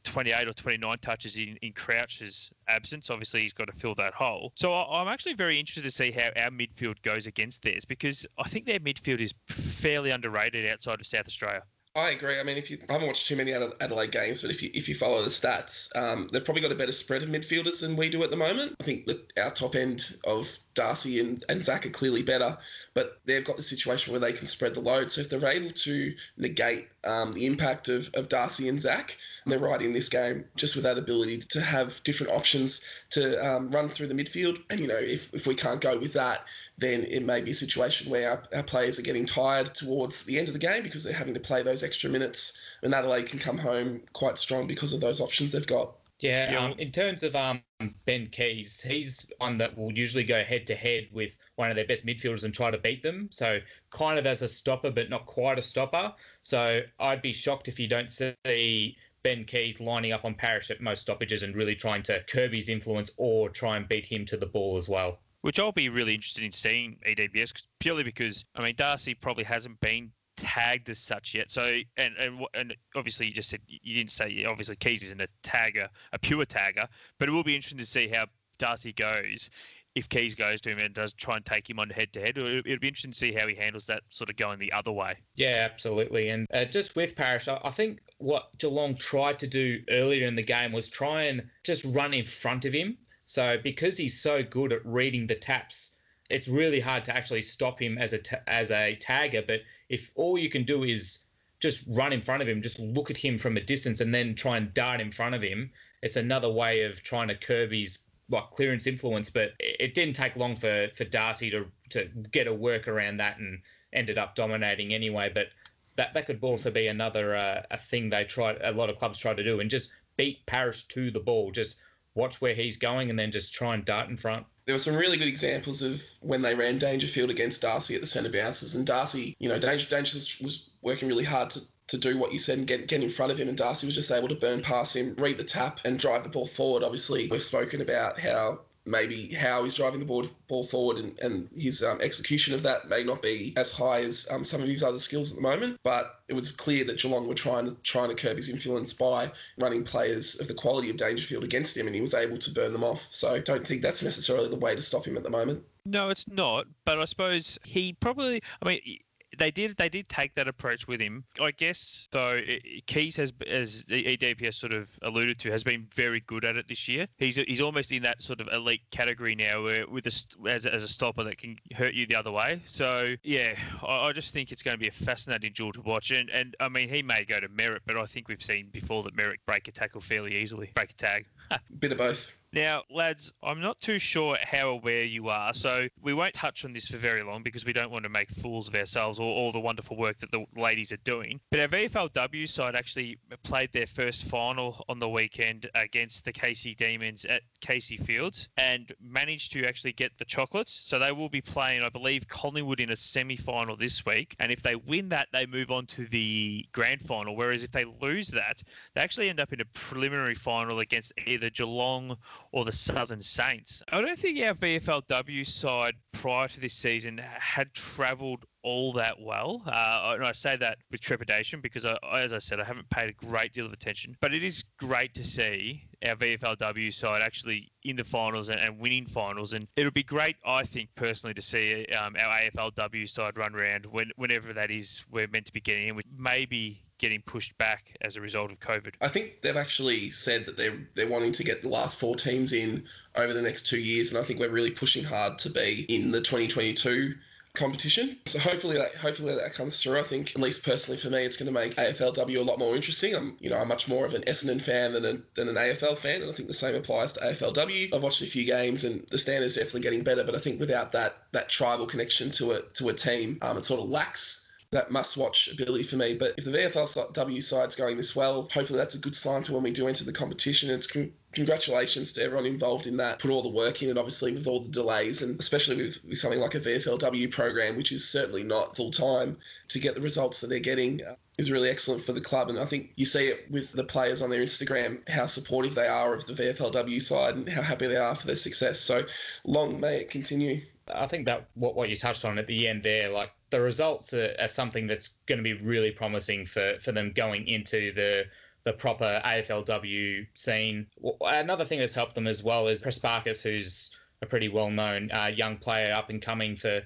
28 0.02 0.48
or 0.48 0.52
29 0.52 0.98
touches 1.00 1.36
in, 1.36 1.58
in 1.62 1.72
Crouch's 1.72 2.50
absence. 2.68 3.10
Obviously, 3.10 3.42
he's 3.42 3.52
got 3.52 3.66
to 3.66 3.72
fill 3.72 3.94
that 3.96 4.14
hole. 4.14 4.52
So 4.56 4.74
I'm 4.74 5.08
actually 5.08 5.34
very 5.34 5.58
interested 5.58 5.84
to 5.84 5.90
see 5.90 6.10
how 6.10 6.28
our 6.36 6.50
midfield 6.50 7.00
goes 7.02 7.26
against 7.26 7.62
theirs 7.62 7.84
because 7.84 8.26
I 8.38 8.48
think 8.48 8.66
their 8.66 8.80
midfield 8.80 9.20
is 9.20 9.32
fairly 9.48 10.10
underrated 10.10 10.68
outside 10.68 11.00
of 11.00 11.06
South 11.06 11.26
Australia. 11.26 11.62
I 11.96 12.10
agree. 12.10 12.38
I 12.38 12.42
mean, 12.42 12.56
if 12.56 12.70
you 12.70 12.78
I 12.88 12.92
haven't 12.92 13.08
watched 13.08 13.26
too 13.26 13.34
many 13.34 13.52
Adelaide 13.52 14.12
games, 14.12 14.40
but 14.40 14.50
if 14.50 14.62
you 14.62 14.70
if 14.72 14.88
you 14.88 14.94
follow 14.94 15.20
the 15.22 15.28
stats, 15.28 15.94
um, 15.96 16.28
they've 16.32 16.44
probably 16.44 16.62
got 16.62 16.70
a 16.70 16.76
better 16.76 16.92
spread 16.92 17.22
of 17.22 17.28
midfielders 17.28 17.80
than 17.80 17.96
we 17.96 18.08
do 18.08 18.22
at 18.22 18.30
the 18.30 18.36
moment. 18.36 18.76
I 18.80 18.84
think 18.84 19.08
our 19.42 19.50
top 19.50 19.74
end 19.74 20.14
of 20.26 20.58
Darcy 20.78 21.18
and, 21.18 21.42
and 21.48 21.64
Zach 21.64 21.84
are 21.84 21.90
clearly 21.90 22.22
better, 22.22 22.56
but 22.94 23.20
they've 23.24 23.44
got 23.44 23.56
the 23.56 23.62
situation 23.62 24.12
where 24.12 24.20
they 24.20 24.32
can 24.32 24.46
spread 24.46 24.74
the 24.74 24.80
load. 24.80 25.10
So 25.10 25.20
if 25.20 25.28
they're 25.28 25.50
able 25.50 25.70
to 25.70 26.14
negate 26.36 26.88
um, 27.04 27.34
the 27.34 27.46
impact 27.46 27.88
of, 27.88 28.08
of 28.14 28.28
Darcy 28.28 28.68
and 28.68 28.80
Zach, 28.80 29.16
they're 29.44 29.58
right 29.58 29.82
in 29.82 29.92
this 29.92 30.08
game 30.08 30.44
just 30.54 30.76
with 30.76 30.84
that 30.84 30.96
ability 30.96 31.38
to 31.38 31.60
have 31.60 32.00
different 32.04 32.32
options 32.32 32.84
to 33.10 33.44
um, 33.44 33.72
run 33.72 33.88
through 33.88 34.06
the 34.06 34.14
midfield. 34.14 34.62
And, 34.70 34.78
you 34.78 34.86
know, 34.86 34.98
if, 34.98 35.34
if 35.34 35.48
we 35.48 35.56
can't 35.56 35.80
go 35.80 35.98
with 35.98 36.12
that, 36.12 36.46
then 36.76 37.04
it 37.04 37.24
may 37.24 37.40
be 37.40 37.50
a 37.50 37.54
situation 37.54 38.08
where 38.08 38.30
our, 38.30 38.42
our 38.54 38.62
players 38.62 39.00
are 39.00 39.02
getting 39.02 39.26
tired 39.26 39.74
towards 39.74 40.24
the 40.24 40.38
end 40.38 40.46
of 40.46 40.54
the 40.54 40.60
game 40.60 40.84
because 40.84 41.02
they're 41.02 41.12
having 41.12 41.34
to 41.34 41.40
play 41.40 41.62
those 41.62 41.82
extra 41.82 42.08
minutes. 42.08 42.76
And 42.82 42.94
Adelaide 42.94 43.26
can 43.26 43.40
come 43.40 43.58
home 43.58 44.00
quite 44.12 44.38
strong 44.38 44.68
because 44.68 44.92
of 44.92 45.00
those 45.00 45.20
options 45.20 45.50
they've 45.50 45.66
got. 45.66 45.97
Yeah, 46.20 46.56
um, 46.58 46.72
in 46.78 46.90
terms 46.90 47.22
of 47.22 47.36
um, 47.36 47.62
Ben 48.04 48.26
Keays, 48.26 48.84
he's 48.84 49.30
one 49.38 49.56
that 49.58 49.76
will 49.78 49.92
usually 49.92 50.24
go 50.24 50.42
head 50.42 50.66
to 50.66 50.74
head 50.74 51.06
with 51.12 51.38
one 51.54 51.70
of 51.70 51.76
their 51.76 51.86
best 51.86 52.04
midfielders 52.04 52.42
and 52.42 52.52
try 52.52 52.70
to 52.70 52.78
beat 52.78 53.02
them. 53.02 53.28
So 53.30 53.60
kind 53.90 54.18
of 54.18 54.26
as 54.26 54.42
a 54.42 54.48
stopper, 54.48 54.90
but 54.90 55.10
not 55.10 55.26
quite 55.26 55.58
a 55.58 55.62
stopper. 55.62 56.12
So 56.42 56.80
I'd 56.98 57.22
be 57.22 57.32
shocked 57.32 57.68
if 57.68 57.78
you 57.78 57.86
don't 57.86 58.10
see 58.10 58.96
Ben 59.22 59.44
Keays 59.44 59.80
lining 59.80 60.12
up 60.12 60.24
on 60.24 60.34
Parish 60.34 60.70
at 60.70 60.80
most 60.80 61.02
stoppages 61.02 61.44
and 61.44 61.54
really 61.54 61.76
trying 61.76 62.02
to 62.04 62.22
curb 62.24 62.52
his 62.52 62.68
influence 62.68 63.10
or 63.16 63.48
try 63.48 63.76
and 63.76 63.86
beat 63.86 64.06
him 64.06 64.24
to 64.26 64.36
the 64.36 64.46
ball 64.46 64.76
as 64.76 64.88
well. 64.88 65.20
Which 65.42 65.60
I'll 65.60 65.70
be 65.70 65.88
really 65.88 66.14
interested 66.14 66.42
in 66.42 66.50
seeing 66.50 66.96
EDPS 67.06 67.62
purely 67.78 68.02
because 68.02 68.44
I 68.56 68.62
mean 68.62 68.74
Darcy 68.76 69.14
probably 69.14 69.44
hasn't 69.44 69.78
been 69.80 70.10
tagged 70.38 70.88
as 70.88 70.98
such 70.98 71.34
yet. 71.34 71.50
So, 71.50 71.80
and 71.96 72.14
and 72.16 72.44
and 72.54 72.76
obviously 72.94 73.26
you 73.26 73.32
just 73.32 73.50
said 73.50 73.60
you 73.66 73.94
didn't 73.94 74.10
say 74.10 74.44
obviously 74.44 74.76
Keays 74.76 75.02
isn't 75.02 75.20
a 75.20 75.28
tagger, 75.42 75.88
a 76.12 76.18
pure 76.18 76.44
tagger, 76.44 76.86
but 77.18 77.28
it 77.28 77.32
will 77.32 77.44
be 77.44 77.54
interesting 77.54 77.78
to 77.78 77.86
see 77.86 78.08
how 78.08 78.26
Darcy 78.58 78.92
goes 78.92 79.50
if 79.94 80.08
Keays 80.08 80.36
goes 80.36 80.60
to 80.60 80.70
him 80.70 80.78
and 80.78 80.94
does 80.94 81.12
try 81.12 81.36
and 81.36 81.44
take 81.44 81.68
him 81.68 81.80
on 81.80 81.90
head 81.90 82.12
to 82.12 82.20
head. 82.20 82.38
It'll 82.38 82.62
be 82.62 82.72
interesting 82.88 83.10
to 83.10 83.16
see 83.16 83.32
how 83.32 83.46
he 83.46 83.54
handles 83.54 83.86
that 83.86 84.02
sort 84.10 84.30
of 84.30 84.36
going 84.36 84.58
the 84.58 84.72
other 84.72 84.92
way. 84.92 85.16
Yeah, 85.34 85.66
absolutely. 85.70 86.28
And 86.28 86.46
uh, 86.52 86.66
just 86.66 86.94
with 86.94 87.16
Parish, 87.16 87.48
I 87.48 87.70
think 87.70 88.00
what 88.18 88.56
Geelong 88.58 88.94
tried 88.94 89.38
to 89.40 89.46
do 89.46 89.82
earlier 89.90 90.26
in 90.26 90.36
the 90.36 90.42
game 90.42 90.72
was 90.72 90.88
try 90.88 91.24
and 91.24 91.42
just 91.64 91.84
run 91.86 92.14
in 92.14 92.24
front 92.24 92.64
of 92.64 92.72
him. 92.72 92.96
So 93.24 93.58
because 93.62 93.96
he's 93.96 94.20
so 94.20 94.42
good 94.42 94.72
at 94.72 94.84
reading 94.86 95.26
the 95.26 95.34
taps, 95.34 95.94
it's 96.30 96.46
really 96.46 96.80
hard 96.80 97.04
to 97.06 97.16
actually 97.16 97.42
stop 97.42 97.80
him 97.80 97.98
as 97.98 98.12
a 98.12 98.50
as 98.50 98.70
a 98.70 98.96
tagger. 99.00 99.46
But 99.46 99.62
if 99.88 100.10
all 100.14 100.38
you 100.38 100.50
can 100.50 100.64
do 100.64 100.84
is 100.84 101.24
just 101.60 101.88
run 101.96 102.12
in 102.12 102.22
front 102.22 102.42
of 102.42 102.48
him, 102.48 102.62
just 102.62 102.78
look 102.78 103.10
at 103.10 103.16
him 103.16 103.38
from 103.38 103.56
a 103.56 103.60
distance, 103.60 104.00
and 104.00 104.14
then 104.14 104.34
try 104.34 104.56
and 104.56 104.72
dart 104.74 105.00
in 105.00 105.10
front 105.10 105.34
of 105.34 105.42
him, 105.42 105.70
it's 106.02 106.16
another 106.16 106.50
way 106.50 106.82
of 106.82 107.02
trying 107.02 107.28
to 107.28 107.34
curb 107.34 107.72
his 107.72 108.00
like 108.30 108.50
clearance 108.50 108.86
influence. 108.86 109.30
But 109.30 109.52
it 109.58 109.94
didn't 109.94 110.14
take 110.14 110.36
long 110.36 110.54
for 110.54 110.88
for 110.94 111.04
Darcy 111.04 111.50
to 111.50 111.66
to 111.90 112.08
get 112.30 112.46
a 112.46 112.54
work 112.54 112.86
around 112.86 113.16
that 113.16 113.38
and 113.38 113.60
ended 113.92 114.18
up 114.18 114.34
dominating 114.34 114.94
anyway. 114.94 115.30
But 115.32 115.48
that 115.96 116.14
that 116.14 116.26
could 116.26 116.38
also 116.42 116.70
be 116.70 116.86
another 116.86 117.34
uh, 117.34 117.62
a 117.70 117.76
thing 117.76 118.10
they 118.10 118.24
tried 118.24 118.58
a 118.62 118.72
lot 118.72 118.90
of 118.90 118.96
clubs 118.96 119.18
try 119.18 119.34
to 119.34 119.44
do 119.44 119.60
and 119.60 119.70
just 119.70 119.90
beat 120.16 120.46
Parish 120.46 120.84
to 120.88 121.10
the 121.10 121.20
ball. 121.20 121.50
Just 121.50 121.80
watch 122.14 122.40
where 122.40 122.54
he's 122.54 122.76
going 122.76 123.10
and 123.10 123.18
then 123.18 123.30
just 123.30 123.54
try 123.54 123.74
and 123.74 123.84
dart 123.84 124.08
in 124.08 124.16
front 124.16 124.46
there 124.68 124.74
were 124.74 124.78
some 124.78 124.96
really 124.96 125.16
good 125.16 125.28
examples 125.28 125.80
of 125.80 126.02
when 126.20 126.42
they 126.42 126.54
ran 126.54 126.76
Dangerfield 126.76 127.30
against 127.30 127.62
Darcy 127.62 127.94
at 127.94 128.02
the 128.02 128.06
centre 128.06 128.30
bounces. 128.30 128.74
And 128.74 128.86
Darcy, 128.86 129.34
you 129.38 129.48
know, 129.48 129.58
Danger, 129.58 129.88
Danger 129.88 130.18
was 130.42 130.68
working 130.82 131.08
really 131.08 131.24
hard 131.24 131.48
to, 131.50 131.60
to 131.86 131.96
do 131.96 132.18
what 132.18 132.34
you 132.34 132.38
said 132.38 132.58
and 132.58 132.66
get, 132.66 132.86
get 132.86 133.02
in 133.02 133.08
front 133.08 133.32
of 133.32 133.38
him. 133.38 133.48
And 133.48 133.56
Darcy 133.56 133.86
was 133.86 133.94
just 133.94 134.12
able 134.12 134.28
to 134.28 134.34
burn 134.34 134.60
past 134.60 134.94
him, 134.94 135.14
read 135.16 135.38
the 135.38 135.42
tap, 135.42 135.80
and 135.86 135.98
drive 135.98 136.22
the 136.22 136.28
ball 136.28 136.44
forward. 136.44 136.82
Obviously, 136.82 137.28
we've 137.30 137.40
spoken 137.40 137.80
about 137.80 138.20
how 138.20 138.60
maybe 138.88 139.32
how 139.34 139.64
he's 139.64 139.74
driving 139.74 140.00
the 140.00 140.06
ball, 140.06 140.24
ball 140.48 140.64
forward 140.64 140.98
and, 140.98 141.18
and 141.20 141.48
his 141.56 141.82
um, 141.82 142.00
execution 142.00 142.54
of 142.54 142.62
that 142.62 142.88
may 142.88 143.04
not 143.04 143.22
be 143.22 143.52
as 143.56 143.70
high 143.70 144.00
as 144.00 144.28
um, 144.32 144.42
some 144.42 144.62
of 144.62 144.68
his 144.68 144.82
other 144.82 144.98
skills 144.98 145.30
at 145.30 145.36
the 145.36 145.42
moment. 145.42 145.78
But 145.82 146.20
it 146.28 146.34
was 146.34 146.50
clear 146.50 146.84
that 146.84 146.98
Geelong 146.98 147.28
were 147.28 147.34
trying 147.34 147.66
to 147.68 147.76
trying 147.82 148.08
to 148.08 148.14
curb 148.14 148.36
his 148.36 148.48
influence 148.48 148.92
by 148.92 149.30
running 149.58 149.84
players 149.84 150.40
of 150.40 150.48
the 150.48 150.54
quality 150.54 150.90
of 150.90 150.96
Dangerfield 150.96 151.44
against 151.44 151.76
him, 151.76 151.86
and 151.86 151.94
he 151.94 152.00
was 152.00 152.14
able 152.14 152.38
to 152.38 152.50
burn 152.52 152.72
them 152.72 152.84
off. 152.84 153.06
So 153.10 153.34
I 153.34 153.40
don't 153.40 153.66
think 153.66 153.82
that's 153.82 154.02
necessarily 154.02 154.48
the 154.48 154.56
way 154.56 154.74
to 154.74 154.82
stop 154.82 155.06
him 155.06 155.16
at 155.16 155.22
the 155.22 155.30
moment. 155.30 155.64
No, 155.84 156.10
it's 156.10 156.28
not. 156.28 156.66
But 156.84 157.00
I 157.00 157.04
suppose 157.04 157.58
he 157.64 157.94
probably. 157.94 158.42
I 158.62 158.68
mean, 158.68 158.98
they 159.38 159.50
did 159.50 159.76
they 159.76 159.88
did 159.88 160.08
take 160.08 160.34
that 160.34 160.48
approach 160.48 160.86
with 160.86 161.00
him. 161.00 161.24
I 161.40 161.52
guess 161.52 162.08
though 162.12 162.40
Keays 162.86 163.16
has 163.16 163.32
as 163.46 163.84
EDPS 163.84 164.54
sort 164.54 164.72
of 164.72 164.90
alluded 165.02 165.38
to 165.40 165.50
has 165.50 165.64
been 165.64 165.86
very 165.94 166.20
good 166.20 166.44
at 166.44 166.56
it 166.56 166.68
this 166.68 166.88
year. 166.88 167.06
He's 167.18 167.36
he's 167.36 167.60
almost 167.60 167.92
in 167.92 168.02
that 168.02 168.22
sort 168.22 168.40
of 168.40 168.48
elite 168.52 168.82
category 168.90 169.34
now 169.34 169.62
where 169.62 169.86
with 169.86 170.06
a, 170.06 170.48
as, 170.48 170.66
as 170.66 170.82
a 170.82 170.88
stopper 170.88 171.24
that 171.24 171.38
can 171.38 171.56
hurt 171.74 171.94
you 171.94 172.06
the 172.06 172.16
other 172.16 172.32
way. 172.32 172.60
So 172.66 173.14
yeah, 173.22 173.54
I, 173.86 174.08
I 174.08 174.12
just 174.12 174.32
think 174.32 174.52
it's 174.52 174.62
going 174.62 174.76
to 174.76 174.80
be 174.80 174.88
a 174.88 174.92
fascinating 174.92 175.52
duel 175.54 175.72
to 175.72 175.82
watch. 175.82 176.10
And 176.10 176.28
and 176.30 176.56
I 176.60 176.68
mean 176.68 176.88
he 176.88 177.02
may 177.02 177.24
go 177.24 177.40
to 177.40 177.48
Merrett, 177.48 177.80
but 177.86 177.96
I 177.96 178.06
think 178.06 178.28
we've 178.28 178.42
seen 178.42 178.68
before 178.72 179.02
that 179.04 179.16
Merrett 179.16 179.38
break 179.46 179.68
a 179.68 179.72
tackle 179.72 180.00
fairly 180.00 180.36
easily, 180.36 180.70
break 180.74 180.90
a 180.90 180.94
tag. 180.94 181.26
Bit 181.78 181.92
of 181.92 181.98
both. 181.98 182.44
Now, 182.54 182.84
lads, 182.90 183.30
I'm 183.42 183.60
not 183.60 183.78
too 183.78 183.98
sure 183.98 184.38
how 184.42 184.70
aware 184.70 185.02
you 185.02 185.28
are, 185.28 185.52
so 185.52 185.86
we 186.00 186.14
won't 186.14 186.32
touch 186.32 186.64
on 186.64 186.72
this 186.72 186.88
for 186.88 186.96
very 186.96 187.22
long 187.22 187.42
because 187.42 187.66
we 187.66 187.74
don't 187.74 187.90
want 187.90 188.04
to 188.04 188.08
make 188.08 188.30
fools 188.30 188.68
of 188.68 188.74
ourselves 188.74 189.18
or 189.18 189.26
all 189.26 189.52
the 189.52 189.60
wonderful 189.60 189.98
work 189.98 190.16
that 190.18 190.30
the 190.30 190.46
ladies 190.56 190.90
are 190.90 190.98
doing. 191.04 191.38
But 191.50 191.60
our 191.60 191.68
VFLW 191.68 192.48
side 192.48 192.74
actually 192.74 193.18
played 193.42 193.70
their 193.72 193.86
first 193.86 194.24
final 194.24 194.82
on 194.88 194.98
the 194.98 195.08
weekend 195.08 195.68
against 195.74 196.24
the 196.24 196.32
Casey 196.32 196.74
Demons 196.74 197.26
at 197.26 197.42
Casey 197.60 197.98
Fields 197.98 198.48
and 198.56 198.92
managed 198.98 199.52
to 199.52 199.66
actually 199.66 199.92
get 199.92 200.12
the 200.16 200.24
chocolates. 200.24 200.72
So 200.72 200.98
they 200.98 201.12
will 201.12 201.28
be 201.28 201.42
playing, 201.42 201.82
I 201.82 201.90
believe, 201.90 202.28
Collingwood 202.28 202.80
in 202.80 202.90
a 202.90 202.96
semi 202.96 203.36
final 203.36 203.76
this 203.76 204.06
week. 204.06 204.34
And 204.38 204.50
if 204.50 204.62
they 204.62 204.74
win 204.74 205.10
that, 205.10 205.28
they 205.34 205.44
move 205.44 205.70
on 205.70 205.84
to 205.88 206.06
the 206.06 206.66
grand 206.72 207.02
final. 207.02 207.36
Whereas 207.36 207.62
if 207.62 207.72
they 207.72 207.84
lose 208.00 208.28
that, 208.28 208.62
they 208.94 209.02
actually 209.02 209.28
end 209.28 209.38
up 209.38 209.52
in 209.52 209.60
a 209.60 209.66
preliminary 209.74 210.34
final 210.34 210.80
against 210.80 211.12
either 211.26 211.50
Geelong 211.50 212.16
or 212.52 212.64
the 212.64 212.72
Southern 212.72 213.20
Saints. 213.20 213.82
I 213.88 214.00
don't 214.00 214.18
think 214.18 214.40
our 214.40 214.54
VFLW 214.54 215.46
side 215.46 215.94
prior 216.12 216.48
to 216.48 216.60
this 216.60 216.74
season 216.74 217.18
had 217.18 217.74
travelled 217.74 218.44
all 218.68 218.92
that 218.92 219.18
well. 219.18 219.62
Uh, 219.66 220.12
and 220.14 220.26
I 220.26 220.32
say 220.32 220.54
that 220.56 220.76
with 220.90 221.00
trepidation 221.00 221.62
because, 221.62 221.86
I, 221.86 221.96
as 222.12 222.34
I 222.34 222.38
said, 222.38 222.60
I 222.60 222.64
haven't 222.64 222.90
paid 222.90 223.08
a 223.08 223.12
great 223.14 223.54
deal 223.54 223.64
of 223.64 223.72
attention. 223.72 224.14
But 224.20 224.34
it 224.34 224.44
is 224.44 224.62
great 224.76 225.14
to 225.14 225.24
see 225.24 225.84
our 226.06 226.16
VFLW 226.16 226.92
side 226.92 227.22
actually 227.22 227.72
in 227.84 227.96
the 227.96 228.04
finals 228.04 228.50
and, 228.50 228.60
and 228.60 228.78
winning 228.78 229.06
finals. 229.06 229.54
And 229.54 229.66
it'll 229.76 229.90
be 229.90 230.02
great, 230.02 230.36
I 230.44 230.64
think, 230.64 230.90
personally, 230.96 231.32
to 231.32 231.40
see 231.40 231.86
um, 231.86 232.14
our 232.20 232.40
AFLW 232.40 233.08
side 233.08 233.38
run 233.38 233.54
around 233.54 233.86
when, 233.86 234.10
whenever 234.16 234.52
that 234.52 234.70
is 234.70 235.02
we're 235.10 235.28
meant 235.28 235.46
to 235.46 235.52
be 235.52 235.62
getting 235.62 235.88
in, 235.88 235.96
with 235.96 236.06
maybe 236.14 236.84
getting 236.98 237.22
pushed 237.22 237.56
back 237.56 237.96
as 238.02 238.16
a 238.16 238.20
result 238.20 238.52
of 238.52 238.60
COVID. 238.60 238.94
I 239.00 239.08
think 239.08 239.40
they've 239.40 239.56
actually 239.56 240.10
said 240.10 240.44
that 240.46 240.56
they're 240.56 240.76
they're 240.94 241.08
wanting 241.08 241.32
to 241.32 241.44
get 241.44 241.62
the 241.62 241.68
last 241.68 241.98
four 241.98 242.16
teams 242.16 242.52
in 242.52 242.84
over 243.16 243.32
the 243.32 243.40
next 243.40 243.68
two 243.68 243.78
years, 243.78 244.10
and 244.10 244.18
I 244.18 244.24
think 244.24 244.40
we're 244.40 244.50
really 244.50 244.72
pushing 244.72 245.04
hard 245.04 245.38
to 245.38 245.50
be 245.50 245.86
in 245.88 246.10
the 246.10 246.20
2022 246.20 247.14
competition. 247.54 248.16
So 248.26 248.38
hopefully 248.38 248.76
that 248.76 248.94
hopefully 248.94 249.34
that 249.34 249.54
comes 249.54 249.82
through. 249.82 249.98
I 249.98 250.02
think 250.02 250.30
at 250.30 250.40
least 250.40 250.64
personally 250.64 250.98
for 250.98 251.10
me, 251.10 251.24
it's 251.24 251.36
going 251.36 251.52
to 251.52 251.52
make 251.52 251.74
AFLW 251.76 252.38
a 252.38 252.42
lot 252.42 252.58
more 252.58 252.74
interesting. 252.74 253.14
I'm 253.14 253.36
you 253.40 253.50
know 253.50 253.58
I'm 253.58 253.68
much 253.68 253.88
more 253.88 254.06
of 254.06 254.14
an 254.14 254.22
Essendon 254.22 254.60
fan 254.60 254.92
than, 254.92 255.04
a, 255.04 255.18
than 255.34 255.48
an 255.48 255.56
AFL 255.56 255.96
fan, 255.96 256.22
and 256.22 256.30
I 256.30 256.34
think 256.34 256.48
the 256.48 256.54
same 256.54 256.74
applies 256.74 257.12
to 257.14 257.20
AFLW. 257.20 257.94
I've 257.94 258.02
watched 258.02 258.22
a 258.22 258.26
few 258.26 258.44
games, 258.44 258.84
and 258.84 259.06
the 259.10 259.18
standard's 259.18 259.54
definitely 259.54 259.82
getting 259.82 260.04
better. 260.04 260.24
But 260.24 260.34
I 260.34 260.38
think 260.38 260.60
without 260.60 260.92
that 260.92 261.16
that 261.32 261.48
tribal 261.48 261.86
connection 261.86 262.30
to 262.32 262.52
a 262.52 262.62
to 262.74 262.88
a 262.88 262.94
team, 262.94 263.38
um, 263.42 263.56
it 263.58 263.64
sort 263.64 263.80
of 263.80 263.88
lacks 263.88 264.47
that 264.70 264.90
must-watch 264.90 265.48
ability 265.52 265.82
for 265.82 265.96
me. 265.96 266.14
But 266.14 266.34
if 266.36 266.44
the 266.44 266.50
VFLW 266.50 267.42
side's 267.42 267.74
going 267.74 267.96
this 267.96 268.14
well, 268.14 268.48
hopefully 268.52 268.78
that's 268.78 268.94
a 268.94 269.00
good 269.00 269.14
sign 269.14 269.42
for 269.42 269.54
when 269.54 269.62
we 269.62 269.72
do 269.72 269.88
enter 269.88 270.04
the 270.04 270.12
competition. 270.12 270.68
It's 270.70 270.86
con- 270.86 271.12
congratulations 271.32 272.12
to 272.14 272.22
everyone 272.22 272.44
involved 272.44 272.86
in 272.86 272.98
that. 272.98 273.18
Put 273.18 273.30
all 273.30 273.42
the 273.42 273.48
work 273.48 273.82
in, 273.82 273.88
and 273.88 273.98
obviously 273.98 274.32
with 274.32 274.46
all 274.46 274.60
the 274.60 274.68
delays, 274.68 275.22
and 275.22 275.38
especially 275.40 275.76
with, 275.76 276.04
with 276.04 276.18
something 276.18 276.40
like 276.40 276.54
a 276.54 276.60
VFLW 276.60 277.30
program, 277.30 277.76
which 277.76 277.92
is 277.92 278.06
certainly 278.06 278.42
not 278.42 278.76
full 278.76 278.90
time, 278.90 279.38
to 279.68 279.78
get 279.78 279.94
the 279.94 280.02
results 280.02 280.40
that 280.40 280.48
they're 280.48 280.60
getting. 280.60 281.02
Uh, 281.02 281.14
is 281.38 281.52
really 281.52 281.70
excellent 281.70 282.02
for 282.02 282.12
the 282.12 282.20
club, 282.20 282.48
and 282.48 282.58
I 282.58 282.64
think 282.64 282.90
you 282.96 283.04
see 283.04 283.28
it 283.28 283.48
with 283.48 283.70
the 283.72 283.84
players 283.84 284.22
on 284.22 284.28
their 284.28 284.42
Instagram 284.42 285.08
how 285.08 285.26
supportive 285.26 285.76
they 285.76 285.86
are 285.86 286.12
of 286.12 286.26
the 286.26 286.32
VFLW 286.32 287.00
side 287.00 287.36
and 287.36 287.48
how 287.48 287.62
happy 287.62 287.86
they 287.86 287.96
are 287.96 288.16
for 288.16 288.26
their 288.26 288.34
success. 288.34 288.80
So 288.80 289.02
long 289.44 289.80
may 289.80 290.00
it 290.00 290.10
continue. 290.10 290.60
I 290.94 291.06
think 291.06 291.26
that 291.26 291.48
what 291.54 291.74
what 291.74 291.88
you 291.88 291.96
touched 291.96 292.24
on 292.24 292.38
at 292.38 292.46
the 292.46 292.68
end 292.68 292.82
there, 292.82 293.08
like 293.08 293.30
the 293.50 293.60
results 293.60 294.12
are, 294.14 294.34
are 294.38 294.48
something 294.48 294.86
that's 294.86 295.08
going 295.26 295.38
to 295.38 295.42
be 295.42 295.54
really 295.54 295.90
promising 295.90 296.44
for, 296.44 296.76
for 296.80 296.92
them 296.92 297.12
going 297.14 297.46
into 297.46 297.92
the 297.92 298.24
the 298.64 298.72
proper 298.72 299.20
AFLW 299.24 300.26
scene. 300.34 300.86
Another 301.22 301.64
thing 301.64 301.78
that's 301.78 301.94
helped 301.94 302.14
them 302.14 302.26
as 302.26 302.42
well 302.42 302.66
is 302.68 302.82
Prespakis, 302.82 303.42
who's 303.42 303.96
a 304.20 304.26
pretty 304.26 304.48
well 304.48 304.70
known 304.70 305.10
uh, 305.12 305.30
young 305.34 305.56
player 305.56 305.94
up 305.94 306.10
and 306.10 306.20
coming 306.20 306.56
for 306.56 306.82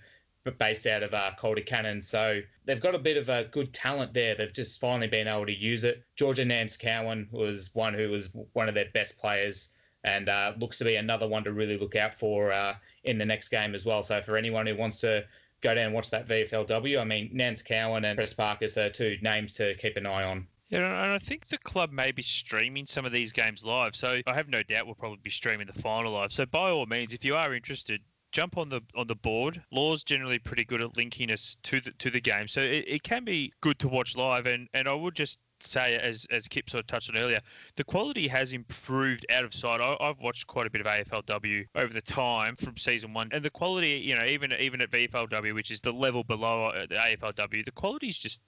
based 0.59 0.87
out 0.87 1.03
of 1.03 1.15
uh, 1.15 1.31
Calder 1.39 1.61
Cannon. 1.61 2.03
So 2.03 2.41
they've 2.65 2.81
got 2.81 2.95
a 2.95 2.99
bit 2.99 3.17
of 3.17 3.29
a 3.29 3.45
good 3.45 3.73
talent 3.73 4.13
there. 4.13 4.35
They've 4.35 4.53
just 4.53 4.81
finally 4.81 5.07
been 5.07 5.29
able 5.29 5.47
to 5.47 5.57
use 5.57 5.85
it. 5.85 6.03
Georgia 6.17 6.45
Nanscawen 6.45 7.31
was 7.33 7.71
one 7.75 7.95
who 7.95 8.11
was 8.11 8.31
one 8.53 8.69
of 8.69 8.75
their 8.75 8.91
best 8.93 9.19
players 9.19 9.75
and 10.05 10.29
uh, 10.29 10.53
looks 10.59 10.79
to 10.79 10.85
be 10.85 10.97
another 10.97 11.29
one 11.29 11.45
to 11.45 11.53
really 11.53 11.79
look 11.79 11.95
out 11.95 12.13
for 12.13 12.53
uh, 12.53 12.75
in 13.05 13.19
the 13.19 13.27
next 13.27 13.49
game 13.49 13.75
as 13.75 13.85
well. 13.85 14.03
So 14.03 14.23
for 14.23 14.37
anyone 14.37 14.67
who 14.67 14.77
wants 14.77 14.99
to 15.01 15.25
go 15.63 15.75
down 15.75 15.87
and 15.87 15.95
watch 15.95 16.11
that 16.11 16.29
VFLW. 16.29 17.01
I 17.01 17.05
mean, 17.05 17.31
Nanscawen 17.35 18.05
and 18.05 18.19
Chris 18.19 18.35
Prespakis 18.35 18.77
are 18.77 18.91
two 18.91 19.17
names 19.23 19.53
to 19.53 19.75
keep 19.77 19.97
an 19.97 20.07
eye 20.07 20.25
on. 20.25 20.47
Yeah, 20.69 20.87
and 20.87 21.13
I 21.13 21.19
think 21.19 21.47
the 21.47 21.59
club 21.59 21.93
may 21.93 22.13
be 22.13 22.23
streaming 22.23 22.87
some 22.87 23.05
of 23.05 23.13
these 23.13 23.33
games 23.33 23.63
live. 23.63 23.95
So 23.95 24.21
I 24.27 24.35
have 24.35 24.49
no 24.49 24.63
doubt 24.63 24.87
we'll 24.87 24.95
probably 24.95 25.21
be 25.23 25.31
streaming 25.31 25.67
the 25.67 25.81
final 25.81 26.13
live. 26.13 26.33
So 26.33 26.47
by 26.47 26.71
all 26.71 26.87
means, 26.87 27.13
if 27.13 27.25
you 27.25 27.37
are 27.37 27.55
interested, 27.55 28.01
jump 28.33 28.57
on 28.57 28.71
the 28.71 28.81
on 28.97 29.07
the 29.07 29.15
board. 29.15 29.63
Law's 29.71 30.03
generally 30.03 30.39
pretty 30.39 30.65
good 30.65 30.81
at 30.81 30.97
linking 30.97 31.31
us 31.31 31.59
to 31.65 31.81
the 31.81 31.93
to 31.93 32.11
the 32.11 32.21
game, 32.21 32.49
so 32.49 32.63
it, 32.63 32.85
it 32.89 33.03
can 33.03 33.23
be 33.25 33.53
good 33.61 33.79
to 33.81 33.89
watch 33.89 34.17
live. 34.17 34.47
And 34.47 34.67
and 34.73 34.89
I 34.89 34.95
would 34.95 35.15
just 35.15 35.39
say, 35.67 35.97
as 35.97 36.27
as 36.31 36.49
Kip 36.49 36.69
sort 36.69 36.81
of 36.81 36.87
touched 36.87 37.11
on 37.11 37.17
earlier, 37.17 37.41
the 37.77 37.85
quality 37.85 38.29
has 38.29 38.53
improved 38.53 39.27
out 39.31 39.45
of 39.45 39.55
sight. 39.55 39.81
I, 39.81 39.97
have 40.01 40.21
watched 40.21 40.47
quite 40.47 40.67
a 40.67 40.71
bit 40.71 40.81
of 40.81 40.87
AFLW 40.87 41.67
over 41.75 41.93
the 41.93 42.03
time 42.03 42.57
from 42.57 42.77
season 42.77 43.13
one, 43.13 43.29
and 43.33 43.45
the 43.45 43.51
quality, 43.51 43.91
you 43.91 44.17
know, 44.17 44.25
even 44.25 44.53
even 44.53 44.81
at 44.81 44.91
VFLW, 44.91 45.55
which 45.55 45.71
is 45.71 45.81
the 45.81 45.93
level 45.93 46.25
below 46.25 46.67
uh, 46.67 46.87
the 46.87 46.97
AFLW, 46.97 47.65
the 47.65 47.73
quality 47.73 48.09
is 48.09 48.19
just 48.19 48.41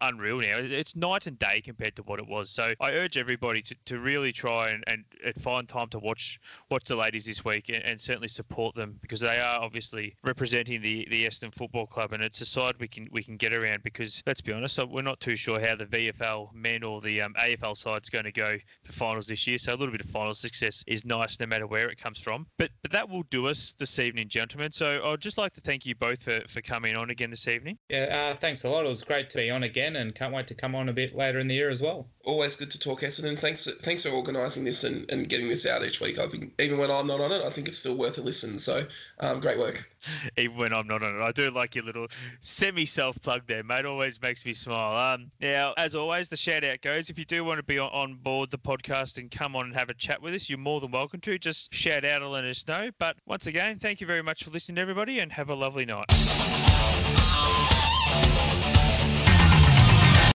unreal 0.00 0.38
now. 0.38 0.58
It's 0.58 0.96
night 0.96 1.26
and 1.26 1.38
day 1.38 1.60
compared 1.60 1.96
to 1.96 2.02
what 2.02 2.18
it 2.18 2.26
was. 2.26 2.50
So 2.50 2.74
I 2.80 2.92
urge 2.92 3.16
everybody 3.16 3.62
to, 3.62 3.74
to 3.86 3.98
really 3.98 4.32
try 4.32 4.70
and, 4.70 4.84
and, 4.86 5.04
find 5.38 5.68
time 5.68 5.88
to 5.88 5.98
watch 5.98 6.40
watch 6.70 6.84
the 6.84 6.96
ladies 6.96 7.24
this 7.24 7.44
week 7.44 7.68
and, 7.68 7.82
and, 7.84 8.00
certainly 8.00 8.28
support 8.28 8.74
them 8.74 8.98
because 9.00 9.20
they 9.20 9.38
are 9.38 9.60
obviously 9.60 10.14
representing 10.24 10.82
the, 10.82 11.06
the 11.10 11.24
Essendon 11.24 11.54
Football 11.54 11.86
Club 11.86 12.12
and 12.12 12.22
it's 12.22 12.40
a 12.40 12.44
side 12.44 12.74
we 12.80 12.88
can 12.88 13.08
we 13.12 13.22
can 13.22 13.36
get 13.36 13.52
around 13.52 13.82
because 13.82 14.22
let's 14.26 14.40
be 14.40 14.52
honest, 14.52 14.78
we're 14.88 15.02
not 15.02 15.20
too 15.20 15.36
sure 15.36 15.60
how 15.60 15.76
the 15.76 15.86
VFL 15.86 16.52
men 16.52 16.82
or 16.82 17.00
the 17.00 17.22
um, 17.22 17.34
AFL 17.34 17.76
side's 17.76 18.10
going 18.10 18.24
to 18.24 18.32
go 18.32 18.58
for 18.84 18.92
finals 18.92 19.26
this 19.26 19.46
year. 19.46 19.58
So 19.58 19.72
a 19.72 19.76
little 19.76 19.92
bit 19.92 20.00
of 20.00 20.10
final 20.10 20.34
success 20.34 20.84
is 20.86 21.04
nice 21.04 21.38
no 21.40 21.46
matter 21.46 21.66
where 21.66 21.88
it 21.88 21.98
comes 21.98 22.18
from. 22.18 22.46
But 22.58 22.70
but 22.82 22.90
that 22.90 23.08
will 23.08 23.24
do 23.30 23.46
us 23.46 23.74
this 23.78 23.98
evening, 23.98 24.28
gentlemen. 24.28 24.72
So 24.72 25.00
I'd 25.04 25.20
just 25.20 25.38
like 25.38 25.52
to 25.54 25.60
thank 25.60 25.86
you 25.86 25.94
both 25.94 26.22
for, 26.22 26.40
for 26.48 26.60
coming 26.60 26.96
on 26.96 27.10
again 27.10 27.30
this 27.30 27.48
evening. 27.48 27.78
Yeah, 27.88 28.32
uh, 28.32 28.36
thanks 28.36 28.64
a 28.64 28.68
lot. 28.68 28.84
It 28.84 28.88
was 28.88 29.04
great 29.04 29.30
to 29.30 29.38
be 29.38 29.50
on 29.50 29.62
again 29.62 29.71
again, 29.72 29.96
and 29.96 30.14
can't 30.14 30.34
wait 30.34 30.46
to 30.48 30.54
come 30.54 30.74
on 30.74 30.90
a 30.90 30.92
bit 30.92 31.14
later 31.16 31.38
in 31.38 31.48
the 31.48 31.54
year 31.54 31.70
as 31.70 31.80
well. 31.80 32.06
Always 32.24 32.54
good 32.56 32.70
to 32.72 32.78
talk 32.78 33.00
Essendon. 33.00 33.38
Thanks, 33.38 33.64
thanks 33.80 34.02
for 34.02 34.10
organising 34.10 34.64
this 34.64 34.84
and, 34.84 35.10
and 35.10 35.28
getting 35.28 35.48
this 35.48 35.66
out 35.66 35.82
each 35.82 36.00
week. 36.00 36.18
I 36.18 36.26
think 36.26 36.52
even 36.60 36.78
when 36.78 36.90
I'm 36.90 37.06
not 37.06 37.20
on 37.20 37.32
it, 37.32 37.42
I 37.42 37.48
think 37.48 37.68
it's 37.68 37.78
still 37.78 37.96
worth 37.96 38.18
a 38.18 38.20
listen. 38.20 38.58
So, 38.58 38.84
um, 39.20 39.40
great 39.40 39.58
work. 39.58 39.88
Even 40.36 40.56
when 40.56 40.72
I'm 40.72 40.86
not 40.86 41.02
on 41.02 41.16
it, 41.16 41.22
I 41.22 41.32
do 41.32 41.50
like 41.50 41.74
your 41.74 41.84
little 41.84 42.08
semi 42.40 42.84
self 42.84 43.20
plug 43.22 43.42
there, 43.46 43.62
mate. 43.62 43.84
Always 43.84 44.20
makes 44.20 44.44
me 44.44 44.52
smile. 44.52 45.14
Um, 45.14 45.30
now, 45.40 45.74
as 45.76 45.94
always, 45.94 46.28
the 46.28 46.36
shout 46.36 46.64
out 46.64 46.80
goes. 46.82 47.08
If 47.08 47.18
you 47.18 47.24
do 47.24 47.44
want 47.44 47.58
to 47.58 47.62
be 47.62 47.78
on 47.78 48.14
board 48.14 48.50
the 48.50 48.58
podcast 48.58 49.18
and 49.18 49.30
come 49.30 49.54
on 49.56 49.66
and 49.66 49.74
have 49.74 49.90
a 49.90 49.94
chat 49.94 50.20
with 50.20 50.34
us, 50.34 50.50
you're 50.50 50.58
more 50.58 50.80
than 50.80 50.90
welcome 50.90 51.20
to. 51.20 51.38
Just 51.38 51.72
shout 51.72 52.04
out 52.04 52.22
and 52.22 52.30
let 52.30 52.44
us 52.44 52.66
know. 52.66 52.90
But 52.98 53.16
once 53.26 53.46
again, 53.46 53.78
thank 53.78 54.00
you 54.00 54.06
very 54.06 54.22
much 54.22 54.44
for 54.44 54.50
listening, 54.50 54.78
everybody, 54.78 55.20
and 55.20 55.32
have 55.32 55.50
a 55.50 55.54
lovely 55.54 55.84
night. 55.84 56.06